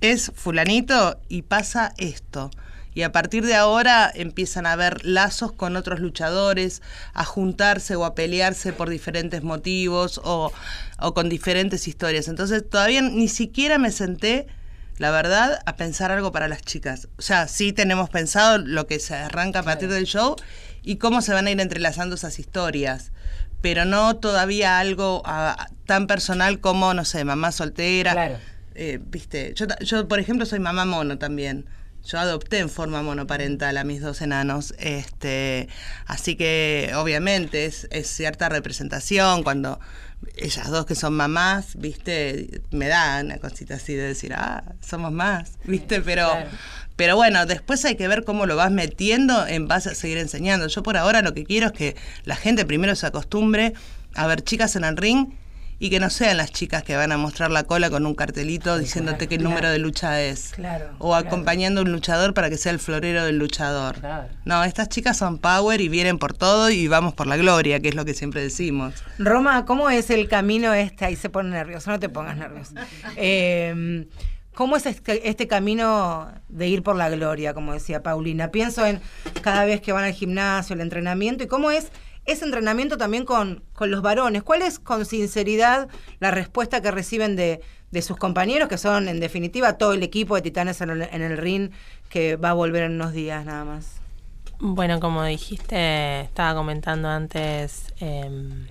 es 0.00 0.30
fulanito 0.32 1.18
y 1.28 1.42
pasa 1.42 1.92
esto. 1.98 2.50
Y 2.96 3.02
a 3.02 3.12
partir 3.12 3.44
de 3.44 3.54
ahora 3.54 4.10
empiezan 4.12 4.64
a 4.64 4.72
haber 4.72 5.04
lazos 5.04 5.52
con 5.52 5.76
otros 5.76 6.00
luchadores, 6.00 6.80
a 7.12 7.26
juntarse 7.26 7.94
o 7.94 8.06
a 8.06 8.14
pelearse 8.14 8.72
por 8.72 8.88
diferentes 8.88 9.42
motivos 9.42 10.18
o, 10.24 10.50
o 10.98 11.12
con 11.12 11.28
diferentes 11.28 11.88
historias. 11.88 12.26
Entonces 12.26 12.66
todavía 12.66 13.02
ni 13.02 13.28
siquiera 13.28 13.76
me 13.76 13.90
senté 13.90 14.46
la 14.96 15.10
verdad, 15.10 15.60
a 15.66 15.76
pensar 15.76 16.10
algo 16.10 16.32
para 16.32 16.48
las 16.48 16.62
chicas. 16.62 17.08
O 17.18 17.22
sea, 17.22 17.48
sí 17.48 17.74
tenemos 17.74 18.08
pensado 18.08 18.56
lo 18.56 18.86
que 18.86 18.98
se 18.98 19.14
arranca 19.14 19.58
a 19.58 19.62
partir 19.62 19.90
del 19.90 20.06
show 20.06 20.36
y 20.82 20.96
cómo 20.96 21.20
se 21.20 21.34
van 21.34 21.48
a 21.48 21.50
ir 21.50 21.60
entrelazando 21.60 22.14
esas 22.14 22.38
historias. 22.38 23.12
Pero 23.60 23.84
no 23.84 24.16
todavía 24.16 24.78
algo 24.78 25.20
ah, 25.26 25.68
tan 25.84 26.06
personal 26.06 26.60
como, 26.60 26.94
no 26.94 27.04
sé, 27.04 27.24
mamá 27.24 27.52
soltera. 27.52 28.12
Claro. 28.12 28.38
Eh, 28.74 28.98
Viste, 29.02 29.52
yo, 29.54 29.66
yo, 29.80 30.08
por 30.08 30.18
ejemplo, 30.18 30.46
soy 30.46 30.60
mamá 30.60 30.86
mono 30.86 31.18
también. 31.18 31.66
Yo 32.06 32.18
adopté 32.18 32.58
en 32.58 32.70
forma 32.70 33.02
monoparental 33.02 33.76
a 33.76 33.84
mis 33.84 34.00
dos 34.00 34.22
enanos. 34.22 34.74
Este, 34.78 35.68
así 36.06 36.36
que, 36.36 36.92
obviamente, 36.94 37.66
es, 37.66 37.88
es 37.90 38.06
cierta 38.08 38.48
representación 38.48 39.42
cuando 39.42 39.80
ellas 40.36 40.70
dos 40.70 40.86
que 40.86 40.94
son 40.94 41.14
mamás, 41.14 41.76
viste, 41.76 42.62
me 42.70 42.88
da 42.88 43.20
una 43.24 43.38
cosita 43.38 43.74
así 43.74 43.94
de 43.94 44.02
decir, 44.08 44.32
ah, 44.34 44.62
somos 44.80 45.12
más, 45.12 45.52
viste, 45.64 46.00
pero, 46.00 46.30
Claro. 46.30 46.50
pero 46.96 47.16
bueno, 47.16 47.44
después 47.44 47.84
hay 47.84 47.96
que 47.96 48.08
ver 48.08 48.24
cómo 48.24 48.46
lo 48.46 48.56
vas 48.56 48.70
metiendo 48.70 49.46
en 49.46 49.68
base 49.68 49.90
a 49.90 49.94
seguir 49.94 50.18
enseñando. 50.18 50.68
Yo 50.68 50.82
por 50.82 50.96
ahora 50.96 51.22
lo 51.22 51.34
que 51.34 51.44
quiero 51.44 51.66
es 51.66 51.72
que 51.72 51.96
la 52.24 52.36
gente 52.36 52.64
primero 52.64 52.94
se 52.96 53.06
acostumbre 53.06 53.74
a 54.14 54.26
ver 54.26 54.42
chicas 54.42 54.76
en 54.76 54.84
el 54.84 54.96
ring 54.96 55.28
y 55.78 55.90
que 55.90 56.00
no 56.00 56.10
sean 56.10 56.36
las 56.38 56.52
chicas 56.52 56.82
que 56.82 56.96
van 56.96 57.12
a 57.12 57.18
mostrar 57.18 57.50
la 57.50 57.64
cola 57.64 57.90
con 57.90 58.06
un 58.06 58.14
cartelito 58.14 58.78
diciéndote 58.78 59.28
qué 59.28 59.38
número 59.38 59.68
de 59.70 59.78
lucha 59.78 60.22
es. 60.22 60.52
Claro, 60.54 60.90
O 60.98 61.14
acompañando 61.14 61.80
a 61.80 61.84
un 61.84 61.92
luchador 61.92 62.34
para 62.34 62.48
que 62.48 62.56
sea 62.56 62.72
el 62.72 62.78
florero 62.78 63.24
del 63.24 63.38
luchador. 63.38 63.96
Claro. 63.98 64.28
No, 64.44 64.64
estas 64.64 64.88
chicas 64.88 65.16
son 65.18 65.38
power 65.38 65.80
y 65.80 65.88
vienen 65.88 66.18
por 66.18 66.32
todo 66.32 66.70
y 66.70 66.88
vamos 66.88 67.14
por 67.14 67.26
la 67.26 67.36
gloria, 67.36 67.80
que 67.80 67.88
es 67.88 67.94
lo 67.94 68.04
que 68.04 68.14
siempre 68.14 68.40
decimos. 68.42 68.94
Roma, 69.18 69.64
¿cómo 69.66 69.90
es 69.90 70.10
el 70.10 70.28
camino 70.28 70.72
este? 70.72 71.04
Ahí 71.04 71.16
se 71.16 71.28
pone 71.28 71.50
nervioso, 71.50 71.90
no 71.90 71.98
te 71.98 72.08
pongas 72.08 72.36
nervioso. 72.36 72.74
Eh, 73.16 74.06
¿Cómo 74.56 74.76
es 74.76 74.86
este, 74.86 75.28
este 75.28 75.46
camino 75.46 76.32
de 76.48 76.66
ir 76.68 76.82
por 76.82 76.96
la 76.96 77.10
gloria, 77.10 77.52
como 77.52 77.74
decía 77.74 78.02
Paulina? 78.02 78.50
Pienso 78.50 78.86
en 78.86 79.02
cada 79.42 79.66
vez 79.66 79.82
que 79.82 79.92
van 79.92 80.04
al 80.04 80.14
gimnasio, 80.14 80.72
el 80.72 80.80
entrenamiento, 80.80 81.44
y 81.44 81.46
cómo 81.46 81.70
es 81.70 81.92
ese 82.26 82.44
entrenamiento 82.44 82.96
también 82.96 83.24
con, 83.24 83.62
con 83.72 83.90
los 83.90 84.02
varones. 84.02 84.42
¿Cuál 84.42 84.62
es, 84.62 84.78
con 84.78 85.06
sinceridad, 85.06 85.88
la 86.18 86.30
respuesta 86.30 86.82
que 86.82 86.90
reciben 86.90 87.36
de, 87.36 87.60
de 87.90 88.02
sus 88.02 88.16
compañeros, 88.16 88.68
que 88.68 88.78
son, 88.78 89.08
en 89.08 89.20
definitiva, 89.20 89.78
todo 89.78 89.92
el 89.92 90.02
equipo 90.02 90.34
de 90.34 90.42
Titanes 90.42 90.80
en 90.80 90.90
el, 90.90 91.02
en 91.02 91.22
el 91.22 91.38
ring, 91.38 91.70
que 92.08 92.36
va 92.36 92.50
a 92.50 92.54
volver 92.54 92.84
en 92.84 92.92
unos 92.92 93.12
días 93.12 93.44
nada 93.44 93.64
más? 93.64 94.00
Bueno, 94.58 95.00
como 95.00 95.22
dijiste, 95.24 96.20
estaba 96.20 96.54
comentando 96.54 97.08
antes, 97.08 97.92
em, 98.00 98.66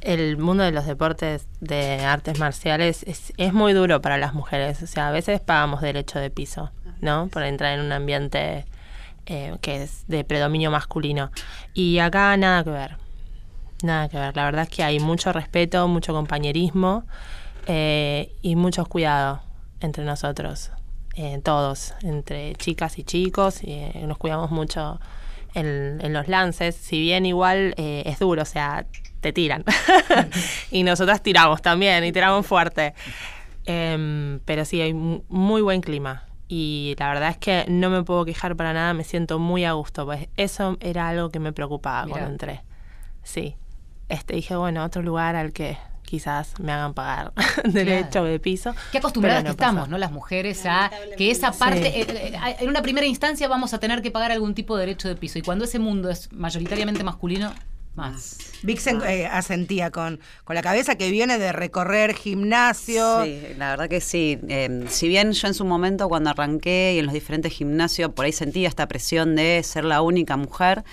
el 0.00 0.36
mundo 0.36 0.62
de 0.62 0.70
los 0.70 0.86
deportes 0.86 1.46
de 1.60 2.04
artes 2.04 2.38
marciales 2.38 3.02
es, 3.04 3.32
es 3.36 3.52
muy 3.52 3.72
duro 3.72 4.00
para 4.00 4.18
las 4.18 4.34
mujeres. 4.34 4.82
O 4.82 4.86
sea, 4.86 5.08
a 5.08 5.10
veces 5.10 5.40
pagamos 5.40 5.80
derecho 5.80 6.18
de 6.18 6.30
piso, 6.30 6.70
¿no? 7.00 7.28
Por 7.28 7.42
entrar 7.42 7.78
en 7.78 7.84
un 7.84 7.92
ambiente 7.92 8.64
eh, 9.26 9.56
que 9.60 9.82
es 9.82 10.06
de 10.08 10.24
predominio 10.24 10.70
masculino. 10.70 11.30
Y 11.72 11.98
acá 11.98 12.36
nada 12.36 12.64
que 12.64 12.70
ver. 12.70 12.96
Nada 13.82 14.08
que 14.08 14.16
ver. 14.18 14.36
La 14.36 14.44
verdad 14.44 14.62
es 14.62 14.68
que 14.68 14.82
hay 14.82 15.00
mucho 15.00 15.32
respeto, 15.32 15.86
mucho 15.88 16.12
compañerismo 16.12 17.04
eh, 17.66 18.34
y 18.42 18.56
mucho 18.56 18.84
cuidado 18.86 19.42
entre 19.80 20.04
nosotros, 20.04 20.70
eh, 21.16 21.40
todos, 21.44 21.94
entre 22.02 22.54
chicas 22.54 22.98
y 22.98 23.04
chicos. 23.04 23.62
y, 23.62 23.82
nos 24.06 24.16
cuidamos 24.18 24.50
mucho 24.50 25.00
en, 25.54 25.98
en 26.00 26.12
los 26.12 26.28
lances. 26.28 26.74
Si 26.76 27.00
bien 27.00 27.26
igual 27.26 27.74
es 27.76 28.18
duro, 28.18 28.42
o 28.42 28.46
sea, 28.46 28.86
te 29.20 29.32
tiran. 29.32 29.64
y 30.70 30.82
nosotras 30.82 31.22
tiramos 31.22 31.62
también 31.62 32.04
y 32.04 32.12
tiramos 32.12 32.46
fuerte. 32.46 32.94
Em, 33.66 34.40
pero 34.44 34.64
sí, 34.64 34.80
hay 34.80 34.92
mu- 34.92 35.22
muy 35.28 35.62
buen 35.62 35.80
clima. 35.80 36.24
Y 36.56 36.94
la 37.00 37.08
verdad 37.08 37.30
es 37.30 37.36
que 37.36 37.64
no 37.66 37.90
me 37.90 38.04
puedo 38.04 38.24
quejar 38.24 38.54
para 38.54 38.72
nada, 38.72 38.94
me 38.94 39.02
siento 39.02 39.40
muy 39.40 39.64
a 39.64 39.72
gusto. 39.72 40.04
Pues 40.06 40.28
eso 40.36 40.76
era 40.78 41.08
algo 41.08 41.30
que 41.30 41.40
me 41.40 41.52
preocupaba 41.52 42.04
Mirá. 42.04 42.12
cuando 42.18 42.30
entré. 42.30 42.62
Sí. 43.24 43.56
Este, 44.08 44.36
dije, 44.36 44.54
bueno, 44.54 44.84
otro 44.84 45.02
lugar 45.02 45.34
al 45.34 45.52
que 45.52 45.76
quizás 46.02 46.54
me 46.60 46.70
hagan 46.70 46.94
pagar 46.94 47.32
derecho 47.64 48.22
de 48.22 48.38
piso. 48.38 48.72
Qué 48.92 48.98
acostumbradas 48.98 49.42
no 49.42 49.48
que 49.48 49.50
estamos. 49.50 49.88
¿no? 49.88 49.98
Las 49.98 50.12
mujeres 50.12 50.64
a 50.64 50.92
que 51.18 51.32
esa 51.32 51.50
parte, 51.50 51.90
Sí. 51.90 52.00
eh, 52.02 52.06
eh, 52.36 52.56
en 52.60 52.68
una 52.68 52.82
primera 52.82 53.06
instancia 53.08 53.48
vamos 53.48 53.74
a 53.74 53.80
tener 53.80 54.00
que 54.00 54.12
pagar 54.12 54.30
algún 54.30 54.54
tipo 54.54 54.76
de 54.76 54.86
derecho 54.86 55.08
de 55.08 55.16
piso. 55.16 55.40
Y 55.40 55.42
cuando 55.42 55.64
ese 55.64 55.80
mundo 55.80 56.08
es 56.08 56.32
mayoritariamente 56.32 57.02
masculino, 57.02 57.52
más. 57.94 58.38
Vixen 58.62 59.00
eh, 59.06 59.26
asentía 59.26 59.90
con, 59.90 60.20
con 60.44 60.54
la 60.54 60.62
cabeza 60.62 60.96
que 60.96 61.10
viene 61.10 61.38
de 61.38 61.52
recorrer 61.52 62.14
gimnasio. 62.14 63.24
Sí, 63.24 63.40
la 63.56 63.70
verdad 63.70 63.88
que 63.88 64.00
sí. 64.00 64.38
Eh, 64.48 64.84
si 64.88 65.08
bien 65.08 65.32
yo 65.32 65.48
en 65.48 65.54
su 65.54 65.64
momento 65.64 66.08
cuando 66.08 66.30
arranqué 66.30 66.94
y 66.96 66.98
en 66.98 67.06
los 67.06 67.14
diferentes 67.14 67.52
gimnasios 67.52 68.10
por 68.12 68.24
ahí 68.24 68.32
sentía 68.32 68.68
esta 68.68 68.88
presión 68.88 69.36
de 69.36 69.62
ser 69.62 69.84
la 69.84 70.02
única 70.02 70.36
mujer, 70.36 70.84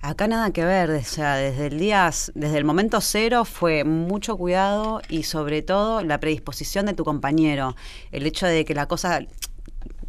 acá 0.00 0.28
nada 0.28 0.50
que 0.52 0.64
ver. 0.64 0.90
O 0.90 1.02
sea, 1.02 1.36
desde 1.36 1.66
el 1.66 1.78
día, 1.78 2.10
desde 2.34 2.58
el 2.58 2.64
momento 2.64 3.00
cero 3.00 3.44
fue 3.44 3.84
mucho 3.84 4.36
cuidado 4.36 5.02
y 5.08 5.24
sobre 5.24 5.62
todo 5.62 6.02
la 6.02 6.18
predisposición 6.20 6.86
de 6.86 6.94
tu 6.94 7.04
compañero. 7.04 7.76
El 8.12 8.26
hecho 8.26 8.46
de 8.46 8.64
que 8.64 8.74
la 8.74 8.86
cosa, 8.86 9.20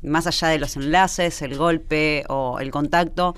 más 0.02 0.28
allá 0.28 0.50
de 0.50 0.60
los 0.60 0.76
enlaces, 0.76 1.42
el 1.42 1.58
golpe 1.58 2.24
o 2.30 2.60
el 2.60 2.72
contacto, 2.72 3.36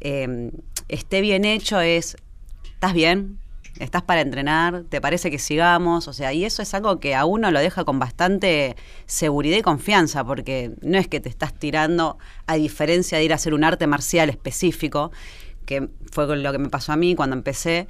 eh, 0.00 0.50
esté 0.88 1.20
bien 1.20 1.44
hecho 1.44 1.80
es, 1.80 2.16
¿estás 2.64 2.92
bien? 2.92 3.38
¿Estás 3.80 4.02
para 4.02 4.20
entrenar? 4.20 4.84
¿Te 4.88 5.00
parece 5.00 5.30
que 5.30 5.38
sigamos? 5.38 6.06
O 6.06 6.12
sea, 6.12 6.32
y 6.32 6.44
eso 6.44 6.62
es 6.62 6.74
algo 6.74 7.00
que 7.00 7.14
a 7.16 7.24
uno 7.24 7.50
lo 7.50 7.58
deja 7.58 7.84
con 7.84 7.98
bastante 7.98 8.76
seguridad 9.06 9.56
y 9.56 9.62
confianza, 9.62 10.24
porque 10.24 10.72
no 10.80 10.96
es 10.96 11.08
que 11.08 11.18
te 11.18 11.28
estás 11.28 11.54
tirando, 11.54 12.18
a 12.46 12.54
diferencia 12.54 13.18
de 13.18 13.24
ir 13.24 13.32
a 13.32 13.36
hacer 13.36 13.52
un 13.52 13.64
arte 13.64 13.86
marcial 13.88 14.30
específico, 14.30 15.10
que 15.66 15.88
fue 16.12 16.36
lo 16.36 16.52
que 16.52 16.58
me 16.58 16.68
pasó 16.68 16.92
a 16.92 16.96
mí 16.96 17.16
cuando 17.16 17.34
empecé, 17.34 17.88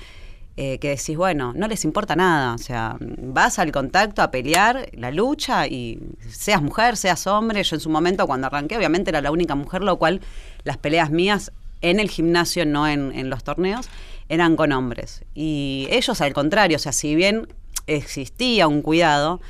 eh, 0.56 0.78
que 0.78 0.90
decís, 0.90 1.16
bueno, 1.16 1.52
no 1.54 1.66
les 1.66 1.84
importa 1.84 2.16
nada, 2.16 2.54
o 2.54 2.58
sea, 2.58 2.96
vas 3.00 3.58
al 3.58 3.72
contacto 3.72 4.22
a 4.22 4.30
pelear, 4.30 4.88
la 4.92 5.10
lucha, 5.10 5.66
y 5.66 6.00
seas 6.30 6.62
mujer, 6.62 6.96
seas 6.96 7.26
hombre, 7.26 7.62
yo 7.62 7.76
en 7.76 7.80
su 7.80 7.90
momento 7.90 8.26
cuando 8.26 8.46
arranqué, 8.46 8.78
obviamente 8.78 9.10
era 9.10 9.20
la 9.20 9.32
única 9.32 9.54
mujer, 9.54 9.82
lo 9.82 9.98
cual 9.98 10.20
las 10.62 10.78
peleas 10.78 11.10
mías 11.10 11.52
en 11.90 12.00
el 12.00 12.10
gimnasio, 12.10 12.66
no 12.66 12.88
en, 12.88 13.12
en 13.14 13.30
los 13.30 13.44
torneos, 13.44 13.88
eran 14.28 14.56
con 14.56 14.72
hombres. 14.72 15.24
Y 15.34 15.86
ellos 15.90 16.20
al 16.20 16.32
contrario, 16.32 16.76
o 16.76 16.80
sea, 16.80 16.92
si 16.92 17.14
bien 17.14 17.46
existía 17.86 18.66
un 18.68 18.82
cuidado, 18.82 19.40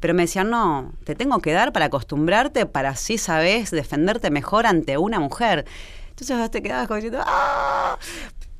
pero 0.00 0.14
me 0.14 0.22
decían, 0.22 0.50
no, 0.50 0.92
te 1.04 1.14
tengo 1.14 1.40
que 1.40 1.52
dar 1.52 1.72
para 1.72 1.86
acostumbrarte, 1.86 2.66
para 2.66 2.90
así 2.90 3.18
sabes 3.18 3.70
defenderte 3.70 4.30
mejor 4.30 4.66
ante 4.66 4.98
una 4.98 5.20
mujer. 5.20 5.64
Entonces 6.10 6.36
vos 6.36 6.50
te 6.50 6.60
quedabas 6.60 6.88
como 6.88 6.96
diciendo, 6.96 7.22
¡ah! 7.24 7.96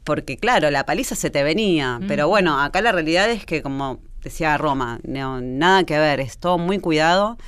Porque 0.05 0.37
claro, 0.37 0.70
la 0.70 0.87
paliza 0.87 1.14
se 1.14 1.30
te 1.30 1.43
venía. 1.43 2.01
Pero 2.09 2.28
bueno, 2.28 2.61
acá 2.61 2.80
la 2.80 2.93
realidad 2.93 3.30
es 3.30 3.45
que, 3.45 3.62
como 3.62 4.01
decía 4.22 4.57
Roma, 4.59 5.01
no, 5.05 5.41
nada 5.41 5.85
que 5.85 5.99
ver, 5.99 6.20
es 6.20 6.39
todo 6.39 6.59
muy 6.59 6.78
cuidado. 6.78 7.39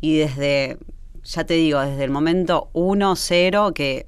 Y 0.00 0.18
desde, 0.18 0.78
ya 1.24 1.44
te 1.44 1.54
digo, 1.54 1.80
desde 1.80 2.04
el 2.04 2.10
momento 2.10 2.70
1, 2.72 3.16
0, 3.16 3.72
que 3.74 4.06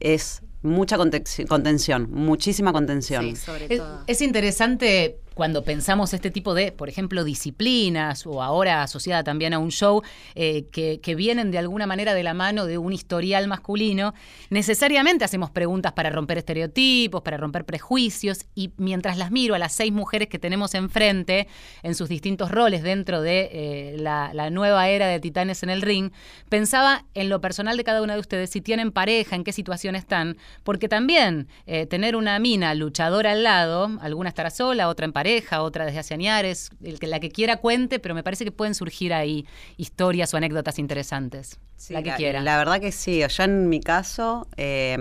es 0.00 0.42
mucha 0.62 0.96
conte- 0.96 1.22
contención, 1.48 2.08
muchísima 2.10 2.72
contención. 2.72 3.22
Sí, 3.24 3.36
sobre 3.36 3.66
Es, 3.72 3.78
todo. 3.78 4.02
es 4.06 4.20
interesante 4.22 5.18
cuando 5.36 5.64
pensamos 5.64 6.14
este 6.14 6.30
tipo 6.30 6.54
de, 6.54 6.72
por 6.72 6.88
ejemplo, 6.88 7.22
disciplinas 7.22 8.26
o 8.26 8.42
ahora 8.42 8.82
asociada 8.82 9.22
también 9.22 9.52
a 9.52 9.58
un 9.58 9.70
show 9.70 10.02
eh, 10.34 10.64
que, 10.72 11.14
vienen 11.14 11.50
de 11.50 11.58
alguna 11.58 11.86
manera 11.86 12.14
de 12.14 12.22
la 12.22 12.32
mano 12.32 12.64
de 12.64 12.78
un 12.78 12.94
historial 12.94 13.46
masculino, 13.46 14.14
necesariamente 14.48 15.26
hacemos 15.26 15.50
preguntas 15.50 15.92
para 15.92 16.08
romper 16.08 16.38
estereotipos, 16.38 17.20
para 17.20 17.36
romper 17.36 17.66
prejuicios 17.66 18.46
y 18.54 18.72
mientras 18.78 19.18
las 19.18 19.30
miro 19.30 19.54
a 19.54 19.58
las 19.58 19.72
seis 19.72 19.92
mujeres 19.92 20.28
que 20.28 20.38
tenemos 20.38 20.74
enfrente 20.74 21.48
en 21.82 21.94
sus 21.94 22.08
distintos 22.08 22.50
roles 22.50 22.82
dentro 22.82 23.20
de 23.20 23.50
eh, 23.52 23.96
la, 23.98 24.32
la 24.32 24.48
nueva 24.48 24.88
era 24.88 25.06
de 25.06 25.20
Titanes 25.20 25.62
en 25.62 25.68
el 25.68 25.82
ring, 25.82 26.12
pensaba 26.48 27.04
en 27.12 27.28
lo 27.28 27.42
personal 27.42 27.76
de 27.76 27.84
cada 27.84 28.00
una 28.00 28.14
de 28.14 28.20
ustedes, 28.20 28.48
si 28.48 28.62
tienen 28.62 28.90
pareja, 28.90 29.36
en 29.36 29.44
qué 29.44 29.52
situación 29.52 29.96
están, 29.96 30.38
porque 30.64 30.88
también 30.88 31.46
eh, 31.66 31.84
tener 31.84 32.16
una 32.16 32.38
mina 32.38 32.74
luchadora 32.74 33.32
al 33.32 33.42
lado, 33.42 33.90
alguna 34.00 34.30
estará 34.30 34.48
sola, 34.48 34.88
otra 34.88 35.04
en 35.04 35.12
pareja, 35.12 35.25
otra 35.58 35.86
desde 35.86 35.98
hace 35.98 36.14
añares, 36.14 36.70
el 36.82 36.98
que, 36.98 37.06
la 37.06 37.20
que 37.20 37.30
quiera 37.30 37.56
cuente, 37.56 37.98
pero 37.98 38.14
me 38.14 38.22
parece 38.22 38.44
que 38.44 38.52
pueden 38.52 38.74
surgir 38.74 39.12
ahí 39.12 39.46
historias 39.76 40.32
o 40.34 40.36
anécdotas 40.36 40.78
interesantes. 40.78 41.58
Sí, 41.76 41.92
la 41.92 42.02
que 42.02 42.12
quiera. 42.14 42.40
La 42.40 42.56
verdad 42.56 42.80
que 42.80 42.92
sí. 42.92 43.22
Yo 43.28 43.44
en 43.44 43.68
mi 43.68 43.80
caso 43.80 44.46
eh, 44.56 44.96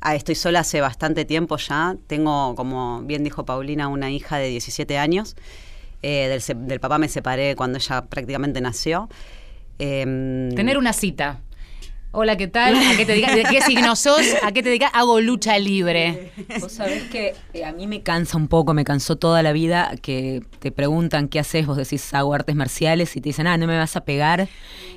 ah, 0.00 0.14
estoy 0.14 0.34
sola 0.34 0.60
hace 0.60 0.80
bastante 0.80 1.24
tiempo 1.24 1.56
ya. 1.56 1.96
Tengo, 2.06 2.54
como 2.54 3.02
bien 3.02 3.24
dijo 3.24 3.44
Paulina, 3.44 3.88
una 3.88 4.10
hija 4.10 4.38
de 4.38 4.48
17 4.48 4.98
años. 4.98 5.36
Eh, 6.02 6.40
del 6.56 6.80
papá 6.80 6.98
me 6.98 7.08
separé 7.08 7.54
cuando 7.56 7.78
ella 7.78 8.02
prácticamente 8.02 8.60
nació. 8.60 9.08
Em, 9.78 10.54
Tener 10.54 10.78
una 10.78 10.92
cita. 10.92 11.40
Hola, 12.12 12.36
¿qué 12.36 12.48
tal? 12.48 12.74
¿A 12.74 12.96
qué 12.96 13.06
te 13.06 13.12
dedicas? 13.12 13.36
¿De 13.36 13.44
qué 13.44 13.62
signo 13.62 13.94
sos? 13.94 14.22
¿A 14.42 14.50
qué 14.50 14.64
te 14.64 14.68
dedicas? 14.68 14.90
Hago 14.94 15.20
lucha 15.20 15.56
libre. 15.60 16.32
Vos 16.60 16.72
sabés 16.72 17.04
que 17.04 17.36
eh, 17.54 17.64
a 17.64 17.70
mí 17.72 17.86
me 17.86 18.02
cansa 18.02 18.36
un 18.36 18.48
poco, 18.48 18.74
me 18.74 18.84
cansó 18.84 19.14
toda 19.14 19.44
la 19.44 19.52
vida 19.52 19.92
que 20.02 20.42
te 20.58 20.72
preguntan 20.72 21.28
qué 21.28 21.38
haces, 21.38 21.66
vos 21.66 21.76
decís 21.76 22.12
hago 22.12 22.34
artes 22.34 22.56
marciales 22.56 23.14
y 23.14 23.20
te 23.20 23.28
dicen, 23.28 23.46
ah, 23.46 23.56
no 23.56 23.68
me 23.68 23.78
vas 23.78 23.94
a 23.94 24.00
pegar. 24.00 24.48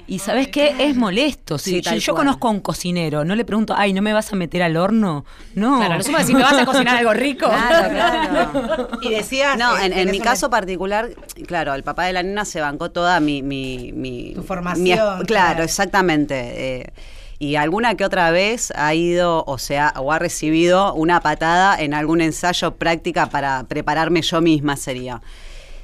Y 0.07 0.20
¿sabés 0.20 0.47
qué? 0.47 0.74
Es 0.80 0.95
molesto. 0.95 1.59
Si 1.59 1.70
Sí, 1.70 1.76
yo, 1.82 1.91
tal 1.91 1.99
yo 1.99 2.14
cual. 2.14 2.26
conozco 2.26 2.47
a 2.47 2.51
un 2.51 2.59
cocinero, 2.61 3.24
no 3.24 3.36
le 3.36 3.45
pregunto, 3.45 3.76
ay, 3.78 3.93
¿no 3.93 4.01
me 4.01 4.11
vas 4.11 4.34
a 4.34 4.36
meter 4.36 4.64
al 4.64 4.76
horno? 4.76 5.24
No. 5.53 5.78
Claro, 5.78 5.99
es 5.99 6.07
si 6.26 6.34
me 6.34 6.41
vas 6.41 6.57
a 6.57 6.66
cocinar 6.66 6.97
algo 6.97 7.14
rico. 7.14 7.45
Claro, 7.47 7.89
claro. 7.93 8.89
Y 9.03 9.11
decías. 9.11 9.55
No, 9.55 9.78
eh, 9.78 9.86
en, 9.86 9.93
en 9.93 9.99
tenés 9.99 10.11
mi 10.14 10.20
caso 10.20 10.49
particular, 10.49 11.09
claro, 11.45 11.76
el 11.76 11.84
papá 11.84 12.05
de 12.05 12.14
la 12.14 12.24
nena 12.24 12.43
se 12.43 12.59
bancó 12.59 12.89
toda 12.89 13.20
mi... 13.20 13.43
mi, 13.43 13.91
mi 13.93 14.34
Tu 14.34 14.41
formación, 14.41 14.84
mi 14.84 14.91
es- 14.93 14.97
claro, 14.97 15.26
claro. 15.26 15.64
exactamente. 15.64 16.80
eh, 16.82 16.93
y 17.39 17.55
alguna 17.55 17.95
que 17.95 18.05
otra 18.05 18.31
vez 18.31 18.71
ha 18.75 18.93
ido, 18.93 19.43
o 19.47 19.57
sea, 19.57 19.93
o 19.97 20.11
ha 20.11 20.19
recibido 20.19 20.93
una 20.93 21.19
patada 21.21 21.79
en 21.79 21.93
algún 21.93 22.21
ensayo 22.21 22.75
práctica 22.75 23.29
para 23.29 23.63
prepararme 23.65 24.21
yo 24.21 24.41
misma 24.41 24.75
sería. 24.75 25.21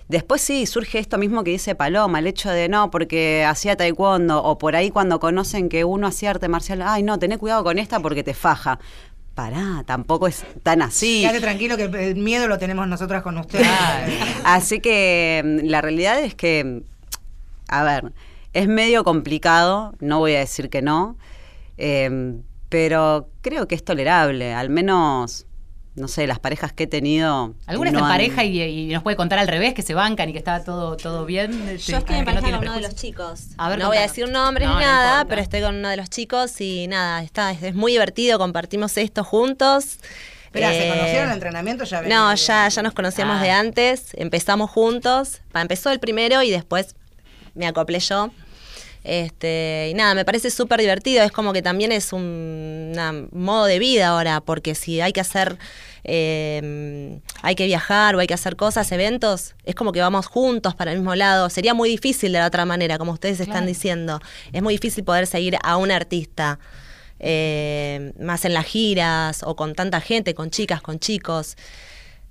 Después 0.09 0.41
sí, 0.41 0.65
surge 0.65 0.97
esto 0.97 1.19
mismo 1.19 1.43
que 1.43 1.51
dice 1.51 1.75
Paloma, 1.75 2.17
el 2.17 2.25
hecho 2.25 2.49
de 2.49 2.67
no, 2.67 2.89
porque 2.89 3.45
hacía 3.45 3.77
taekwondo, 3.77 4.43
o 4.43 4.57
por 4.57 4.75
ahí 4.75 4.89
cuando 4.89 5.19
conocen 5.19 5.69
que 5.69 5.83
uno 5.83 6.07
hacía 6.07 6.31
arte 6.31 6.47
marcial, 6.47 6.81
ay 6.81 7.03
no, 7.03 7.19
tené 7.19 7.37
cuidado 7.37 7.63
con 7.63 7.77
esta 7.77 7.99
porque 7.99 8.23
te 8.23 8.33
faja. 8.33 8.79
Pará, 9.35 9.83
tampoco 9.85 10.27
es 10.27 10.43
tan 10.63 10.81
así. 10.81 11.21
Quédate 11.21 11.41
tranquilo 11.41 11.77
que 11.77 11.83
el 11.83 12.15
miedo 12.15 12.47
lo 12.47 12.57
tenemos 12.57 12.87
nosotras 12.87 13.21
con 13.21 13.37
ustedes. 13.37 13.67
Así 14.43 14.81
que 14.81 15.41
mm, 15.45 15.67
la 15.67 15.79
realidad 15.79 16.19
es 16.19 16.35
que, 16.35 16.63
mm, 16.65 16.81
a 17.69 17.83
ver, 17.83 18.11
es 18.51 18.67
medio 18.67 19.03
complicado, 19.03 19.93
no 19.99 20.19
voy 20.19 20.35
a 20.35 20.39
decir 20.39 20.69
que 20.69 20.81
no, 20.81 21.15
eh, 21.79 22.35
pero 22.69 23.29
creo 23.41 23.67
que 23.67 23.73
es 23.75 23.83
tolerable, 23.83 24.53
al 24.53 24.69
menos, 24.69 25.47
no 25.95 26.07
sé, 26.07 26.27
las 26.27 26.37
parejas 26.39 26.71
que 26.71 26.83
he 26.83 26.87
tenido. 26.87 27.55
¿Alguna 27.65 27.89
no 27.91 27.97
está 27.97 27.99
en 27.99 28.05
han- 28.05 28.11
pareja 28.11 28.43
y, 28.43 28.61
y 28.61 28.93
nos 28.93 29.01
puede 29.01 29.17
contar 29.17 29.39
al 29.39 29.47
revés, 29.47 29.73
que 29.73 29.81
se 29.81 29.95
bancan 29.95 30.29
y 30.29 30.33
que 30.33 30.37
está 30.37 30.63
todo, 30.63 30.95
todo 30.97 31.25
bien? 31.25 31.51
Yo 31.77 31.97
estoy 31.97 32.17
en 32.17 32.25
pareja 32.25 32.51
con 32.51 32.59
uno 32.59 32.73
de 32.75 32.81
los 32.81 32.93
chicos. 32.95 33.47
A 33.57 33.69
ver, 33.69 33.79
no 33.79 33.87
voy 33.87 33.97
a 33.97 34.01
decir 34.01 34.29
nombres 34.29 34.67
No, 34.67 34.75
ni 34.77 34.85
no 34.85 34.91
nada, 34.91 35.25
pero 35.25 35.41
estoy 35.41 35.61
con 35.61 35.75
uno 35.75 35.89
de 35.89 35.97
los 35.97 36.09
chicos 36.11 36.61
y 36.61 36.87
nada, 36.87 37.23
está, 37.23 37.51
es, 37.51 37.63
es 37.63 37.73
muy 37.73 37.93
divertido, 37.93 38.37
compartimos 38.37 38.95
esto 38.97 39.23
juntos. 39.23 39.97
Espera, 40.45 40.69
¿se 40.69 40.87
Eh, 40.87 40.89
conocieron 40.89 41.23
en 41.23 41.29
el 41.29 41.33
entrenamiento? 41.35 41.83
Ya 41.85 42.01
No, 42.03 42.33
ya, 42.35 42.67
ya 42.69 42.81
nos 42.83 42.93
conocíamos 42.93 43.37
Ah. 43.39 43.43
de 43.43 43.51
antes, 43.51 44.11
empezamos 44.13 44.69
juntos, 44.69 45.41
empezó 45.53 45.89
el 45.91 45.99
primero 45.99 46.41
y 46.43 46.49
después 46.51 46.95
me 47.55 47.65
acoplé 47.67 47.99
yo. 47.99 48.31
Este, 49.11 49.87
y 49.89 49.95
nada, 49.95 50.13
me 50.13 50.23
parece 50.23 50.51
súper 50.51 50.79
divertido, 50.79 51.23
es 51.23 51.31
como 51.31 51.51
que 51.51 51.63
también 51.63 51.91
es 51.91 52.13
un 52.13 52.89
una- 52.91 53.11
modo 53.31 53.65
de 53.65 53.79
vida 53.79 54.09
ahora, 54.09 54.39
porque 54.39 54.75
si 54.75 55.01
hay 55.01 55.13
que 55.13 55.19
hacer, 55.21 55.57
eh, 56.03 57.19
hay 57.41 57.55
que 57.55 57.65
viajar 57.65 58.15
o 58.15 58.19
hay 58.19 58.27
que 58.27 58.35
hacer 58.35 58.55
cosas, 58.55 58.91
eventos, 58.91 59.55
es 59.63 59.73
como 59.73 59.91
que 59.93 60.01
vamos 60.01 60.27
juntos 60.27 60.75
para 60.75 60.91
el 60.91 60.99
mismo 60.99 61.15
lado. 61.15 61.49
Sería 61.49 61.73
muy 61.73 61.89
difícil 61.89 62.31
de 62.33 62.39
la 62.39 62.45
otra 62.47 62.65
manera, 62.65 62.97
como 62.99 63.11
ustedes 63.13 63.39
están 63.39 63.65
diciendo. 63.65 64.19
Es 64.53 64.61
muy 64.61 64.75
difícil 64.75 65.03
poder 65.03 65.25
seguir 65.27 65.57
a 65.63 65.77
un 65.77 65.91
artista. 65.91 66.59
eh, 67.21 68.13
más 68.17 68.45
en 68.45 68.53
las 68.53 68.65
giras 68.65 69.41
o 69.43 69.57
con 69.57 69.75
tanta 69.75 69.99
gente, 69.99 70.33
con 70.33 70.51
chicas, 70.51 70.81
con 70.81 70.99
chicos. 70.99 71.57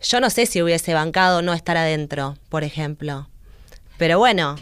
Yo 0.01 0.19
no 0.21 0.31
sé 0.31 0.47
si 0.47 0.63
hubiese 0.63 0.95
bancado 0.95 1.43
no 1.43 1.53
estar 1.53 1.77
adentro, 1.77 2.39
por 2.49 2.65
ejemplo. 2.65 3.29
Pero 3.99 4.19
bueno, 4.19 4.57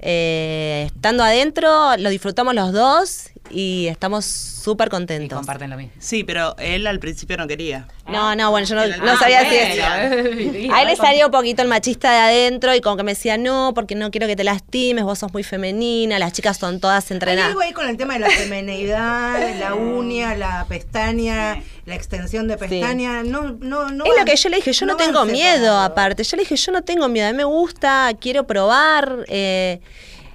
eh, 0.00 0.84
estando 0.86 1.22
adentro 1.22 1.96
lo 1.98 2.10
disfrutamos 2.10 2.54
los 2.54 2.72
dos 2.72 3.30
y 3.50 3.86
estamos 3.88 4.24
súper 4.26 4.88
Y 4.88 4.90
contentos. 4.90 5.36
comparten 5.36 5.70
lo 5.70 5.76
mismo. 5.76 5.92
Sí, 5.98 6.22
pero 6.24 6.54
él 6.58 6.86
al 6.86 6.98
principio 6.98 7.36
no 7.36 7.46
quería. 7.48 7.86
No, 8.08 8.34
no, 8.36 8.50
bueno, 8.50 8.66
yo 8.66 8.74
no, 8.74 8.86
no 8.86 9.12
Ah, 9.12 9.16
sabía 9.18 9.40
si 9.48 9.56
bueno. 9.56 10.16
decir. 10.16 10.70
A 10.74 10.82
él 10.82 10.88
le 10.88 10.96
salió 10.96 11.26
un 11.26 11.32
poquito 11.32 11.62
el 11.62 11.68
machista 11.68 12.10
de 12.12 12.18
adentro 12.18 12.74
y 12.74 12.80
como 12.80 12.96
que 12.96 13.02
me 13.02 13.12
decía, 13.12 13.38
no, 13.38 13.72
porque 13.74 13.94
no 13.94 14.10
quiero 14.10 14.26
que 14.26 14.36
te 14.36 14.44
lastimes, 14.44 15.04
vos 15.04 15.18
sos 15.18 15.32
muy 15.32 15.42
femenina, 15.42 16.18
las 16.18 16.32
chicas 16.32 16.58
son 16.58 16.78
todas 16.80 17.10
Hay 17.10 17.14
entrenadas. 17.16 17.48
algo 17.50 17.60
ahí 17.60 17.72
con 17.72 17.88
el 17.88 17.96
tema 17.96 18.14
de 18.14 18.20
la 18.20 18.30
femenidad, 18.30 19.58
la 19.58 19.74
uña, 19.74 20.34
la 20.34 20.66
pestaña, 20.68 21.62
la 21.86 21.94
extensión 21.94 22.48
de 22.48 22.56
pestaña. 22.56 23.22
No, 23.22 23.56
no, 23.60 23.90
no. 23.90 24.04
es 24.04 24.10
van- 24.10 24.18
lo 24.20 24.24
que 24.24 24.36
yo 24.36 24.48
le 24.48 24.56
dije, 24.56 24.72
yo 24.72 24.86
no, 24.86 24.96
tengo 24.96 25.24
miedo 25.24 25.78
aparte. 25.78 26.24
Yo 26.24 26.36
le 26.36 26.42
dije, 26.42 26.56
yo 26.56 26.72
no 26.72 26.82
tengo 26.82 27.08
miedo, 27.08 27.28
a 27.28 27.30
mí 27.32 27.36
me 27.36 27.44
gusta, 27.44 28.10
quiero 28.20 28.46
probar. 28.46 29.24
eh, 29.28 29.80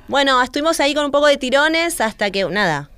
bueno, 0.07 0.41
estuvimos 0.41 0.79
ahí 0.79 0.93
con 0.93 1.05
un 1.05 1.11
poco 1.11 1.25
de 1.27 1.37
tirones 1.37 1.99
hasta 1.99 2.29
que, 2.29 2.45
nada, 2.45 2.89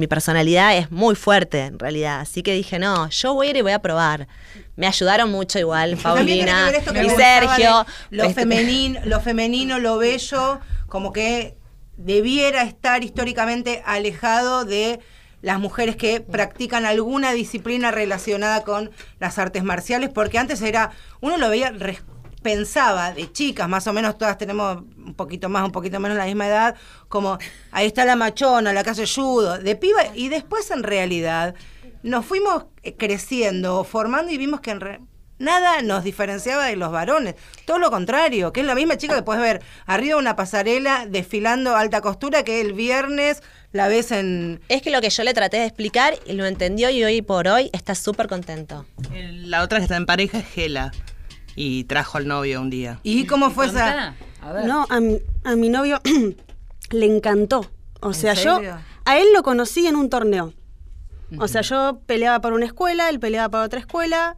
mi 0.00 0.06
personalidad 0.08 0.76
es 0.76 0.90
muy 0.90 1.14
fuerte 1.14 1.60
en 1.66 1.78
realidad. 1.78 2.20
Así 2.20 2.42
que 2.42 2.52
dije, 2.54 2.78
no, 2.78 3.08
yo 3.10 3.34
voy 3.34 3.46
a 3.46 3.50
ir 3.50 3.56
y 3.58 3.62
voy 3.62 3.72
a 3.72 3.78
probar. 3.80 4.26
Me 4.74 4.86
ayudaron 4.86 5.30
mucho 5.30 5.58
igual, 5.58 5.96
Paulina 5.96 6.70
y 6.70 7.10
Sergio. 7.10 7.86
de 8.10 8.16
Lo 8.16 8.24
Este- 8.24 8.34
femenino, 8.42 9.00
lo 9.04 9.20
femenino, 9.20 9.78
lo 9.78 9.98
bello, 9.98 10.60
como 10.88 11.12
que 11.12 11.56
debiera 11.96 12.62
estar 12.62 13.04
históricamente 13.04 13.82
alejado 13.84 14.64
de 14.64 15.00
las 15.42 15.58
mujeres 15.58 15.96
que 15.96 16.20
practican 16.20 16.84
alguna 16.86 17.32
disciplina 17.32 17.90
relacionada 17.90 18.62
con 18.64 18.90
las 19.18 19.38
artes 19.38 19.62
marciales, 19.62 20.08
porque 20.10 20.38
antes 20.38 20.60
era, 20.62 20.90
uno 21.20 21.36
lo 21.38 21.48
veía, 21.50 21.72
pensaba 22.42 23.12
de 23.12 23.30
chicas, 23.32 23.68
más 23.68 23.86
o 23.86 23.92
menos 23.92 24.16
todas 24.16 24.38
tenemos 24.38 24.78
un 24.96 25.14
poquito 25.14 25.48
más, 25.48 25.64
un 25.64 25.72
poquito 25.72 26.00
menos 26.00 26.16
la 26.16 26.24
misma 26.24 26.46
edad, 26.46 26.74
como 27.08 27.38
ahí 27.70 27.86
está 27.86 28.04
la 28.04 28.16
machona, 28.16 28.72
la 28.72 28.82
que 28.82 28.90
hace 28.90 29.06
judo, 29.06 29.58
de 29.58 29.76
piba, 29.76 30.06
y 30.14 30.28
después 30.28 30.70
en 30.70 30.82
realidad 30.82 31.54
nos 32.02 32.24
fuimos 32.24 32.64
eh, 32.82 32.96
creciendo, 32.96 33.84
formando 33.84 34.32
y 34.32 34.38
vimos 34.38 34.60
que 34.60 34.70
en 34.70 34.80
re- 34.80 35.00
nada 35.38 35.82
nos 35.82 36.04
diferenciaba 36.04 36.66
de 36.66 36.76
los 36.76 36.90
varones. 36.92 37.34
Todo 37.66 37.78
lo 37.78 37.90
contrario, 37.90 38.52
que 38.52 38.60
es 38.60 38.66
la 38.66 38.74
misma 38.74 38.96
chica 38.96 39.14
que 39.14 39.22
puedes 39.22 39.42
ver 39.42 39.62
arriba 39.86 40.14
de 40.14 40.20
una 40.20 40.36
pasarela 40.36 41.06
desfilando 41.06 41.76
alta 41.76 42.00
costura 42.00 42.42
que 42.42 42.60
el 42.60 42.72
viernes 42.74 43.42
la 43.72 43.88
ves 43.88 44.12
en... 44.12 44.60
Es 44.68 44.82
que 44.82 44.90
lo 44.90 45.00
que 45.00 45.10
yo 45.10 45.22
le 45.24 45.32
traté 45.32 45.58
de 45.58 45.64
explicar 45.66 46.14
y 46.26 46.32
lo 46.32 46.44
entendió 46.44 46.90
y 46.90 47.04
hoy 47.04 47.22
por 47.22 47.48
hoy 47.48 47.70
está 47.72 47.94
súper 47.94 48.28
contento. 48.28 48.84
La 49.12 49.62
otra 49.62 49.78
que 49.78 49.84
está 49.84 49.96
en 49.96 50.06
pareja 50.06 50.38
es 50.38 50.46
Gela. 50.46 50.92
Y 51.56 51.84
trajo 51.84 52.18
al 52.18 52.26
novio 52.26 52.60
un 52.60 52.70
día. 52.70 53.00
¿Y 53.02 53.26
cómo 53.26 53.50
fue 53.50 53.66
esa...? 53.66 54.14
A 54.42 54.52
ver. 54.52 54.64
No, 54.64 54.86
a 54.88 55.00
mi, 55.00 55.18
a 55.44 55.54
mi 55.56 55.68
novio 55.68 56.00
le 56.90 57.06
encantó. 57.06 57.70
O 58.00 58.08
¿En 58.08 58.14
sea, 58.14 58.34
yo 58.34 58.60
a 59.04 59.18
él 59.18 59.28
lo 59.34 59.42
conocí 59.42 59.86
en 59.86 59.96
un 59.96 60.08
torneo. 60.08 60.54
O 61.38 61.46
sea, 61.46 61.60
yo 61.62 62.00
peleaba 62.06 62.40
para 62.40 62.54
una 62.54 62.66
escuela, 62.66 63.08
él 63.08 63.20
peleaba 63.20 63.48
para 63.48 63.64
otra 63.64 63.80
escuela. 63.80 64.36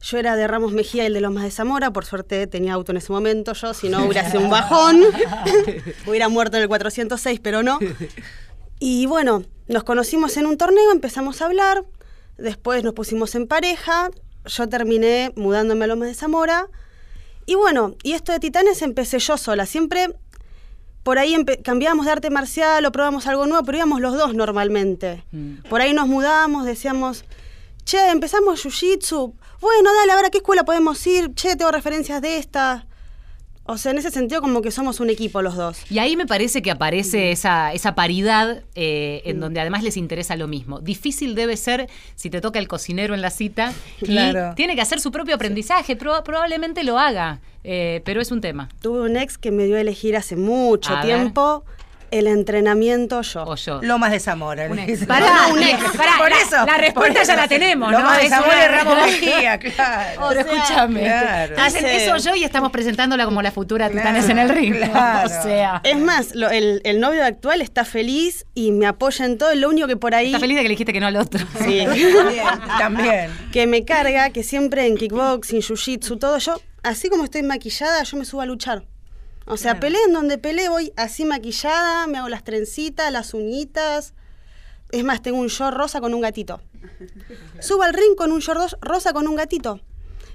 Yo 0.00 0.18
era 0.18 0.36
de 0.36 0.46
Ramos 0.46 0.72
Mejía 0.72 1.04
y 1.04 1.06
el 1.06 1.14
de 1.14 1.20
Lomas 1.20 1.44
de 1.44 1.50
Zamora. 1.50 1.92
Por 1.92 2.04
suerte 2.04 2.46
tenía 2.46 2.74
auto 2.74 2.92
en 2.92 2.98
ese 2.98 3.12
momento 3.12 3.52
yo, 3.52 3.74
si 3.74 3.88
no 3.88 4.04
hubiera 4.04 4.28
sido 4.30 4.42
un 4.42 4.50
bajón. 4.50 5.02
hubiera 6.06 6.28
muerto 6.28 6.56
en 6.56 6.64
el 6.64 6.68
406, 6.68 7.40
pero 7.40 7.62
no. 7.62 7.78
Y 8.78 9.06
bueno, 9.06 9.44
nos 9.68 9.84
conocimos 9.84 10.36
en 10.36 10.46
un 10.46 10.56
torneo, 10.56 10.92
empezamos 10.92 11.40
a 11.40 11.46
hablar. 11.46 11.84
Después 12.38 12.84
nos 12.84 12.92
pusimos 12.92 13.34
en 13.34 13.46
pareja. 13.46 14.10
Yo 14.46 14.68
terminé 14.68 15.32
mudándome 15.36 15.84
a 15.84 15.88
Lomas 15.88 16.08
de 16.08 16.14
Zamora. 16.14 16.68
Y 17.46 17.54
bueno, 17.54 17.94
y 18.02 18.12
esto 18.12 18.32
de 18.32 18.40
Titanes 18.40 18.82
empecé 18.82 19.18
yo 19.18 19.36
sola. 19.36 19.66
Siempre 19.66 20.14
por 21.02 21.20
ahí 21.20 21.36
cambiábamos 21.62 22.06
de 22.06 22.12
arte 22.12 22.30
marcial 22.30 22.84
o 22.84 22.90
probábamos 22.90 23.28
algo 23.28 23.46
nuevo, 23.46 23.64
pero 23.64 23.78
íbamos 23.78 24.00
los 24.00 24.14
dos 24.16 24.34
normalmente. 24.34 25.24
Por 25.70 25.80
ahí 25.80 25.92
nos 25.92 26.08
mudábamos, 26.08 26.64
decíamos, 26.64 27.24
che, 27.84 28.10
empezamos 28.10 28.64
jiu-jitsu. 28.64 29.32
Bueno, 29.60 29.94
dale, 29.94 30.10
a 30.12 30.16
ver 30.16 30.24
a 30.26 30.30
qué 30.30 30.38
escuela 30.38 30.64
podemos 30.64 31.06
ir. 31.06 31.32
Che, 31.34 31.54
tengo 31.54 31.70
referencias 31.70 32.20
de 32.20 32.38
esta. 32.38 32.88
O 33.68 33.78
sea, 33.78 33.92
en 33.92 33.98
ese 33.98 34.10
sentido 34.10 34.40
como 34.40 34.62
que 34.62 34.70
somos 34.70 35.00
un 35.00 35.10
equipo 35.10 35.42
los 35.42 35.56
dos. 35.56 35.78
Y 35.90 35.98
ahí 35.98 36.16
me 36.16 36.26
parece 36.26 36.62
que 36.62 36.70
aparece 36.70 37.32
esa, 37.32 37.72
esa 37.72 37.94
paridad 37.94 38.62
eh, 38.74 39.22
en 39.24 39.40
donde 39.40 39.60
además 39.60 39.82
les 39.82 39.96
interesa 39.96 40.36
lo 40.36 40.46
mismo. 40.48 40.80
Difícil 40.80 41.34
debe 41.34 41.56
ser 41.56 41.88
si 42.14 42.30
te 42.30 42.40
toca 42.40 42.58
el 42.58 42.68
cocinero 42.68 43.14
en 43.14 43.20
la 43.22 43.30
cita 43.30 43.72
Claro. 43.98 44.52
y 44.52 44.54
tiene 44.54 44.74
que 44.76 44.82
hacer 44.82 45.00
su 45.00 45.10
propio 45.10 45.34
aprendizaje. 45.34 45.98
Proba- 45.98 46.22
probablemente 46.22 46.84
lo 46.84 46.98
haga, 46.98 47.40
eh, 47.64 48.02
pero 48.04 48.20
es 48.20 48.30
un 48.30 48.40
tema. 48.40 48.68
Tuve 48.80 49.00
un 49.00 49.16
ex 49.16 49.36
que 49.38 49.50
me 49.50 49.64
dio 49.64 49.76
a 49.76 49.80
elegir 49.80 50.16
hace 50.16 50.36
mucho 50.36 50.92
A 50.94 51.02
ver. 51.02 51.16
El 52.10 52.26
entrenamiento 52.26 53.22
yo. 53.22 53.44
O 53.44 53.56
yo. 53.56 53.80
Lomas 53.82 54.10
de 54.12 54.20
Zamora. 54.20 54.66
Un 54.70 54.78
ex. 54.78 55.04
Pará, 55.06 55.26
No, 55.48 55.54
un 55.54 55.62
ex. 55.62 55.82
Pará, 55.96 56.12
por 56.18 56.30
la- 56.30 56.36
eso. 56.40 56.66
la 56.66 56.76
respuesta 56.78 57.22
ya 57.22 57.36
la 57.36 57.48
tenemos, 57.48 57.90
¿no? 57.92 57.98
Lomas 57.98 58.18
de 58.18 58.24
Es 58.24 58.30
Zamora 58.30 58.64
y 58.64 58.68
Ramos 58.68 58.96
Mejía, 59.06 59.58
claro. 59.60 60.20
Pero 60.28 60.42
sea, 60.42 60.52
escúchame. 60.52 61.00
claro. 61.00 61.54
Dicen, 61.64 61.84
Hace- 61.86 61.96
eso 62.04 62.16
yo 62.16 62.34
y 62.36 62.44
estamos 62.44 62.70
presentándola 62.72 63.24
como 63.24 63.42
la 63.42 63.50
futura 63.52 63.88
Claro, 63.90 64.08
Titanes 64.08 64.28
en 64.30 64.38
el 64.38 64.48
ring. 64.48 64.74
claro. 64.74 65.26
O 65.26 65.42
sea. 65.42 65.80
Es 65.84 65.98
más, 65.98 66.34
lo- 66.34 66.50
el, 66.50 66.80
el 66.84 67.00
novio 67.00 67.24
actual 67.24 67.60
está 67.62 67.84
feliz 67.84 68.46
y 68.54 68.72
me 68.72 68.86
apoya 68.86 69.24
en 69.24 69.38
todo. 69.38 69.54
Lo 69.54 69.68
único 69.68 69.86
que 69.86 69.96
por 69.96 70.14
ahí... 70.14 70.26
Está 70.26 70.40
feliz 70.40 70.56
de 70.56 70.62
que 70.62 70.68
le 70.68 70.72
dijiste 70.72 70.92
que 70.92 71.00
no 71.00 71.06
al 71.06 71.16
otro. 71.16 71.44
Sí. 71.64 71.84
También, 71.86 72.44
también. 72.78 73.30
que 73.52 73.66
me 73.66 73.84
carga, 73.84 74.30
que 74.30 74.42
siempre 74.42 74.86
en 74.86 74.96
kickboxing, 74.96 75.60
jiu-jitsu, 75.60 76.18
todo 76.18 76.38
yo, 76.38 76.60
así 76.82 77.08
como 77.08 77.24
estoy 77.24 77.42
maquillada, 77.42 78.02
yo 78.02 78.16
me 78.16 78.24
subo 78.24 78.40
a 78.42 78.46
luchar. 78.46 78.84
O 79.46 79.56
sea, 79.56 79.78
peleé 79.80 80.00
en 80.06 80.12
donde 80.12 80.38
peleé, 80.38 80.68
voy 80.68 80.92
así 80.96 81.24
maquillada, 81.24 82.06
me 82.08 82.18
hago 82.18 82.28
las 82.28 82.42
trencitas, 82.44 83.12
las 83.12 83.32
uñitas. 83.32 84.12
Es 84.90 85.04
más, 85.04 85.22
tengo 85.22 85.38
un 85.38 85.48
short 85.48 85.76
rosa 85.76 86.00
con 86.00 86.14
un 86.14 86.20
gatito. 86.20 86.60
Subo 87.60 87.82
al 87.82 87.92
ring 87.94 88.14
con 88.16 88.32
un 88.32 88.40
short 88.40 88.58
ros- 88.60 88.76
rosa 88.80 89.12
con 89.12 89.26
un 89.28 89.36
gatito. 89.36 89.80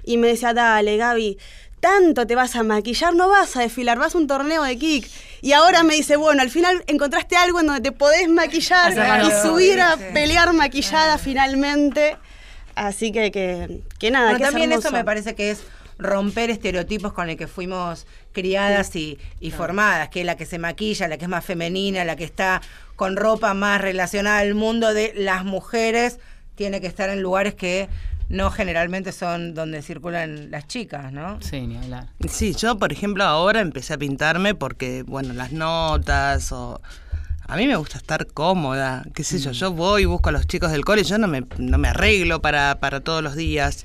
Y 0.04 0.16
me 0.16 0.28
decía, 0.28 0.52
dale, 0.54 0.96
Gaby, 0.96 1.38
tanto 1.80 2.26
te 2.26 2.34
vas 2.34 2.56
a 2.56 2.62
maquillar, 2.62 3.14
no 3.14 3.28
vas 3.28 3.56
a 3.56 3.60
desfilar, 3.60 3.98
vas 3.98 4.14
a 4.14 4.18
un 4.18 4.26
torneo 4.26 4.62
de 4.62 4.76
kick. 4.78 5.08
Y 5.42 5.52
ahora 5.52 5.82
me 5.82 5.94
dice, 5.94 6.16
bueno, 6.16 6.42
al 6.42 6.50
final 6.50 6.82
encontraste 6.86 7.36
algo 7.36 7.60
en 7.60 7.66
donde 7.66 7.82
te 7.82 7.92
podés 7.92 8.28
maquillar 8.28 8.94
Claro. 8.94 9.28
y 9.28 9.30
subir 9.46 9.80
a 9.80 9.96
pelear 9.96 10.52
maquillada 10.54 11.18
finalmente. 11.18 12.16
Así 12.74 13.12
que, 13.12 13.30
que, 13.30 13.82
que 13.98 14.10
nada, 14.10 14.30
Bueno, 14.30 14.38
que 14.38 14.44
es 14.44 14.50
también 14.50 14.72
eso 14.72 14.90
me 14.90 15.04
parece 15.04 15.34
que 15.34 15.50
es 15.50 15.60
romper 15.98 16.50
estereotipos 16.50 17.12
con 17.12 17.28
el 17.28 17.36
que 17.36 17.46
fuimos 17.46 18.06
criadas 18.32 18.94
y, 18.96 19.18
y 19.40 19.50
formadas, 19.50 20.08
que 20.08 20.20
es 20.20 20.26
la 20.26 20.36
que 20.36 20.46
se 20.46 20.58
maquilla, 20.58 21.08
la 21.08 21.18
que 21.18 21.24
es 21.24 21.28
más 21.28 21.44
femenina, 21.44 22.04
la 22.04 22.16
que 22.16 22.24
está 22.24 22.60
con 22.96 23.16
ropa 23.16 23.54
más 23.54 23.80
relacionada 23.80 24.38
al 24.38 24.54
mundo 24.54 24.94
de 24.94 25.12
las 25.16 25.44
mujeres, 25.44 26.18
tiene 26.54 26.80
que 26.80 26.86
estar 26.86 27.08
en 27.08 27.22
lugares 27.22 27.54
que 27.54 27.88
no 28.28 28.50
generalmente 28.50 29.12
son 29.12 29.54
donde 29.54 29.82
circulan 29.82 30.50
las 30.50 30.66
chicas, 30.66 31.12
¿no? 31.12 31.40
Sí, 31.42 31.66
ni 31.66 31.76
hablar. 31.76 32.08
Sí, 32.28 32.54
yo 32.54 32.78
por 32.78 32.92
ejemplo 32.92 33.24
ahora 33.24 33.60
empecé 33.60 33.94
a 33.94 33.98
pintarme 33.98 34.54
porque, 34.54 35.02
bueno, 35.02 35.34
las 35.34 35.52
notas 35.52 36.50
o... 36.52 36.80
A 37.46 37.56
mí 37.56 37.66
me 37.66 37.76
gusta 37.76 37.98
estar 37.98 38.26
cómoda, 38.28 39.04
qué 39.14 39.24
sé 39.24 39.38
yo, 39.38 39.50
yo 39.52 39.72
voy, 39.72 40.04
busco 40.06 40.30
a 40.30 40.32
los 40.32 40.46
chicos 40.46 40.70
del 40.70 40.84
cole, 40.84 41.04
yo 41.04 41.18
no 41.18 41.26
me, 41.28 41.44
no 41.58 41.76
me 41.76 41.88
arreglo 41.88 42.40
para, 42.40 42.78
para 42.80 43.00
todos 43.00 43.22
los 43.22 43.34
días. 43.36 43.84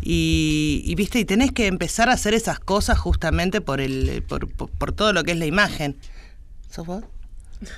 Y, 0.00 0.82
y, 0.84 0.94
viste, 0.94 1.18
y 1.20 1.24
tenés 1.24 1.52
que 1.52 1.66
empezar 1.66 2.08
a 2.08 2.12
hacer 2.12 2.32
esas 2.34 2.58
cosas 2.58 2.98
justamente 2.98 3.60
por 3.60 3.80
el 3.80 4.22
por, 4.26 4.48
por, 4.52 4.70
por 4.70 4.92
todo 4.92 5.12
lo 5.12 5.24
que 5.24 5.32
es 5.32 5.38
la 5.38 5.46
imagen. 5.46 5.96
¿Sos 6.70 6.86
vos? 6.86 7.04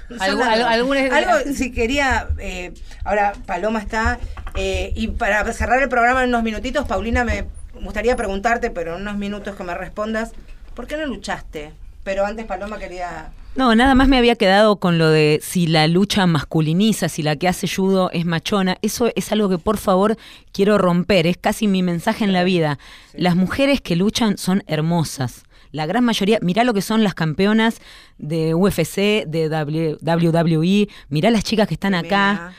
Algu- 0.09 0.43
al- 0.43 0.63
algún- 0.63 0.97
Algo, 0.97 1.53
si 1.55 1.71
quería, 1.73 2.29
eh, 2.39 2.73
ahora 3.05 3.33
Paloma 3.45 3.81
está, 3.81 4.19
eh, 4.55 4.93
y 4.95 5.09
para 5.09 5.53
cerrar 5.53 5.83
el 5.83 5.89
programa 5.91 6.23
en 6.23 6.29
unos 6.31 6.43
minutitos, 6.43 6.87
Paulina, 6.87 7.25
me 7.25 7.47
gustaría 7.83 8.17
preguntarte, 8.17 8.71
pero 8.71 8.95
en 8.97 9.03
unos 9.03 9.17
minutos 9.19 9.57
que 9.57 9.65
me 9.65 9.75
respondas, 9.75 10.33
¿por 10.75 10.87
qué 10.87 10.97
no 10.97 11.05
luchaste? 11.07 11.73
Pero 12.05 12.25
antes 12.25 12.47
Paloma 12.47 12.79
quería... 12.79 13.31
No, 13.57 13.75
nada 13.77 13.95
más 13.95 14.09
me 14.09 14.19
había 14.19 14.35
quedado 14.35 14.77
con 14.77 14.99
lo 14.99 15.09
de 15.11 15.39
si 15.41 15.69
la 15.69 15.87
lucha 15.87 16.27
masculiniza, 16.27 17.09
si 17.09 17.23
la 17.23 17.37
que 17.37 17.47
hace 17.47 17.69
judo 17.69 18.11
es 18.13 18.27
machona. 18.27 18.79
Eso 18.83 19.13
es 19.15 19.31
algo 19.31 19.49
que 19.49 19.59
por 19.59 19.79
favor 19.79 20.17
quiero 20.53 20.77
romper. 20.77 21.29
Es 21.29 21.37
casi 21.37 21.69
mi 21.69 21.83
mensaje 21.83 22.25
en 22.25 22.33
la 22.33 22.43
vida. 22.43 22.81
Las 23.13 23.37
mujeres 23.37 23.81
que 23.81 23.95
luchan 23.95 24.39
son 24.39 24.65
hermosas. 24.67 25.45
La 25.71 25.87
gran 25.87 26.05
mayoría, 26.05 26.39
mirá 26.43 26.65
lo 26.65 26.75
que 26.75 26.83
son 26.83 27.05
las 27.05 27.15
campeonas 27.15 27.81
de 28.19 28.55
UFC, 28.55 29.25
de 29.27 29.49
W- 29.49 29.99
WWE, 30.03 30.89
mirá 31.09 31.31
las 31.31 31.45
chicas 31.45 31.69
que 31.69 31.75
están 31.75 31.95
acá. 31.95 32.53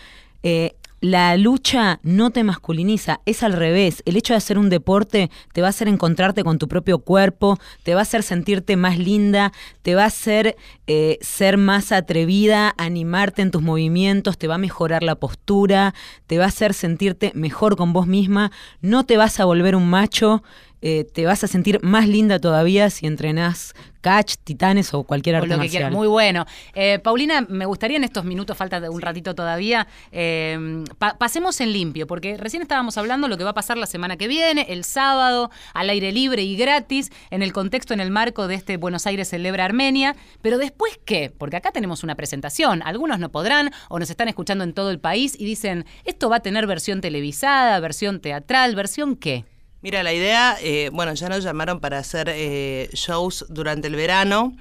Eh, 0.43 0.75
la 1.05 1.37
lucha 1.37 1.99
no 2.01 2.31
te 2.31 2.43
masculiniza, 2.43 3.21
es 3.27 3.43
al 3.43 3.53
revés. 3.53 4.01
El 4.05 4.17
hecho 4.17 4.33
de 4.33 4.37
hacer 4.37 4.57
un 4.57 4.71
deporte 4.71 5.29
te 5.53 5.61
va 5.61 5.67
a 5.67 5.69
hacer 5.69 5.87
encontrarte 5.87 6.43
con 6.43 6.57
tu 6.57 6.67
propio 6.67 6.97
cuerpo, 6.97 7.59
te 7.83 7.93
va 7.93 7.99
a 7.99 8.01
hacer 8.01 8.23
sentirte 8.23 8.75
más 8.75 8.97
linda, 8.97 9.53
te 9.83 9.93
va 9.93 10.01
a 10.01 10.07
hacer 10.07 10.55
eh, 10.87 11.19
ser 11.21 11.57
más 11.57 11.91
atrevida, 11.91 12.73
animarte 12.79 13.43
en 13.43 13.51
tus 13.51 13.61
movimientos, 13.61 14.39
te 14.39 14.47
va 14.47 14.55
a 14.55 14.57
mejorar 14.57 15.03
la 15.03 15.13
postura, 15.13 15.93
te 16.25 16.39
va 16.39 16.45
a 16.45 16.47
hacer 16.47 16.73
sentirte 16.73 17.31
mejor 17.35 17.75
con 17.75 17.93
vos 17.93 18.07
misma, 18.07 18.51
no 18.81 19.05
te 19.05 19.15
vas 19.15 19.39
a 19.39 19.45
volver 19.45 19.75
un 19.75 19.87
macho, 19.87 20.41
eh, 20.81 21.03
te 21.03 21.25
vas 21.25 21.43
a 21.43 21.47
sentir 21.47 21.83
más 21.83 22.07
linda 22.07 22.39
todavía 22.39 22.89
si 22.89 23.05
entrenás 23.05 23.75
catch, 24.05 24.35
titanes 24.43 24.93
o 24.93 25.03
cualquier 25.03 25.35
O 25.35 25.37
arte 25.39 25.47
lo 25.47 25.53
que 25.55 25.57
marcial. 25.57 25.71
quieras. 25.81 25.91
Muy 25.93 26.07
bueno. 26.07 26.45
Eh, 26.75 26.99
Paulina, 26.99 27.41
me 27.49 27.65
gustaría 27.65 27.97
en 27.97 28.03
estos 28.03 28.23
minutos, 28.23 28.55
falta 28.55 28.79
de 28.79 28.87
un 28.89 29.01
ratito 29.01 29.33
todavía, 29.33 29.87
eh, 30.11 30.83
pa- 30.99 31.17
pasemos 31.17 31.59
en 31.61 31.73
limpio, 31.73 32.05
porque 32.05 32.37
recién 32.37 32.61
estábamos 32.61 32.97
hablando 32.99 33.27
lo 33.27 33.37
que 33.37 33.43
va 33.43 33.49
a 33.49 33.53
pasar 33.53 33.77
la 33.77 33.87
semana 33.87 34.15
que 34.17 34.27
viene, 34.27 34.67
el 34.69 34.83
sábado, 34.83 35.49
al 35.73 35.89
aire 35.89 36.11
libre 36.11 36.43
y 36.43 36.55
gratis, 36.55 37.11
en 37.31 37.41
el 37.41 37.51
contexto, 37.51 37.93
en 37.95 37.99
el 37.99 38.11
marco 38.11 38.47
de 38.47 38.55
este 38.55 38.77
Buenos 38.77 39.07
Aires 39.07 39.29
Celebra 39.29 39.65
Armenia. 39.65 40.15
Pero 40.43 40.57
después, 40.59 40.99
¿qué? 41.05 41.33
Porque 41.35 41.55
acá 41.57 41.71
tenemos 41.71 42.03
una 42.03 42.13
presentación. 42.15 42.83
Algunos 42.85 43.17
no 43.19 43.29
podrán 43.31 43.71
o 43.89 43.97
nos 43.97 44.09
están 44.11 44.27
escuchando 44.27 44.63
en 44.63 44.73
todo 44.73 44.91
el 44.91 44.99
país 44.99 45.35
y 45.39 45.45
dicen, 45.45 45.85
esto 46.03 46.29
va 46.29 46.35
a 46.37 46.39
tener 46.41 46.67
versión 46.67 47.01
televisada, 47.01 47.79
versión 47.79 48.19
teatral, 48.19 48.75
versión 48.75 49.15
qué. 49.15 49.45
Mira, 49.85 50.01
la 50.01 50.13
idea, 50.13 50.57
eh, 50.63 50.89
bueno, 50.91 51.13
ya 51.13 51.29
nos 51.29 51.43
llamaron 51.43 51.79
para 51.79 51.99
hacer 51.99 52.27
eh, 52.33 52.89
shows 52.93 53.45
durante 53.49 53.87
el 53.87 53.95
verano 53.95 54.57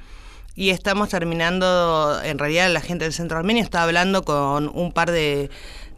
y 0.54 0.68
estamos 0.68 1.08
terminando, 1.08 2.20
en 2.22 2.38
realidad 2.38 2.70
la 2.70 2.82
gente 2.82 3.04
del 3.06 3.14
Centro 3.14 3.38
Armenio 3.38 3.62
está 3.62 3.84
hablando 3.84 4.22
con 4.22 4.70
un 4.74 4.92
par 4.92 5.10
de, 5.10 5.48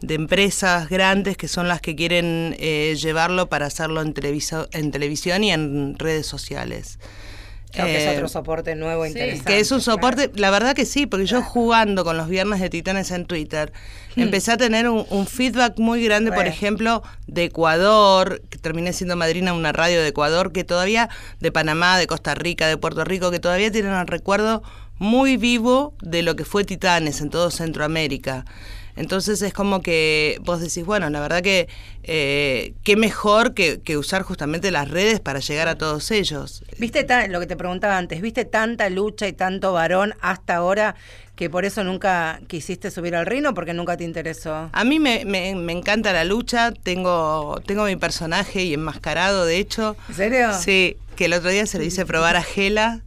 empresas 0.07 0.87
grandes 0.87 1.35
que 1.35 1.49
son 1.49 1.67
las 1.67 1.81
que 1.81 1.93
quieren 1.93 2.55
eh, 2.57 2.95
llevarlo 2.97 3.49
para 3.49 3.65
hacerlo 3.65 4.01
en, 4.01 4.13
televiso- 4.13 4.69
en 4.71 4.91
televisión 4.91 5.43
y 5.43 5.51
en 5.51 5.99
redes 5.99 6.25
sociales. 6.25 6.97
Creo 7.71 7.85
que 7.85 7.97
Eh, 7.97 8.09
es 8.09 8.15
otro 8.15 8.27
soporte 8.29 8.75
nuevo 8.75 9.05
e 9.05 9.09
interesante. 9.09 9.51
que 9.51 9.59
es 9.59 9.71
un 9.71 9.79
claro. 9.79 9.91
soporte, 9.97 10.31
la 10.35 10.49
verdad 10.51 10.73
que 10.75 10.85
sí, 10.85 11.05
porque 11.05 11.25
yo 11.25 11.41
jugando 11.41 12.03
con 12.03 12.17
los 12.17 12.27
viernes 12.29 12.59
de 12.61 12.69
Titanes 12.69 13.11
en 13.11 13.25
Twitter, 13.25 13.71
empecé 14.15 14.53
a 14.53 14.57
tener 14.57 14.89
un, 14.89 15.05
un 15.09 15.27
feedback 15.27 15.77
muy 15.77 16.03
grande, 16.03 16.31
por 16.31 16.47
ejemplo, 16.47 17.03
de 17.27 17.43
Ecuador, 17.45 18.41
que 18.49 18.57
terminé 18.57 18.93
siendo 18.93 19.15
madrina 19.15 19.53
una 19.53 19.73
radio 19.73 20.01
de 20.01 20.07
Ecuador, 20.07 20.51
que 20.51 20.63
todavía, 20.63 21.09
de 21.39 21.51
Panamá, 21.51 21.97
de 21.97 22.07
Costa 22.07 22.33
Rica, 22.35 22.67
de 22.67 22.77
Puerto 22.77 23.03
Rico, 23.03 23.29
que 23.31 23.39
todavía 23.39 23.71
tienen 23.71 23.93
el 23.93 24.07
recuerdo 24.07 24.63
muy 24.97 25.37
vivo 25.37 25.93
de 26.01 26.23
lo 26.23 26.35
que 26.35 26.45
fue 26.45 26.63
Titanes 26.63 27.21
en 27.21 27.29
todo 27.29 27.51
Centroamérica. 27.51 28.45
Entonces 28.97 29.41
es 29.41 29.53
como 29.53 29.81
que 29.81 30.39
vos 30.41 30.59
decís, 30.59 30.83
bueno, 30.85 31.09
la 31.09 31.19
verdad 31.21 31.41
que 31.41 31.69
eh, 32.03 32.73
qué 32.83 32.95
mejor 32.97 33.53
que, 33.53 33.79
que 33.81 33.95
usar 33.97 34.23
justamente 34.23 34.71
las 34.71 34.89
redes 34.89 35.19
para 35.19 35.39
llegar 35.39 35.67
a 35.67 35.77
todos 35.77 36.11
ellos. 36.11 36.63
¿Viste 36.79 37.03
ta- 37.03 37.27
lo 37.27 37.39
que 37.39 37.45
te 37.47 37.55
preguntaba 37.55 37.97
antes? 37.97 38.21
¿Viste 38.21 38.43
tanta 38.45 38.89
lucha 38.89 39.27
y 39.27 39.33
tanto 39.33 39.71
varón 39.73 40.13
hasta 40.21 40.55
ahora 40.55 40.95
que 41.35 41.49
por 41.49 41.65
eso 41.65 41.83
nunca 41.83 42.39
quisiste 42.47 42.89
subir 42.89 43.15
al 43.15 43.27
ring 43.27 43.45
o 43.45 43.53
porque 43.53 43.73
nunca 43.73 43.95
te 43.95 44.03
interesó? 44.03 44.69
A 44.73 44.83
mí 44.83 44.99
me, 44.99 45.23
me- 45.25 45.53
me 45.53 45.73
encanta 45.73 46.11
la 46.11 46.23
lucha, 46.23 46.71
tengo, 46.71 47.61
tengo 47.67 47.85
mi 47.85 47.95
personaje 47.95 48.63
y 48.63 48.73
enmascarado, 48.73 49.45
de 49.45 49.57
hecho. 49.57 49.95
¿En 50.09 50.15
serio? 50.15 50.53
Sí, 50.53 50.97
que 51.15 51.25
el 51.25 51.33
otro 51.33 51.49
día 51.51 51.67
se 51.67 51.77
lo 51.77 51.83
hice 51.83 52.05
probar 52.05 52.35
a 52.35 52.41
Gela. 52.43 53.01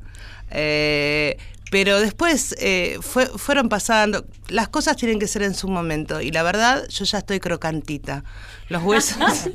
eh, 0.52 1.36
pero 1.70 2.00
después 2.00 2.54
eh, 2.58 2.98
fue- 3.00 3.26
fueron 3.26 3.68
pasando, 3.68 4.26
las 4.48 4.68
cosas 4.68 4.96
tienen 4.96 5.18
que 5.18 5.26
ser 5.28 5.42
en 5.42 5.54
su 5.54 5.68
momento 5.68 6.20
y 6.20 6.30
la 6.32 6.42
verdad 6.42 6.86
yo 6.88 7.04
ya 7.04 7.18
estoy 7.18 7.40
crocantita. 7.40 8.24
Los 8.70 8.82
huesos. 8.82 9.18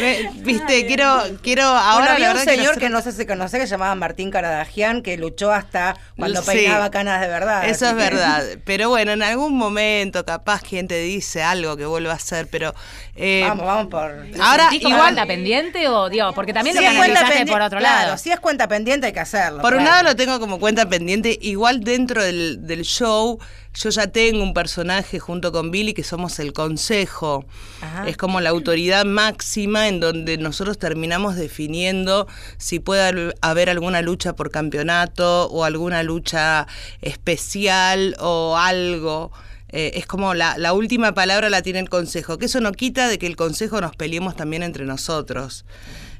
Me- 0.00 0.30
Viste, 0.36 0.86
quiero, 0.86 1.22
quiero 1.42 1.64
ahora 1.64 1.96
Bueno, 1.98 2.12
había 2.14 2.30
un 2.30 2.36
verdad 2.38 2.52
señor 2.54 2.78
que 2.78 2.88
no 2.88 3.02
sé 3.02 3.12
si 3.12 3.26
conoce 3.26 3.58
que 3.58 3.66
se 3.66 3.72
llamaba 3.72 3.94
Martín 3.94 4.30
Caradagian 4.30 5.02
que 5.02 5.16
luchó 5.16 5.52
hasta 5.52 5.96
cuando 6.16 6.42
Sí. 6.42 6.50
peinaba 6.52 6.90
canas 6.90 7.20
de 7.20 7.28
verdad. 7.28 7.68
Eso 7.68 7.86
es 7.86 7.90
que- 7.92 7.96
verdad. 7.98 8.44
Pero 8.64 8.88
bueno, 8.88 9.12
en 9.12 9.22
algún 9.22 9.56
momento 9.56 10.24
capaz 10.24 10.62
quien 10.62 10.86
te 10.88 11.00
dice 11.00 11.42
algo 11.42 11.76
que 11.76 11.86
vuelva 11.86 12.12
a 12.12 12.16
hacer, 12.16 12.46
pero... 12.48 12.74
eh, 13.16 13.44
Vamos, 13.48 13.66
vamos 13.66 13.86
por... 13.88 14.26
Ahora, 14.40 14.64
¿Sentís 14.70 14.82
como 14.82 14.94
igual... 14.94 15.08
cuenta 15.14 15.26
pendiente 15.26 15.88
o, 15.88 16.08
digo, 16.08 16.32
porque 16.34 16.52
también 16.52 16.76
Si 16.76 16.82
lo 16.82 16.88
es 16.90 16.96
cuenta 16.96 17.20
canalizaste 17.20 17.50
por 17.52 17.62
otro 17.62 17.78
claro, 17.78 18.06
lado? 18.06 18.18
si 18.18 18.30
es 18.30 18.40
cuenta 18.40 18.68
pendiente 18.68 19.06
hay 19.08 19.12
que 19.12 19.20
hacerlo. 19.20 19.60
Por 19.62 19.74
un 19.74 19.84
lado 19.84 20.02
lo 20.04 20.16
tengo 20.16 20.38
como 20.38 20.46
como 20.46 20.60
cuenta 20.60 20.88
pendiente. 20.88 21.36
Igual 21.42 21.80
dentro 21.80 22.22
del, 22.22 22.64
del 22.68 22.82
show, 22.84 23.40
yo 23.76 23.90
ya 23.90 24.06
tengo 24.06 24.42
un 24.42 24.54
personaje 24.54 25.18
junto 25.18 25.52
con 25.52 25.70
Billy 25.70 25.92
que 25.92 26.02
somos 26.02 26.38
el 26.38 26.52
consejo. 26.52 27.44
Ajá. 27.82 28.08
Es 28.08 28.16
como 28.16 28.40
la 28.40 28.50
autoridad 28.50 29.04
máxima 29.04 29.88
en 29.88 30.00
donde 30.00 30.38
nosotros 30.38 30.78
terminamos 30.78 31.36
definiendo 31.36 32.26
si 32.56 32.78
puede 32.78 33.32
haber- 33.42 33.68
alguna 33.70 34.00
lucha 34.02 34.34
por 34.34 34.50
campeonato 34.50 35.46
o 35.48 35.64
alguna 35.64 36.02
lucha 36.02 36.66
especial 37.02 38.16
o 38.18 38.56
algo. 38.56 39.30
Eh, 39.68 39.92
es 39.94 40.06
como 40.06 40.32
la, 40.32 40.56
la 40.58 40.72
última 40.72 41.12
palabra 41.12 41.50
la 41.50 41.60
tiene 41.60 41.80
el 41.80 41.88
consejo, 41.90 42.38
que 42.38 42.46
eso 42.46 42.60
no 42.60 42.72
quita 42.72 43.08
de 43.08 43.18
que 43.18 43.26
el 43.26 43.36
consejo 43.36 43.80
nos 43.80 43.94
peleemos 43.96 44.36
también 44.36 44.62
entre 44.62 44.84
nosotros. 44.84 45.64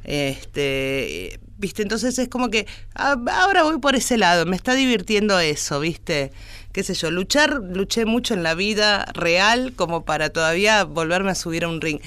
Este, 0.05 1.41
viste, 1.59 1.83
entonces 1.83 2.19
es 2.19 2.29
como 2.29 2.49
que 2.51 2.67
ah, 2.95 3.17
ahora 3.33 3.63
voy 3.65 3.79
por 3.79 3.97
ese 3.97 4.17
lado, 4.19 4.47
me 4.47 4.57
está 4.57 4.75
divirtiendo 4.75 5.39
eso, 5.41 5.81
viste, 5.81 6.33
qué 6.77 6.83
sé 6.83 6.93
yo, 6.93 7.11
luchar, 7.11 7.63
luché 7.63 8.05
mucho 8.05 8.35
en 8.35 8.43
la 8.43 8.55
vida 8.55 9.07
real 9.15 9.73
como 9.75 10.05
para 10.05 10.29
todavía 10.29 10.85
volverme 10.85 11.31
a 11.31 11.35
subir 11.35 11.65
a 11.65 11.69
un 11.69 11.81
ring. 11.81 12.01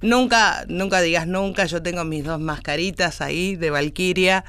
Nunca, 0.00 0.64
nunca 0.68 1.00
digas 1.00 1.26
nunca, 1.26 1.64
yo 1.64 1.82
tengo 1.82 2.04
mis 2.04 2.24
dos 2.24 2.38
mascaritas 2.38 3.20
ahí 3.20 3.56
de 3.56 3.70
Valkyria, 3.70 4.44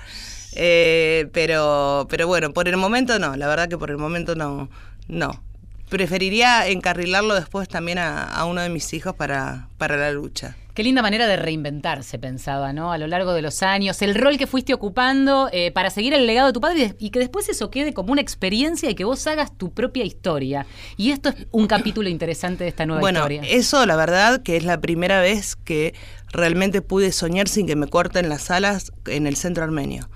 eh, 0.53 1.28
pero, 1.34 2.05
pero 2.08 2.28
bueno, 2.28 2.53
por 2.53 2.68
el 2.68 2.78
momento 2.78 3.18
no, 3.18 3.36
la 3.36 3.47
verdad 3.47 3.68
que 3.68 3.80
por 3.80 3.89
el 3.89 3.97
momento 3.97 4.36
no, 4.36 4.70
no. 5.08 5.41
Preferiría 5.89 6.67
encarrilarlo 6.67 7.35
después 7.35 7.67
también 7.67 7.97
a, 7.97 8.23
a 8.23 8.45
uno 8.45 8.61
de 8.61 8.69
mis 8.69 8.93
hijos 8.93 9.15
para, 9.15 9.69
para 9.77 9.97
la 9.97 10.11
lucha. 10.11 10.55
Qué 10.77 10.83
linda 10.83 11.01
manera 11.01 11.25
de 11.25 11.38
reinventarse, 11.38 12.19
pensaba, 12.19 12.71
¿no? 12.71 12.91
A 12.91 12.99
lo 12.99 13.07
largo 13.07 13.33
de 13.33 13.41
los 13.41 13.63
años, 13.63 13.99
el 14.03 14.13
rol 14.13 14.38
que 14.38 14.45
fuiste 14.45 14.75
ocupando 14.75 15.49
eh, 15.51 15.71
para 15.71 15.89
seguir 15.89 16.13
el 16.13 16.27
legado 16.27 16.45
de 16.45 16.53
tu 16.53 16.61
padre 16.61 16.93
y, 16.99 17.09
que 17.09 17.17
después 17.17 17.49
eso 17.49 17.71
quede 17.71 17.95
como 17.95 18.11
una 18.11 18.21
experiencia 18.21 18.88
y 18.88 18.93
que 18.93 19.03
vos 19.03 19.25
hagas 19.25 19.57
tu 19.57 19.73
propia 19.73 20.05
historia. 20.05 20.67
Y 20.95 21.09
esto 21.09 21.29
es 21.29 21.47
un 21.49 21.65
capítulo 21.65 22.09
interesante 22.09 22.63
de 22.63 22.69
esta 22.69 22.85
nueva 22.85 23.01
bueno, 23.01 23.21
historia. 23.21 23.41
eso 23.41 23.83
la 23.88 23.95
verdad 23.95 24.43
que 24.43 24.55
es 24.55 24.65
la 24.65 24.79
primera 24.79 25.19
vez 25.19 25.55
que 25.55 25.95
realmente 26.31 26.83
pude 26.83 27.11
soñar 27.11 27.47
sin 27.47 27.65
que 27.65 27.75
me 27.75 27.88
corten 27.88 28.29
las 28.29 28.51
alas 28.51 28.91
en 29.07 29.25
el 29.25 29.35
centro 29.35 29.63
armenio. 29.63 30.07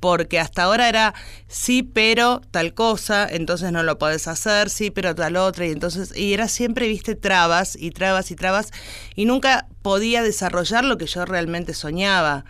Porque 0.00 0.38
hasta 0.38 0.64
ahora 0.64 0.88
era 0.88 1.14
sí, 1.48 1.82
pero 1.82 2.42
tal 2.50 2.74
cosa, 2.74 3.26
entonces 3.30 3.72
no 3.72 3.82
lo 3.82 3.98
podés 3.98 4.28
hacer, 4.28 4.70
sí, 4.70 4.90
pero 4.90 5.14
tal 5.14 5.36
otra, 5.36 5.66
y 5.66 5.70
entonces, 5.70 6.16
y 6.16 6.34
era 6.34 6.48
siempre, 6.48 6.88
viste, 6.88 7.14
trabas 7.14 7.76
y 7.78 7.90
trabas 7.90 8.30
y 8.30 8.36
trabas, 8.36 8.70
y 9.14 9.24
nunca 9.24 9.66
podía 9.82 10.22
desarrollar 10.22 10.84
lo 10.84 10.98
que 10.98 11.06
yo 11.06 11.24
realmente 11.24 11.74
soñaba. 11.74 12.44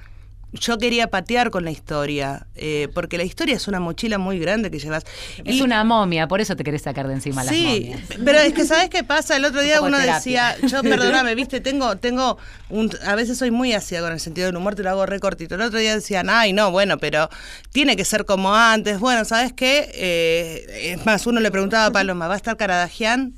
Yo 0.60 0.78
quería 0.78 1.08
patear 1.08 1.50
con 1.50 1.64
la 1.64 1.70
historia, 1.70 2.46
eh, 2.54 2.88
porque 2.94 3.16
la 3.18 3.24
historia 3.24 3.54
es 3.56 3.68
una 3.68 3.80
mochila 3.80 4.18
muy 4.18 4.38
grande 4.38 4.70
que 4.70 4.78
llevas. 4.78 5.04
es 5.44 5.56
Y- 5.56 5.62
una 5.62 5.84
momia, 5.84 6.28
por 6.28 6.40
eso 6.40 6.56
te 6.56 6.64
querés 6.64 6.82
sacar 6.82 7.06
de 7.08 7.14
encima 7.14 7.44
las 7.44 7.54
Sí, 7.54 7.92
pero 8.24 8.38
es 8.38 8.52
que 8.52 8.64
sabes 8.64 8.88
qué 8.90 9.04
pasa. 9.04 9.36
El 9.36 9.44
otro 9.44 9.60
día 9.62 9.80
uno 9.80 9.96
terapia. 9.98 10.14
decía, 10.16 10.56
yo 10.68 10.82
perdóname, 10.82 11.34
viste, 11.36 11.60
tengo, 11.60 11.96
tengo 11.96 12.38
un, 12.70 12.90
a 13.06 13.14
veces 13.14 13.38
soy 13.38 13.50
muy 13.50 13.72
ácida 13.72 14.00
con 14.00 14.12
el 14.12 14.20
sentido 14.20 14.46
del 14.46 14.56
humor, 14.56 14.74
te 14.74 14.82
lo 14.82 14.90
hago 14.90 15.06
recortito. 15.06 15.54
El 15.54 15.60
otro 15.62 15.78
día 15.78 15.94
decían, 15.94 16.28
ay, 16.30 16.52
no, 16.52 16.70
bueno, 16.70 16.98
pero 16.98 17.28
tiene 17.72 17.96
que 17.96 18.04
ser 18.04 18.24
como 18.24 18.54
antes. 18.54 18.98
Bueno, 19.00 19.24
¿sabes 19.24 19.52
qué? 19.52 19.90
Eh, 19.94 20.92
es 20.94 21.06
más, 21.06 21.26
uno 21.26 21.40
le 21.40 21.50
preguntaba 21.50 21.86
a 21.86 21.90
Paloma, 21.92 22.28
¿va 22.28 22.34
a 22.34 22.36
estar 22.36 22.56
Caradagian? 22.56 23.34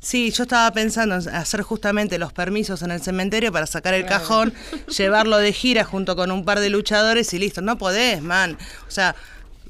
Sí, 0.00 0.30
yo 0.30 0.44
estaba 0.44 0.70
pensando 0.72 1.16
en 1.16 1.28
hacer 1.34 1.62
justamente 1.62 2.18
los 2.18 2.32
permisos 2.32 2.82
en 2.82 2.92
el 2.92 3.02
cementerio 3.02 3.50
para 3.50 3.66
sacar 3.66 3.94
el 3.94 4.06
cajón, 4.06 4.54
llevarlo 4.96 5.38
de 5.38 5.52
gira 5.52 5.82
junto 5.84 6.14
con 6.14 6.30
un 6.30 6.44
par 6.44 6.60
de 6.60 6.70
luchadores 6.70 7.34
y 7.34 7.38
listo. 7.38 7.62
No 7.62 7.78
podés, 7.78 8.22
man. 8.22 8.56
O 8.86 8.90
sea, 8.90 9.16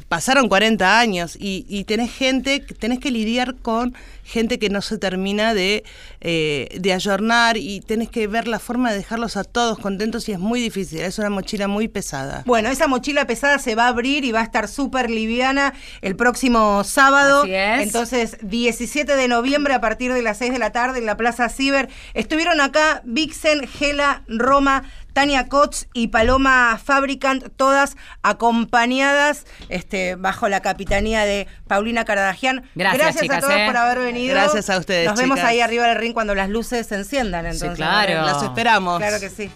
pasaron 0.08 0.48
40 0.48 0.98
años 0.98 1.36
y, 1.38 1.66
y 1.68 1.84
tenés 1.84 2.12
gente, 2.12 2.60
tenés 2.60 2.98
que 2.98 3.10
lidiar 3.10 3.56
con 3.56 3.94
gente 4.24 4.58
que 4.58 4.68
no 4.68 4.82
se 4.82 4.98
termina 4.98 5.54
de, 5.54 5.84
eh, 6.20 6.76
de 6.78 6.92
ayornar 6.92 7.56
y 7.56 7.80
tenés 7.80 8.10
que 8.10 8.26
ver 8.26 8.46
la 8.46 8.58
forma 8.58 8.90
de 8.90 8.98
dejarlos 8.98 9.36
a 9.36 9.44
todos 9.44 9.78
contentos 9.78 10.28
y 10.28 10.32
es 10.32 10.38
muy 10.38 10.60
difícil, 10.60 11.00
es 11.00 11.18
una 11.18 11.30
mochila 11.30 11.66
muy 11.66 11.88
pesada. 11.88 12.42
Bueno, 12.44 12.68
esa 12.68 12.88
mochila 12.88 13.26
pesada 13.26 13.58
se 13.58 13.74
va 13.74 13.84
a 13.84 13.88
abrir 13.88 14.24
y 14.24 14.32
va 14.32 14.40
a 14.40 14.44
estar 14.44 14.68
súper 14.68 15.10
liviana 15.10 15.72
el 16.02 16.14
próximo 16.14 16.84
sábado. 16.84 17.42
Así 17.42 17.54
es. 17.54 17.80
Entonces, 17.82 18.36
17 18.42 19.16
de 19.16 19.28
noviembre 19.28 19.74
a 19.74 19.80
partir 19.80 20.12
de 20.12 20.22
las 20.22 20.38
6 20.38 20.52
de 20.52 20.58
la 20.58 20.72
tarde 20.72 20.98
en 20.98 21.06
la 21.06 21.16
Plaza 21.16 21.48
Ciber. 21.48 21.88
Estuvieron 22.14 22.60
acá 22.60 23.00
Vixen, 23.04 23.66
Gela, 23.66 24.22
Roma, 24.28 24.84
Tania 25.18 25.48
Kotz 25.48 25.86
y 25.94 26.08
Paloma 26.08 26.80
Fabricant, 26.80 27.48
todas 27.56 27.96
acompañadas 28.22 29.46
este, 29.68 30.14
bajo 30.14 30.48
la 30.48 30.60
capitanía 30.60 31.24
de 31.24 31.48
Paulina 31.66 32.04
Caradagian. 32.04 32.62
Gracias, 32.76 33.18
chicas, 33.18 33.38
a 33.38 33.40
todas 33.40 33.58
¿eh? 33.58 33.66
por 33.66 33.76
haber 33.78 33.98
venido. 33.98 34.36
Gracias 34.36 34.70
a 34.70 34.78
ustedes, 34.78 35.08
Nos 35.08 35.18
vemos 35.18 35.38
chicas. 35.38 35.50
ahí 35.50 35.60
arriba 35.60 35.88
del 35.88 35.96
ring 35.96 36.14
cuando 36.14 36.36
las 36.36 36.48
luces 36.48 36.86
se 36.86 36.94
enciendan. 36.94 37.46
Entonces, 37.46 37.74
claro. 37.76 38.26
Las 38.26 38.44
esperamos. 38.44 38.98
Claro 38.98 39.18
que 39.18 39.28
sí. 39.28 39.50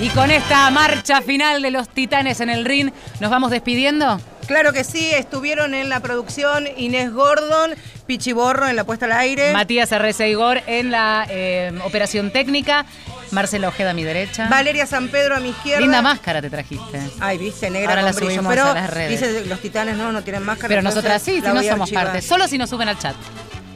Y 0.00 0.08
con 0.10 0.30
esta 0.30 0.68
marcha 0.70 1.22
final 1.22 1.62
de 1.62 1.70
los 1.70 1.88
titanes 1.88 2.40
en 2.40 2.50
el 2.50 2.64
ring, 2.64 2.90
¿nos 3.20 3.30
vamos 3.30 3.50
despidiendo? 3.50 4.20
Claro 4.46 4.72
que 4.72 4.84
sí, 4.84 5.10
estuvieron 5.12 5.74
en 5.74 5.88
la 5.88 6.00
producción 6.00 6.66
Inés 6.76 7.12
Gordon, 7.12 7.74
Pichiborro 8.06 8.68
en 8.68 8.76
la 8.76 8.84
puesta 8.84 9.06
al 9.06 9.12
aire. 9.12 9.52
Matías 9.52 9.90
R.C. 9.90 10.28
Igor 10.28 10.60
en 10.66 10.90
la 10.90 11.26
eh, 11.30 11.72
operación 11.84 12.30
técnica, 12.30 12.84
Marcela 13.32 13.68
Ojeda 13.68 13.90
a 13.90 13.94
mi 13.94 14.04
derecha. 14.04 14.46
Valeria 14.48 14.86
San 14.86 15.08
Pedro 15.08 15.34
a 15.36 15.40
mi 15.40 15.48
izquierda. 15.48 15.80
Linda 15.80 16.02
máscara 16.02 16.40
te 16.42 16.50
trajiste. 16.50 17.00
Ay, 17.18 17.38
viste, 17.38 17.70
negra 17.70 17.90
Ahora 17.90 18.02
la 18.02 18.12
brillo. 18.12 18.30
subimos 18.32 18.50
Pero 18.54 18.66
a 18.66 18.74
las 18.74 18.90
redes. 18.90 19.10
dice 19.20 19.44
los 19.46 19.60
titanes 19.60 19.96
no, 19.96 20.12
no 20.12 20.22
tienen 20.22 20.44
máscara. 20.44 20.68
Pero 20.68 20.82
nosotras 20.82 21.20
sí, 21.22 21.36
si 21.36 21.40
no 21.40 21.62
somos 21.62 21.80
archivar. 21.88 22.04
parte. 22.04 22.22
Solo 22.22 22.46
si 22.46 22.58
nos 22.58 22.70
suben 22.70 22.88
al 22.88 22.98
chat. 22.98 23.16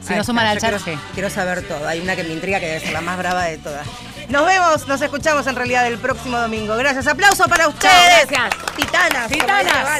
Si 0.01 0.13
Ahí 0.13 0.17
nos 0.17 0.25
suman 0.25 0.45
está, 0.47 0.67
al 0.67 0.73
chat, 0.73 0.83
quiero, 0.83 0.99
sí. 0.99 1.05
quiero 1.13 1.29
saber 1.29 1.67
todo. 1.67 1.85
Hay 1.87 1.99
una 1.99 2.15
que 2.15 2.23
me 2.23 2.33
intriga 2.33 2.59
que 2.59 2.67
debe 2.67 2.79
ser 2.79 2.93
la 2.93 3.01
más 3.01 3.17
brava 3.17 3.43
de 3.45 3.57
todas. 3.57 3.85
Nos 4.31 4.45
vemos, 4.45 4.87
nos 4.87 5.01
escuchamos 5.01 5.45
en 5.45 5.55
realidad 5.57 5.85
el 5.87 5.97
próximo 5.97 6.39
domingo. 6.39 6.77
Gracias. 6.77 7.05
Aplauso 7.05 7.43
para 7.49 7.67
ustedes. 7.67 8.27
gracias. 8.29 8.75
Titanas. 8.77 9.27
Titanas. 9.27 9.99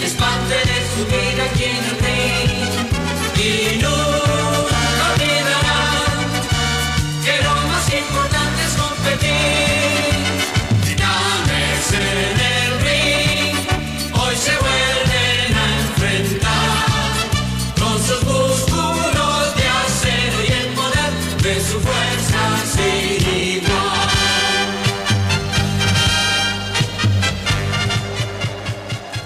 es 0.00 0.12
parte 0.12 0.54
de 0.54 0.78
su 0.94 1.04
vida 1.06 1.44
aquí 1.50 1.64
en 1.64 1.84
el 1.84 1.98
ring 1.98 2.74
y 3.36 3.82
nunca 3.82 4.43